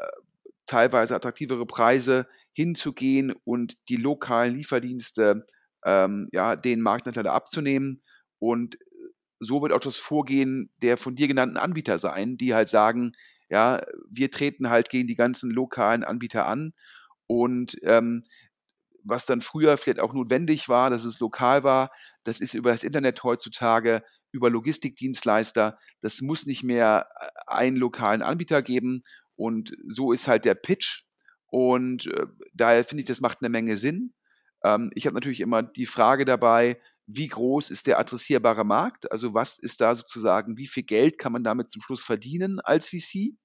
teilweise 0.66 1.14
attraktivere 1.14 1.66
Preise 1.66 2.26
hinzugehen 2.52 3.32
und 3.44 3.76
die 3.88 3.96
lokalen 3.96 4.54
Lieferdienste 4.54 5.46
ähm, 5.84 6.28
ja, 6.32 6.56
den 6.56 6.80
Marktanteil 6.80 7.26
abzunehmen. 7.26 8.02
Und 8.38 8.78
so 9.38 9.62
wird 9.62 9.72
auch 9.72 9.80
das 9.80 9.96
Vorgehen 9.96 10.70
der 10.82 10.96
von 10.96 11.14
dir 11.14 11.28
genannten 11.28 11.56
Anbieter 11.56 11.98
sein, 11.98 12.36
die 12.36 12.54
halt 12.54 12.68
sagen, 12.68 13.12
ja, 13.48 13.82
wir 14.08 14.30
treten 14.30 14.70
halt 14.70 14.90
gegen 14.90 15.08
die 15.08 15.16
ganzen 15.16 15.50
lokalen 15.50 16.04
Anbieter 16.04 16.46
an 16.46 16.72
und 17.30 17.76
ähm, 17.84 18.24
was 19.04 19.24
dann 19.24 19.40
früher 19.40 19.76
vielleicht 19.78 20.00
auch 20.00 20.12
notwendig 20.12 20.68
war, 20.68 20.90
dass 20.90 21.04
es 21.04 21.20
lokal 21.20 21.62
war, 21.62 21.92
das 22.24 22.40
ist 22.40 22.54
über 22.54 22.72
das 22.72 22.82
Internet 22.82 23.22
heutzutage, 23.22 24.02
über 24.32 24.50
Logistikdienstleister. 24.50 25.78
Das 26.00 26.22
muss 26.22 26.44
nicht 26.44 26.64
mehr 26.64 27.06
äh, 27.20 27.28
einen 27.46 27.76
lokalen 27.76 28.22
Anbieter 28.22 28.62
geben. 28.62 29.04
Und 29.36 29.76
so 29.86 30.10
ist 30.10 30.26
halt 30.26 30.44
der 30.44 30.56
Pitch. 30.56 31.04
Und 31.46 32.08
äh, 32.08 32.26
daher 32.52 32.84
finde 32.84 33.02
ich, 33.02 33.06
das 33.06 33.20
macht 33.20 33.38
eine 33.42 33.48
Menge 33.48 33.76
Sinn. 33.76 34.12
Ähm, 34.64 34.90
ich 34.96 35.06
habe 35.06 35.14
natürlich 35.14 35.40
immer 35.40 35.62
die 35.62 35.86
Frage 35.86 36.24
dabei, 36.24 36.80
wie 37.06 37.28
groß 37.28 37.70
ist 37.70 37.86
der 37.86 38.00
adressierbare 38.00 38.64
Markt? 38.64 39.12
Also 39.12 39.34
was 39.34 39.56
ist 39.56 39.80
da 39.80 39.94
sozusagen, 39.94 40.56
wie 40.56 40.66
viel 40.66 40.82
Geld 40.82 41.16
kann 41.16 41.30
man 41.30 41.44
damit 41.44 41.70
zum 41.70 41.80
Schluss 41.80 42.02
verdienen 42.02 42.58
als 42.58 42.88
VC? 42.88 43.36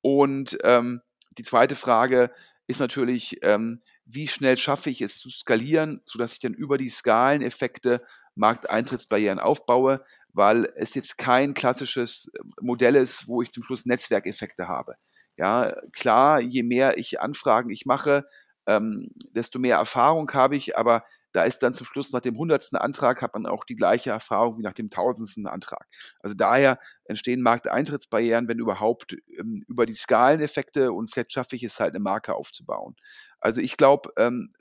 Und 0.00 0.56
ähm, 0.62 1.00
die 1.38 1.42
zweite 1.42 1.74
Frage 1.74 2.30
ist 2.66 2.80
natürlich, 2.80 3.38
ähm, 3.42 3.80
wie 4.04 4.28
schnell 4.28 4.56
schaffe 4.58 4.90
ich 4.90 5.00
es 5.00 5.18
zu 5.18 5.30
skalieren, 5.30 6.00
sodass 6.04 6.32
ich 6.32 6.40
dann 6.40 6.54
über 6.54 6.78
die 6.78 6.88
Skaleneffekte 6.88 8.04
Markteintrittsbarrieren 8.34 9.38
aufbaue, 9.38 10.04
weil 10.32 10.70
es 10.76 10.94
jetzt 10.94 11.16
kein 11.16 11.54
klassisches 11.54 12.30
äh, 12.34 12.38
Modell 12.60 12.96
ist, 12.96 13.26
wo 13.28 13.42
ich 13.42 13.52
zum 13.52 13.62
Schluss 13.62 13.86
Netzwerkeffekte 13.86 14.68
habe. 14.68 14.96
Ja, 15.36 15.74
klar, 15.92 16.40
je 16.40 16.62
mehr 16.62 16.98
ich 16.98 17.20
Anfragen 17.20 17.70
ich 17.70 17.86
mache, 17.86 18.26
ähm, 18.66 19.10
desto 19.34 19.58
mehr 19.58 19.76
Erfahrung 19.76 20.32
habe 20.32 20.56
ich, 20.56 20.76
aber 20.76 21.04
da 21.36 21.44
ist 21.44 21.60
dann 21.62 21.74
zum 21.74 21.86
Schluss 21.86 22.12
nach 22.12 22.20
dem 22.22 22.38
hundertsten 22.38 22.78
Antrag 22.78 23.22
hat 23.22 23.34
man 23.34 23.46
auch 23.46 23.64
die 23.64 23.76
gleiche 23.76 24.10
Erfahrung 24.10 24.58
wie 24.58 24.62
nach 24.62 24.72
dem 24.74 24.90
tausendsten 24.90 25.46
Antrag. 25.46 25.86
Also 26.20 26.34
daher 26.34 26.78
entstehen 27.04 27.42
Markteintrittsbarrieren, 27.42 28.48
wenn 28.48 28.58
überhaupt, 28.58 29.14
ähm, 29.38 29.64
über 29.68 29.86
die 29.86 29.94
Skaleneffekte 29.94 30.92
und 30.92 31.12
vielleicht 31.12 31.32
schaffe 31.32 31.56
ich 31.56 31.62
es 31.64 31.78
halt, 31.80 31.90
eine 31.94 32.00
Marke 32.02 32.34
aufzubauen. 32.34 32.96
Also 33.40 33.60
ich 33.60 33.76
glaube, 33.76 34.10
ähm, 34.16 34.52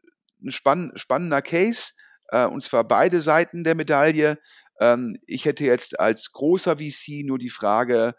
'n 0.43 0.51
spann 0.51 0.91
spannender 0.95 1.41
Case, 1.41 1.93
äh, 2.29 2.45
und 2.45 2.63
zwar 2.63 2.83
beide 2.83 3.21
Seiten 3.21 3.63
der 3.63 3.75
Medaille. 3.75 4.39
Ähm, 4.79 5.17
ich 5.27 5.45
hätte 5.45 5.63
jetzt 5.65 5.99
als 5.99 6.31
großer 6.31 6.77
VC 6.77 7.23
nur 7.23 7.37
die 7.39 7.49
Frage, 7.49 8.15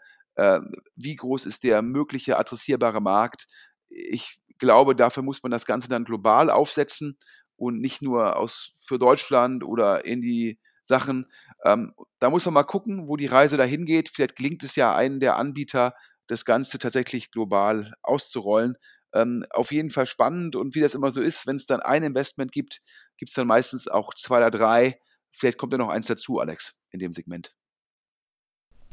wie 0.95 1.15
groß 1.15 1.47
ist 1.47 1.63
der 1.63 1.81
mögliche 1.81 2.37
adressierbare 2.37 3.01
Markt? 3.01 3.47
Ich 3.89 4.39
glaube, 4.59 4.95
dafür 4.95 5.23
muss 5.23 5.41
man 5.41 5.51
das 5.51 5.65
Ganze 5.65 5.89
dann 5.89 6.05
global 6.05 6.51
aufsetzen 6.51 7.17
und 7.57 7.79
nicht 7.81 8.01
nur 8.01 8.37
aus 8.37 8.71
für 8.85 8.97
Deutschland 8.97 9.63
oder 9.63 10.05
in 10.05 10.21
die 10.21 10.59
Sachen. 10.85 11.27
Ähm, 11.65 11.93
da 12.19 12.29
muss 12.29 12.45
man 12.45 12.53
mal 12.53 12.63
gucken, 12.63 13.07
wo 13.07 13.17
die 13.17 13.25
Reise 13.25 13.57
dahin 13.57 13.85
geht. 13.85 14.09
Vielleicht 14.09 14.35
gelingt 14.37 14.63
es 14.63 14.75
ja 14.75 14.95
einem 14.95 15.19
der 15.19 15.35
Anbieter, 15.35 15.93
das 16.27 16.45
Ganze 16.45 16.79
tatsächlich 16.79 17.31
global 17.31 17.93
auszurollen. 18.03 18.75
Ähm, 19.13 19.45
auf 19.49 19.71
jeden 19.71 19.89
Fall 19.89 20.05
spannend 20.05 20.55
und 20.55 20.75
wie 20.75 20.81
das 20.81 20.95
immer 20.95 21.11
so 21.11 21.21
ist, 21.21 21.47
wenn 21.47 21.55
es 21.55 21.65
dann 21.65 21.79
ein 21.81 22.03
Investment 22.03 22.51
gibt, 22.51 22.81
gibt 23.17 23.29
es 23.29 23.35
dann 23.35 23.47
meistens 23.47 23.87
auch 23.87 24.13
zwei 24.13 24.37
oder 24.37 24.51
drei. 24.51 24.99
Vielleicht 25.31 25.57
kommt 25.57 25.73
ja 25.73 25.77
noch 25.77 25.89
eins 25.89 26.07
dazu, 26.07 26.39
Alex, 26.39 26.73
in 26.91 26.99
dem 26.99 27.13
Segment. 27.13 27.56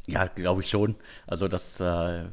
Ja, 0.07 0.25
glaube 0.25 0.61
ich 0.61 0.69
schon. 0.69 0.95
Also 1.25 1.47
das, 1.47 1.79
äh, 1.79 1.83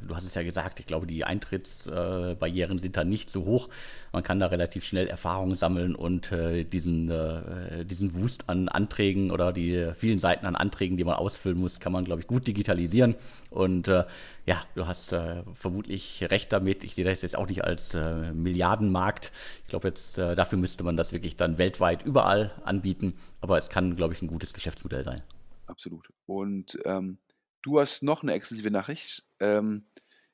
du 0.06 0.14
hast 0.14 0.24
es 0.24 0.34
ja 0.34 0.42
gesagt, 0.42 0.78
ich 0.78 0.86
glaube, 0.86 1.06
die 1.06 1.24
Eintrittsbarrieren 1.24 2.76
äh, 2.76 2.80
sind 2.80 2.98
da 2.98 3.04
nicht 3.04 3.30
so 3.30 3.46
hoch. 3.46 3.70
Man 4.12 4.22
kann 4.22 4.40
da 4.40 4.46
relativ 4.46 4.84
schnell 4.84 5.06
Erfahrungen 5.06 5.56
sammeln 5.56 5.94
und 5.94 6.30
äh, 6.32 6.64
diesen, 6.64 7.10
äh, 7.10 7.86
diesen 7.86 8.14
Wust 8.14 8.50
an 8.50 8.68
Anträgen 8.68 9.30
oder 9.30 9.54
die 9.54 9.90
vielen 9.94 10.18
Seiten 10.18 10.44
an 10.44 10.54
Anträgen, 10.54 10.98
die 10.98 11.04
man 11.04 11.14
ausfüllen 11.14 11.58
muss, 11.58 11.80
kann 11.80 11.92
man, 11.92 12.04
glaube 12.04 12.20
ich, 12.20 12.26
gut 12.26 12.46
digitalisieren. 12.46 13.14
Und 13.48 13.88
äh, 13.88 14.04
ja, 14.44 14.62
du 14.74 14.86
hast 14.86 15.12
äh, 15.12 15.42
vermutlich 15.54 16.26
recht 16.30 16.52
damit. 16.52 16.84
Ich 16.84 16.94
sehe 16.94 17.06
das 17.06 17.22
jetzt 17.22 17.38
auch 17.38 17.48
nicht 17.48 17.64
als 17.64 17.94
Milliardenmarkt. 17.94 19.32
Ich 19.62 19.68
glaube, 19.68 19.88
jetzt 19.88 20.18
dafür 20.18 20.58
müsste 20.58 20.84
man 20.84 20.96
das 20.96 21.12
wirklich 21.12 21.36
dann 21.36 21.58
weltweit 21.58 22.04
überall 22.04 22.52
anbieten. 22.64 23.14
Aber 23.40 23.56
es 23.56 23.68
kann, 23.68 23.96
glaube 23.96 24.14
ich, 24.14 24.22
ein 24.22 24.26
gutes 24.26 24.52
Geschäftsmodell 24.52 25.04
sein. 25.04 25.22
Absolut. 25.66 26.08
Und 26.26 26.78
ähm 26.84 27.18
Du 27.62 27.80
hast 27.80 28.02
noch 28.02 28.22
eine 28.22 28.32
exklusive 28.32 28.70
Nachricht. 28.70 29.24
Ähm, 29.40 29.86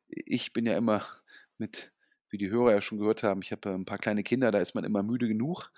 ich 0.09 0.53
bin 0.53 0.67
ja 0.67 0.77
immer 0.77 1.07
mit 1.59 1.93
wie 2.31 2.39
die 2.39 2.51
Hörer 2.51 2.73
ja 2.73 2.83
schon 2.83 2.99
gehört 2.99 3.23
haben, 3.23 3.41
ich 3.43 3.53
habe, 3.53 3.71
ein 3.71 3.87
paar 3.87 3.99
kleine 3.99 4.23
Kinder, 4.23 4.51
da 4.51 4.59
ist 4.59 4.75
man 4.75 4.85
immer 4.85 5.03
müde 5.03 5.29
genug. 5.29 5.71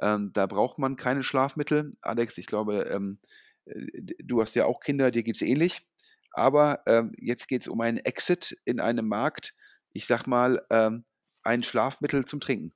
Ähm, 0.00 0.32
da 0.32 0.46
braucht 0.46 0.78
man 0.78 0.96
keine 0.96 1.24
Schlafmittel. 1.24 1.96
Alex, 2.00 2.38
ich 2.38 2.46
glaube, 2.46 2.82
ähm, 2.92 3.18
äh, 3.64 4.14
du 4.22 4.40
hast 4.40 4.54
ja 4.54 4.66
auch 4.66 4.80
Kinder, 4.80 5.10
dir 5.10 5.22
geht 5.22 5.36
es 5.36 5.42
ähnlich. 5.42 5.86
Aber, 6.32 6.82
ähm, 6.86 7.12
jetzt 7.18 7.50
es 7.50 7.66
um 7.66 7.80
einen 7.80 7.98
Exit 7.98 8.56
in 8.64 8.78
einem 8.78 9.08
Markt. 9.08 9.54
Ich 9.92 10.06
sage 10.06 10.28
mal, 10.28 10.64
ähm, 10.70 11.04
ein 11.42 11.62
Schlafmittel 11.62 12.24
zum 12.24 12.40
Trinken. 12.40 12.72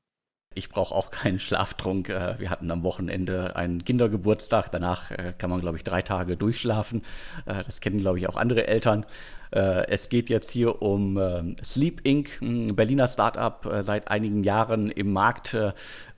Ich 0.56 0.68
brauche 0.68 0.92
auch 0.96 1.12
keinen 1.12 1.38
Schlaftrunk. 1.38 2.08
Äh, 2.08 2.40
wir 2.40 2.50
hatten 2.50 2.72
am 2.72 2.82
Wochenende 2.82 3.54
einen 3.54 3.84
Kindergeburtstag. 3.84 4.72
Danach 4.72 5.12
äh, 5.12 5.32
kann 5.38 5.48
man, 5.48 5.60
glaube 5.60 5.76
ich, 5.76 5.84
drei 5.84 6.02
Tage 6.02 6.36
durchschlafen. 6.36 7.02
Äh, 7.46 7.62
das 7.62 7.80
kennen, 7.80 7.98
glaube 7.98 8.18
ich, 8.18 8.28
auch 8.28 8.34
andere 8.34 8.66
Eltern. 8.66 9.06
Es 9.52 10.08
geht 10.10 10.30
jetzt 10.30 10.52
hier 10.52 10.80
um 10.80 11.56
Sleep 11.64 12.06
Inc., 12.06 12.40
ein 12.40 12.76
Berliner 12.76 13.08
Startup 13.08 13.68
seit 13.82 14.06
einigen 14.06 14.44
Jahren 14.44 14.92
im 14.92 15.12
Markt 15.12 15.56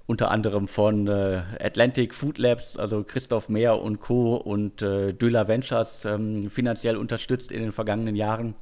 unter 0.04 0.30
anderem 0.30 0.68
von 0.68 1.08
Atlantic 1.08 2.14
Food 2.14 2.36
Labs, 2.36 2.76
also 2.76 3.02
Christoph 3.02 3.48
Mehr 3.48 3.80
und 3.80 4.00
Co. 4.00 4.36
und 4.36 4.82
äh, 4.82 5.14
Döler 5.14 5.48
Ventures 5.48 6.04
ähm, 6.04 6.50
finanziell 6.50 6.98
unterstützt 6.98 7.50
in 7.50 7.62
den 7.62 7.72
vergangenen 7.72 8.16
Jahren. 8.16 8.54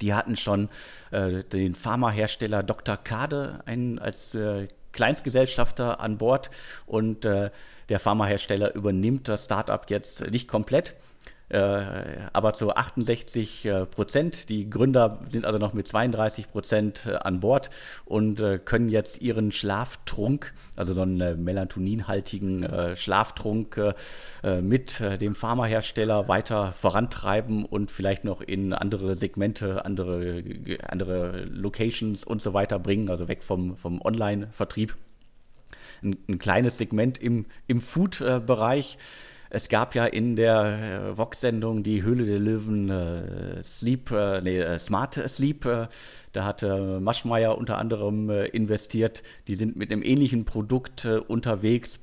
Die 0.00 0.14
hatten 0.14 0.36
schon 0.36 0.68
äh, 1.12 1.44
den 1.44 1.76
Pharmahersteller 1.76 2.64
Dr. 2.64 2.96
Kade 2.96 3.60
einen, 3.66 4.00
als 4.00 4.34
äh, 4.34 4.66
Kleinstgesellschafter 4.92 6.00
an 6.00 6.18
Bord 6.18 6.50
und 6.86 7.24
äh, 7.24 7.50
der 7.88 7.98
Pharmahersteller 7.98 8.74
übernimmt 8.74 9.28
das 9.28 9.44
Startup 9.44 9.84
jetzt 9.90 10.30
nicht 10.30 10.48
komplett, 10.48 10.94
aber 11.56 12.52
zu 12.54 12.74
68 12.74 13.66
äh, 13.66 13.86
Prozent. 13.86 14.48
Die 14.48 14.70
Gründer 14.70 15.20
sind 15.28 15.44
also 15.44 15.58
noch 15.58 15.74
mit 15.74 15.86
32 15.86 16.48
Prozent 16.48 17.06
äh, 17.06 17.14
an 17.16 17.40
Bord 17.40 17.70
und 18.04 18.40
äh, 18.40 18.58
können 18.58 18.88
jetzt 18.88 19.20
ihren 19.20 19.52
Schlaftrunk, 19.52 20.54
also 20.76 20.94
so 20.94 21.02
einen 21.02 21.20
äh, 21.20 21.34
melatoninhaltigen 21.34 22.62
äh, 22.62 22.96
Schlaftrunk, 22.96 23.80
mit 24.60 25.00
dem 25.00 25.34
Pharmahersteller 25.34 26.28
weiter 26.28 26.72
vorantreiben 26.72 27.64
und 27.64 27.90
vielleicht 27.90 28.24
noch 28.24 28.40
in 28.40 28.72
andere 28.72 29.14
Segmente, 29.14 29.84
andere, 29.84 30.42
andere 30.88 31.44
Locations 31.44 32.24
und 32.24 32.40
so 32.40 32.52
weiter 32.52 32.78
bringen, 32.78 33.08
also 33.08 33.28
weg 33.28 33.42
vom, 33.42 33.76
vom 33.76 34.00
Online-Vertrieb. 34.00 34.96
Ein, 36.02 36.16
ein, 36.28 36.38
kleines 36.38 36.78
Segment 36.78 37.18
im, 37.18 37.46
im 37.66 37.80
Food-Bereich. 37.80 38.98
Es 39.54 39.68
gab 39.68 39.94
ja 39.94 40.06
in 40.06 40.34
der 40.34 41.10
äh, 41.12 41.18
Vox-Sendung 41.18 41.82
die 41.82 42.02
Höhle 42.02 42.24
der 42.24 42.38
Löwen 42.38 42.88
äh, 42.88 43.62
Sleep, 43.62 44.10
äh, 44.10 44.40
nee, 44.40 44.58
äh, 44.58 44.78
Smart 44.78 45.20
Sleep. 45.28 45.66
Äh, 45.66 45.88
da 46.32 46.44
hat 46.44 46.62
Maschmeyer 46.62 47.58
unter 47.58 47.76
anderem 47.76 48.30
äh, 48.30 48.46
investiert. 48.46 49.22
Die 49.48 49.54
sind 49.54 49.76
mit 49.76 49.92
einem 49.92 50.02
ähnlichen 50.02 50.46
Produkt 50.46 51.04
unterwegs. 51.04 52.00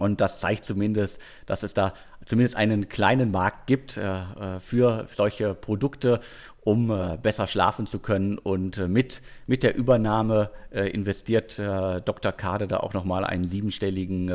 Und 0.00 0.20
das 0.20 0.40
zeigt 0.40 0.64
zumindest, 0.64 1.20
dass 1.46 1.62
es 1.62 1.74
da 1.74 1.94
zumindest 2.24 2.56
einen 2.56 2.88
kleinen 2.88 3.30
Markt 3.30 3.68
gibt 3.68 3.96
äh, 3.96 4.58
für 4.58 5.06
solche 5.08 5.54
Produkte, 5.54 6.18
um 6.64 6.90
äh, 6.90 7.16
besser 7.22 7.46
schlafen 7.46 7.86
zu 7.86 8.00
können. 8.00 8.36
Und 8.36 8.78
äh, 8.78 8.88
mit, 8.88 9.22
mit 9.46 9.62
der 9.62 9.76
Übernahme 9.76 10.50
investiert 10.72 11.56
Dr. 11.60 12.32
Kade 12.32 12.66
da 12.66 12.78
auch 12.78 12.94
nochmal 12.94 13.24
einen 13.24 13.44
siebenstelligen 13.44 14.26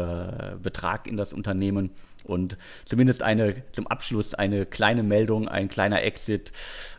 Betrag 0.64 1.06
in 1.06 1.18
das 1.18 1.34
Unternehmen. 1.34 1.92
Und 2.30 2.58
zumindest 2.86 3.24
eine 3.24 3.64
zum 3.72 3.88
Abschluss 3.88 4.34
eine 4.34 4.66
kleine 4.66 5.04
Meldung, 5.04 5.48
ein 5.48 5.68
kleiner 5.68 6.04
Exit, 6.04 6.52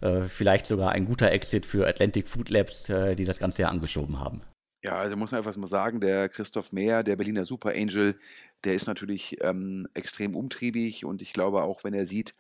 äh, 0.02 0.22
vielleicht 0.22 0.66
sogar 0.66 0.92
ein 0.92 1.06
guter 1.06 1.30
Exit 1.30 1.64
für 1.64 1.86
Atlantic 1.86 2.28
Food 2.28 2.50
Labs, 2.50 2.88
äh, 2.88 3.14
die 3.14 3.24
das 3.24 3.38
Ganze 3.38 3.62
ja 3.62 3.68
angeschoben 3.68 4.20
haben. 4.20 4.42
Ja, 4.82 4.96
also 4.96 5.16
muss 5.16 5.30
man 5.30 5.38
einfach 5.38 5.56
mal 5.56 5.66
sagen, 5.66 6.00
der 6.00 6.28
Christoph 6.28 6.72
Mehr, 6.72 7.02
der 7.02 7.16
Berliner 7.16 7.44
Super 7.44 7.72
Angel, 7.74 8.18
der 8.64 8.74
ist 8.74 8.86
natürlich 8.86 9.36
ähm, 9.42 9.86
extrem 9.94 10.34
umtriebig 10.34 11.04
und 11.04 11.20
ich 11.20 11.32
glaube 11.32 11.62
auch, 11.62 11.84
wenn 11.84 11.92
er 11.92 12.06
sieht, 12.06 12.34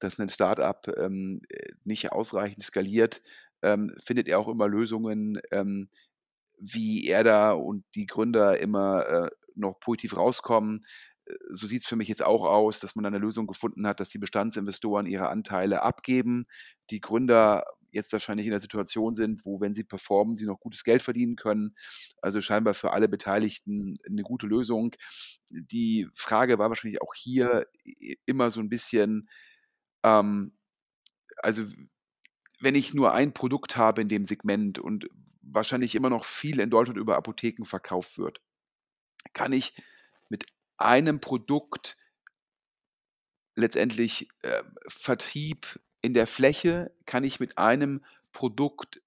dass 0.00 0.18
ein 0.18 0.28
Startup 0.28 0.86
ähm, 0.96 1.42
nicht 1.84 2.12
ausreichend 2.12 2.62
skaliert, 2.64 3.22
ähm, 3.62 3.94
findet 4.02 4.28
er 4.28 4.38
auch 4.38 4.48
immer 4.48 4.68
Lösungen, 4.68 5.40
ähm, 5.52 5.88
wie 6.58 7.06
er 7.06 7.24
da 7.24 7.52
und 7.52 7.84
die 7.94 8.06
Gründer 8.06 8.58
immer 8.58 9.06
äh, 9.06 9.30
noch 9.54 9.78
positiv 9.80 10.16
rauskommen 10.16 10.84
so 11.50 11.66
sieht 11.66 11.82
es 11.82 11.88
für 11.88 11.96
mich 11.96 12.08
jetzt 12.08 12.24
auch 12.24 12.44
aus, 12.44 12.80
dass 12.80 12.94
man 12.94 13.06
eine 13.06 13.18
Lösung 13.18 13.46
gefunden 13.46 13.86
hat, 13.86 14.00
dass 14.00 14.08
die 14.08 14.18
Bestandsinvestoren 14.18 15.06
ihre 15.06 15.28
Anteile 15.28 15.82
abgeben, 15.82 16.46
die 16.90 17.00
Gründer 17.00 17.64
jetzt 17.90 18.12
wahrscheinlich 18.12 18.46
in 18.46 18.52
der 18.52 18.60
Situation 18.60 19.14
sind, 19.14 19.44
wo, 19.44 19.60
wenn 19.60 19.74
sie 19.74 19.84
performen, 19.84 20.36
sie 20.36 20.46
noch 20.46 20.60
gutes 20.60 20.84
Geld 20.84 21.02
verdienen 21.02 21.36
können. 21.36 21.74
Also 22.20 22.40
scheinbar 22.40 22.74
für 22.74 22.92
alle 22.92 23.08
Beteiligten 23.08 23.96
eine 24.06 24.22
gute 24.22 24.46
Lösung. 24.46 24.94
Die 25.50 26.08
Frage 26.14 26.58
war 26.58 26.68
wahrscheinlich 26.68 27.02
auch 27.02 27.14
hier 27.14 27.66
immer 28.26 28.50
so 28.50 28.60
ein 28.60 28.68
bisschen, 28.68 29.28
ähm, 30.04 30.52
also 31.38 31.64
wenn 32.60 32.74
ich 32.74 32.94
nur 32.94 33.12
ein 33.12 33.32
Produkt 33.34 33.76
habe 33.76 34.02
in 34.02 34.08
dem 34.08 34.24
Segment 34.24 34.78
und 34.78 35.08
wahrscheinlich 35.42 35.94
immer 35.94 36.10
noch 36.10 36.24
viel 36.24 36.60
in 36.60 36.70
Deutschland 36.70 36.98
über 36.98 37.16
Apotheken 37.16 37.64
verkauft 37.64 38.18
wird, 38.18 38.40
kann 39.32 39.52
ich 39.52 39.74
einem 40.78 41.20
Produkt 41.20 41.96
letztendlich 43.54 44.28
äh, 44.42 44.62
Vertrieb 44.88 45.80
in 46.02 46.14
der 46.14 46.26
Fläche 46.26 46.92
kann 47.06 47.24
ich 47.24 47.40
mit 47.40 47.58
einem 47.58 48.04
Produkt 48.32 49.00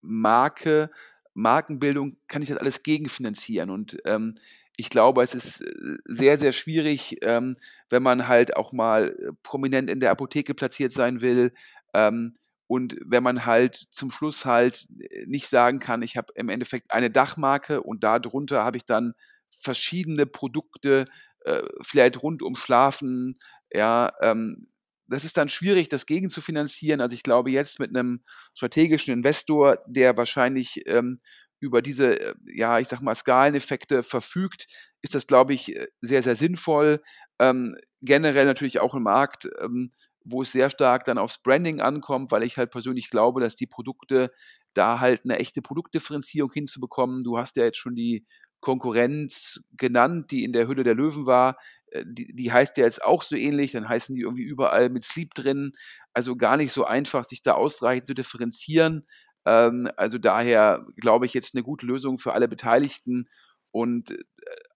Marke, 0.00 0.90
Markenbildung, 1.34 2.16
kann 2.26 2.42
ich 2.42 2.48
das 2.48 2.58
alles 2.58 2.82
gegenfinanzieren. 2.82 3.70
Und 3.70 3.98
ähm, 4.04 4.38
ich 4.76 4.88
glaube, 4.88 5.22
es 5.22 5.34
ist 5.34 5.60
äh, 5.60 5.96
sehr, 6.06 6.38
sehr 6.38 6.52
schwierig, 6.52 7.18
ähm, 7.22 7.56
wenn 7.90 8.02
man 8.02 8.26
halt 8.26 8.56
auch 8.56 8.72
mal 8.72 9.14
äh, 9.18 9.32
prominent 9.42 9.90
in 9.90 10.00
der 10.00 10.10
Apotheke 10.10 10.54
platziert 10.54 10.92
sein 10.92 11.20
will. 11.20 11.52
Ähm, 11.92 12.36
und 12.66 12.96
wenn 13.04 13.22
man 13.22 13.44
halt 13.46 13.74
zum 13.74 14.10
Schluss 14.10 14.46
halt 14.46 14.86
äh, 14.98 15.26
nicht 15.26 15.48
sagen 15.48 15.78
kann, 15.78 16.02
ich 16.02 16.16
habe 16.16 16.32
im 16.34 16.48
Endeffekt 16.48 16.92
eine 16.92 17.10
Dachmarke 17.10 17.82
und 17.82 18.02
darunter 18.02 18.64
habe 18.64 18.78
ich 18.78 18.86
dann 18.86 19.14
verschiedene 19.60 20.26
Produkte 20.26 21.06
äh, 21.44 21.62
vielleicht 21.82 22.22
rund 22.22 22.42
um 22.42 22.56
Schlafen, 22.56 23.38
ja, 23.72 24.12
ähm, 24.20 24.68
das 25.06 25.24
ist 25.24 25.36
dann 25.36 25.48
schwierig, 25.48 25.88
das 25.88 26.06
gegen 26.06 26.30
zu 26.30 26.40
finanzieren. 26.40 27.00
Also 27.00 27.14
ich 27.14 27.22
glaube 27.24 27.50
jetzt 27.50 27.80
mit 27.80 27.90
einem 27.90 28.22
strategischen 28.54 29.12
Investor, 29.12 29.78
der 29.86 30.16
wahrscheinlich 30.16 30.82
ähm, 30.86 31.20
über 31.58 31.82
diese, 31.82 32.20
äh, 32.20 32.34
ja, 32.46 32.78
ich 32.78 32.88
sag 32.88 33.02
mal, 33.02 33.14
Skaleneffekte 33.14 34.02
verfügt, 34.02 34.66
ist 35.02 35.14
das, 35.14 35.26
glaube 35.26 35.54
ich, 35.54 35.74
äh, 35.74 35.88
sehr, 36.00 36.22
sehr 36.22 36.36
sinnvoll. 36.36 37.02
Ähm, 37.38 37.76
generell 38.02 38.46
natürlich 38.46 38.80
auch 38.80 38.94
im 38.94 39.02
Markt, 39.02 39.48
ähm, 39.60 39.92
wo 40.24 40.42
es 40.42 40.52
sehr 40.52 40.70
stark 40.70 41.04
dann 41.06 41.18
aufs 41.18 41.42
Branding 41.42 41.80
ankommt, 41.80 42.30
weil 42.30 42.42
ich 42.44 42.56
halt 42.56 42.70
persönlich 42.70 43.10
glaube, 43.10 43.40
dass 43.40 43.56
die 43.56 43.66
Produkte 43.66 44.32
da 44.74 45.00
halt 45.00 45.24
eine 45.24 45.38
echte 45.38 45.62
Produktdifferenzierung 45.62 46.52
hinzubekommen. 46.52 47.24
Du 47.24 47.38
hast 47.38 47.56
ja 47.56 47.64
jetzt 47.64 47.78
schon 47.78 47.96
die 47.96 48.26
Konkurrenz 48.60 49.62
genannt, 49.76 50.30
die 50.30 50.44
in 50.44 50.52
der 50.52 50.68
Hülle 50.68 50.84
der 50.84 50.94
Löwen 50.94 51.26
war. 51.26 51.58
Äh, 51.90 52.04
die, 52.06 52.34
die 52.34 52.52
heißt 52.52 52.76
ja 52.76 52.84
jetzt 52.84 53.04
auch 53.04 53.22
so 53.22 53.36
ähnlich, 53.36 53.72
dann 53.72 53.88
heißen 53.88 54.14
die 54.14 54.22
irgendwie 54.22 54.42
überall 54.42 54.88
mit 54.88 55.04
Sleep 55.04 55.34
drin. 55.34 55.72
Also 56.12 56.36
gar 56.36 56.56
nicht 56.56 56.72
so 56.72 56.84
einfach, 56.84 57.24
sich 57.24 57.42
da 57.42 57.54
ausreichend 57.54 58.06
zu 58.06 58.14
differenzieren. 58.14 59.06
Ähm, 59.46 59.90
also 59.96 60.18
daher 60.18 60.86
glaube 60.96 61.26
ich 61.26 61.34
jetzt 61.34 61.54
eine 61.54 61.62
gute 61.62 61.86
Lösung 61.86 62.18
für 62.18 62.32
alle 62.32 62.48
Beteiligten. 62.48 63.28
Und 63.72 64.12
äh, 64.12 64.18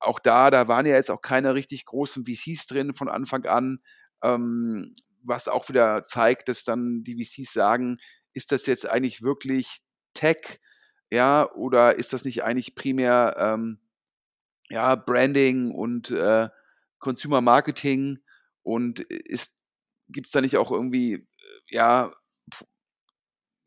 auch 0.01 0.19
da, 0.19 0.51
da 0.51 0.69
waren 0.69 0.87
ja 0.87 0.95
jetzt 0.95 1.11
auch 1.11 1.23
keine 1.23 1.55
richtig 1.55 1.85
großen 1.85 2.25
VCs 2.27 2.67
drin 2.67 2.95
von 2.95 3.09
Anfang 3.09 3.45
an, 3.47 3.81
ähm, 4.23 4.95
was 5.23 5.49
auch 5.49 5.69
wieder 5.69 6.03
zeigt, 6.05 6.49
dass 6.49 6.65
dann 6.65 7.03
die 7.03 7.23
VCs 7.23 7.53
sagen, 7.53 7.99
ist 8.35 8.53
das 8.53 8.67
jetzt 8.67 8.87
eigentlich 8.87 9.23
wirklich 9.23 9.81
Tech, 10.13 10.61
ja, 11.15 11.51
oder 11.53 11.97
ist 11.97 12.13
das 12.13 12.25
nicht 12.25 12.45
eigentlich 12.45 12.75
primär 12.75 13.37
ähm, 13.39 13.79
ja, 14.71 14.95
Branding 14.97 15.71
und 15.71 16.11
äh, 16.11 16.49
Consumer 16.99 17.41
Marketing 17.41 18.19
und 18.63 19.07
gibt 20.09 20.27
es 20.27 20.33
da 20.33 20.41
nicht 20.41 20.57
auch 20.57 20.71
irgendwie, 20.71 21.15
äh, 21.15 21.27
ja, 21.69 22.13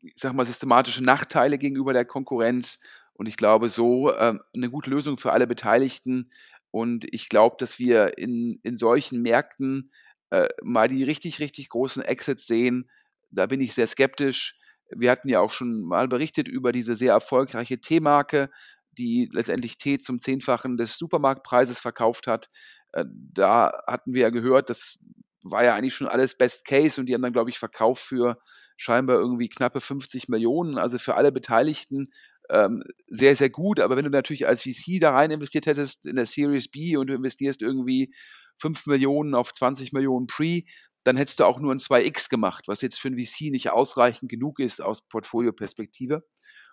ich 0.00 0.14
sag 0.16 0.32
mal, 0.32 0.46
systematische 0.46 1.02
Nachteile 1.02 1.58
gegenüber 1.58 1.92
der 1.92 2.04
Konkurrenz? 2.04 2.78
Und 3.14 3.26
ich 3.26 3.36
glaube, 3.36 3.68
so 3.68 4.14
ähm, 4.14 4.40
eine 4.54 4.70
gute 4.70 4.90
Lösung 4.90 5.18
für 5.18 5.32
alle 5.32 5.46
Beteiligten. 5.46 6.30
Und 6.70 7.04
ich 7.12 7.28
glaube, 7.28 7.56
dass 7.58 7.78
wir 7.78 8.16
in, 8.16 8.60
in 8.62 8.76
solchen 8.76 9.22
Märkten 9.22 9.90
äh, 10.30 10.48
mal 10.62 10.88
die 10.88 11.02
richtig, 11.02 11.40
richtig 11.40 11.68
großen 11.70 12.02
Exits 12.02 12.46
sehen. 12.46 12.88
Da 13.30 13.46
bin 13.46 13.60
ich 13.60 13.74
sehr 13.74 13.88
skeptisch. 13.88 14.56
Wir 14.90 15.10
hatten 15.10 15.28
ja 15.28 15.40
auch 15.40 15.50
schon 15.52 15.82
mal 15.82 16.08
berichtet 16.08 16.48
über 16.48 16.72
diese 16.72 16.94
sehr 16.94 17.12
erfolgreiche 17.12 17.80
T-Marke, 17.80 18.50
die 18.96 19.28
letztendlich 19.32 19.78
Tee 19.78 19.98
zum 19.98 20.20
Zehnfachen 20.20 20.76
des 20.76 20.96
Supermarktpreises 20.96 21.78
verkauft 21.78 22.26
hat. 22.26 22.48
Äh, 22.92 23.04
da 23.08 23.72
hatten 23.86 24.14
wir 24.14 24.22
ja 24.22 24.30
gehört, 24.30 24.70
das 24.70 24.98
war 25.42 25.64
ja 25.64 25.74
eigentlich 25.74 25.94
schon 25.94 26.08
alles 26.08 26.36
Best 26.36 26.64
Case 26.64 27.00
und 27.00 27.06
die 27.06 27.14
haben 27.14 27.22
dann, 27.22 27.32
glaube 27.32 27.50
ich, 27.50 27.58
verkauft 27.58 28.02
für 28.02 28.38
scheinbar 28.76 29.16
irgendwie 29.16 29.48
knappe 29.48 29.80
50 29.80 30.28
Millionen. 30.28 30.78
Also 30.78 30.98
für 30.98 31.14
alle 31.14 31.32
Beteiligten 31.32 32.08
ähm, 32.50 32.82
sehr, 33.08 33.36
sehr 33.36 33.50
gut. 33.50 33.80
Aber 33.80 33.96
wenn 33.96 34.04
du 34.04 34.10
natürlich 34.10 34.46
als 34.46 34.62
VC 34.62 35.00
da 35.00 35.12
rein 35.12 35.30
investiert 35.30 35.66
hättest 35.66 36.06
in 36.06 36.16
der 36.16 36.26
Series 36.26 36.68
B 36.68 36.96
und 36.96 37.08
du 37.08 37.14
investierst 37.14 37.62
irgendwie 37.62 38.14
5 38.60 38.86
Millionen 38.86 39.34
auf 39.34 39.52
20 39.52 39.92
Millionen 39.92 40.26
Pre, 40.26 40.62
dann 41.08 41.16
hättest 41.16 41.40
du 41.40 41.44
auch 41.44 41.58
nur 41.58 41.74
ein 41.74 41.78
2x 41.78 42.28
gemacht, 42.28 42.68
was 42.68 42.82
jetzt 42.82 43.00
für 43.00 43.08
ein 43.08 43.16
VC 43.16 43.50
nicht 43.50 43.70
ausreichend 43.70 44.30
genug 44.30 44.60
ist 44.60 44.82
aus 44.82 45.00
Portfolio-Perspektive. 45.08 46.22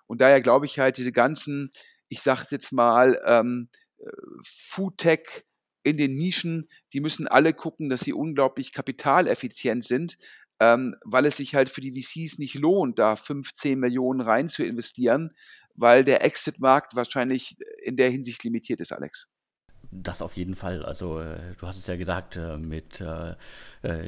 Und 0.07 0.19
daher 0.19 0.41
glaube 0.41 0.65
ich 0.65 0.77
halt, 0.77 0.97
diese 0.97 1.13
ganzen, 1.13 1.71
ich 2.09 2.21
sage 2.21 2.47
jetzt 2.51 2.73
mal, 2.73 3.21
ähm, 3.25 3.69
äh, 3.97 4.09
Foodtech 4.43 5.45
in 5.83 5.95
den 5.95 6.15
Nischen, 6.15 6.67
die 6.91 6.99
müssen 6.99 7.29
alle 7.29 7.53
gucken, 7.53 7.87
dass 7.87 8.01
sie 8.01 8.11
unglaublich 8.11 8.73
kapitaleffizient 8.73 9.85
sind, 9.85 10.17
ähm, 10.59 10.95
weil 11.05 11.25
es 11.25 11.37
sich 11.37 11.55
halt 11.55 11.69
für 11.69 11.79
die 11.79 11.93
VCs 11.93 12.37
nicht 12.37 12.55
lohnt, 12.55 12.99
da 12.99 13.15
15 13.15 13.79
Millionen 13.79 14.19
rein 14.19 14.49
zu 14.49 14.65
investieren, 14.65 15.31
weil 15.75 16.03
der 16.03 16.25
Exit-Markt 16.25 16.93
wahrscheinlich 16.93 17.55
in 17.81 17.95
der 17.95 18.09
Hinsicht 18.09 18.43
limitiert 18.43 18.81
ist, 18.81 18.91
Alex. 18.91 19.29
Das 20.01 20.21
auf 20.21 20.33
jeden 20.33 20.55
Fall. 20.55 20.83
Also 20.83 21.19
äh, 21.19 21.37
du 21.59 21.67
hast 21.67 21.77
es 21.77 21.87
ja 21.87 21.95
gesagt, 21.95 22.35
äh, 22.35 22.57
mit 22.57 23.01
äh, 23.01 23.35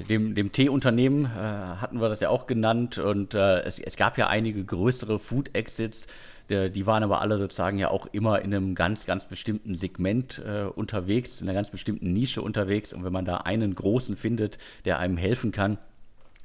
dem, 0.10 0.36
dem 0.36 0.52
Teeunternehmen 0.52 1.36
hatten 1.36 2.02
wir 2.02 2.10
das 2.10 2.20
ja 2.20 2.30
auch 2.30 2.48
genannt. 2.48 2.98
Und 2.98 3.36
es, 3.36 3.78
es, 3.80 3.96
gab 3.96 4.18
ja 4.18 4.28
einige 4.28 4.66
größere 4.66 5.20
Food-Exits, 5.20 6.08
die 6.50 6.86
waren 6.88 7.04
aber 7.04 7.22
alle 7.22 7.38
sozusagen 7.38 7.78
ja 7.78 7.92
auch 7.92 8.08
immer 8.12 8.42
in 8.42 8.56
einem 8.56 8.74
ganz, 8.74 9.06
ganz 9.06 9.28
bestimmten 9.28 9.76
Segment 9.76 10.42
unterwegs, 10.74 11.42
in 11.42 11.48
einer 11.48 11.54
ganz 11.54 11.70
bestimmten 11.70 12.12
Nische 12.12 12.42
unterwegs. 12.42 12.92
Und 12.92 13.04
wenn 13.04 13.14
man 13.14 13.26
da 13.26 13.38
einen 13.38 13.76
großen 13.76 14.16
findet, 14.16 14.58
der 14.86 14.98
einem 14.98 15.18
helfen 15.18 15.52
kann, 15.52 15.78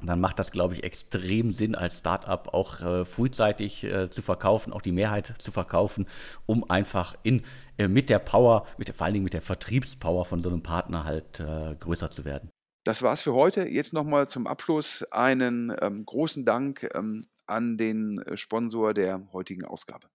dann 0.09 0.21
macht 0.21 0.39
das, 0.39 0.51
glaube 0.51 0.75
ich, 0.75 0.85
extrem 0.85 1.53
Sinn, 1.53 1.75
als 1.75 1.99
Startup 1.99 2.53
auch 2.53 2.81
äh, 2.81 3.05
frühzeitig 3.05 3.85
äh, 3.85 4.11
zu 4.11 4.23
verkaufen, 4.23 4.73
auch 4.73 4.83
die 4.83 4.93
Mehrheit 4.93 5.35
zu 5.39 5.53
verkaufen, 5.53 6.07
um 6.47 6.69
einfach 6.69 7.17
in, 7.23 7.43
äh, 7.79 7.89
mit 7.89 8.11
der 8.11 8.19
Power, 8.19 8.67
mit 8.79 8.91
vor 8.91 9.05
allen 9.05 9.15
Dingen 9.15 9.25
mit 9.25 9.35
der 9.35 9.43
Vertriebspower 9.43 10.25
von 10.25 10.43
so 10.43 10.49
einem 10.49 10.63
Partner 10.63 11.05
halt 11.05 11.41
äh, 11.41 11.75
größer 11.79 12.11
zu 12.11 12.25
werden. 12.25 12.51
Das 12.85 13.03
war's 13.03 13.23
für 13.23 13.33
heute. 13.33 13.69
Jetzt 13.69 13.93
nochmal 13.93 14.27
zum 14.27 14.47
Abschluss 14.47 15.05
einen 15.13 15.75
ähm, 15.81 16.05
großen 16.05 16.45
Dank 16.45 16.89
ähm, 16.95 17.25
an 17.47 17.79
den 17.79 18.19
äh, 18.23 18.37
Sponsor 18.37 18.93
der 18.93 19.23
heutigen 19.33 19.65
Ausgabe. 19.65 20.09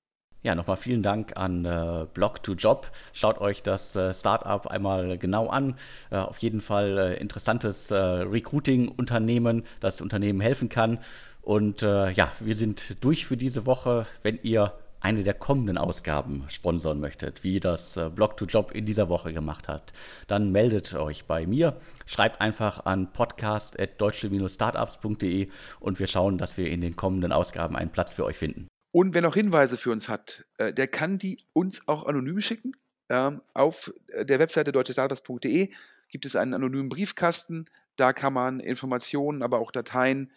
Ja, 0.43 0.53
nochmal 0.55 0.77
vielen 0.77 1.01
Dank 1.01 1.35
an 1.35 1.65
äh, 1.65 2.05
Blog2Job. 2.13 2.83
Schaut 3.11 3.41
euch 3.41 3.63
das 3.63 3.95
äh, 3.95 4.13
Startup 4.13 4.67
einmal 4.67 5.17
genau 5.17 5.47
an. 5.47 5.75
Äh, 6.11 6.17
auf 6.17 6.37
jeden 6.37 6.61
Fall 6.61 6.95
äh, 6.97 7.19
interessantes 7.19 7.89
äh, 7.89 7.97
Recruiting-Unternehmen, 7.97 9.63
das 9.79 9.99
Unternehmen 9.99 10.39
helfen 10.39 10.69
kann. 10.69 10.99
Und 11.41 11.81
äh, 11.81 12.11
ja, 12.11 12.31
wir 12.39 12.55
sind 12.55 13.03
durch 13.03 13.25
für 13.25 13.35
diese 13.35 13.65
Woche. 13.65 14.05
Wenn 14.21 14.37
ihr 14.43 14.73
eine 14.99 15.23
der 15.23 15.33
kommenden 15.33 15.77
Ausgaben 15.77 16.43
sponsern 16.49 16.99
möchtet, 16.99 17.43
wie 17.43 17.59
das 17.59 17.97
Blog2Job 17.97 18.71
in 18.71 18.85
dieser 18.85 19.09
Woche 19.09 19.33
gemacht 19.33 19.67
hat, 19.67 19.93
dann 20.27 20.51
meldet 20.51 20.93
euch 20.93 21.25
bei 21.25 21.45
mir. 21.45 21.77
Schreibt 22.05 22.39
einfach 22.41 22.85
an 22.85 23.11
podcast.deutsche-startups.de 23.11 25.49
und 25.79 25.99
wir 25.99 26.07
schauen, 26.07 26.37
dass 26.37 26.57
wir 26.57 26.69
in 26.69 26.81
den 26.81 26.95
kommenden 26.95 27.31
Ausgaben 27.31 27.75
einen 27.75 27.91
Platz 27.91 28.13
für 28.15 28.25
euch 28.25 28.37
finden. 28.37 28.67
Und 28.97 29.13
wer 29.13 29.21
noch 29.21 29.35
Hinweise 29.35 29.77
für 29.77 29.91
uns 29.91 30.09
hat, 30.09 30.43
äh, 30.57 30.73
der 30.73 30.87
kann 30.87 31.19
die 31.19 31.37
uns 31.53 31.87
auch 31.87 32.07
anonym 32.07 32.41
schicken. 32.41 32.71
Ähm, 33.09 33.43
auf 33.53 33.93
äh, 34.07 34.25
der 34.25 34.39
Webseite 34.39 34.71
deutschestartups.de 34.71 35.69
gibt 36.09 36.25
es 36.25 36.35
einen 36.35 36.55
anonymen 36.55 36.89
Briefkasten. 36.89 37.65
Da 37.95 38.11
kann 38.11 38.33
man 38.33 38.59
Informationen, 38.59 39.43
aber 39.43 39.59
auch 39.59 39.71
Dateien 39.71 40.31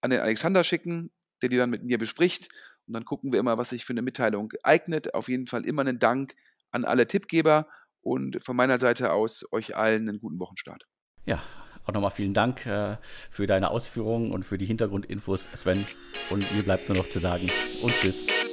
an 0.00 0.10
den 0.10 0.20
Alexander 0.20 0.62
schicken, 0.62 1.10
der 1.42 1.48
die 1.48 1.56
dann 1.56 1.70
mit 1.70 1.82
mir 1.82 1.98
bespricht. 1.98 2.50
Und 2.86 2.94
dann 2.94 3.04
gucken 3.04 3.32
wir 3.32 3.40
immer, 3.40 3.58
was 3.58 3.70
sich 3.70 3.84
für 3.84 3.94
eine 3.94 4.02
Mitteilung 4.02 4.52
eignet. 4.62 5.12
Auf 5.12 5.28
jeden 5.28 5.48
Fall 5.48 5.64
immer 5.64 5.82
einen 5.82 5.98
Dank 5.98 6.36
an 6.70 6.84
alle 6.84 7.08
Tippgeber 7.08 7.66
und 8.00 8.38
von 8.44 8.54
meiner 8.54 8.78
Seite 8.78 9.12
aus 9.12 9.44
euch 9.50 9.74
allen 9.74 10.08
einen 10.08 10.20
guten 10.20 10.38
Wochenstart. 10.38 10.86
Ja, 11.26 11.42
auch 11.86 11.92
nochmal 11.92 12.10
vielen 12.10 12.34
Dank 12.34 12.66
äh, 12.66 12.96
für 13.30 13.46
deine 13.46 13.70
Ausführungen 13.70 14.32
und 14.32 14.44
für 14.44 14.58
die 14.58 14.66
Hintergrundinfos, 14.66 15.48
Sven. 15.54 15.86
Und 16.30 16.50
mir 16.52 16.62
bleibt 16.62 16.88
nur 16.88 16.98
noch 16.98 17.08
zu 17.08 17.18
sagen 17.18 17.50
und 17.82 17.94
tschüss. 17.96 18.43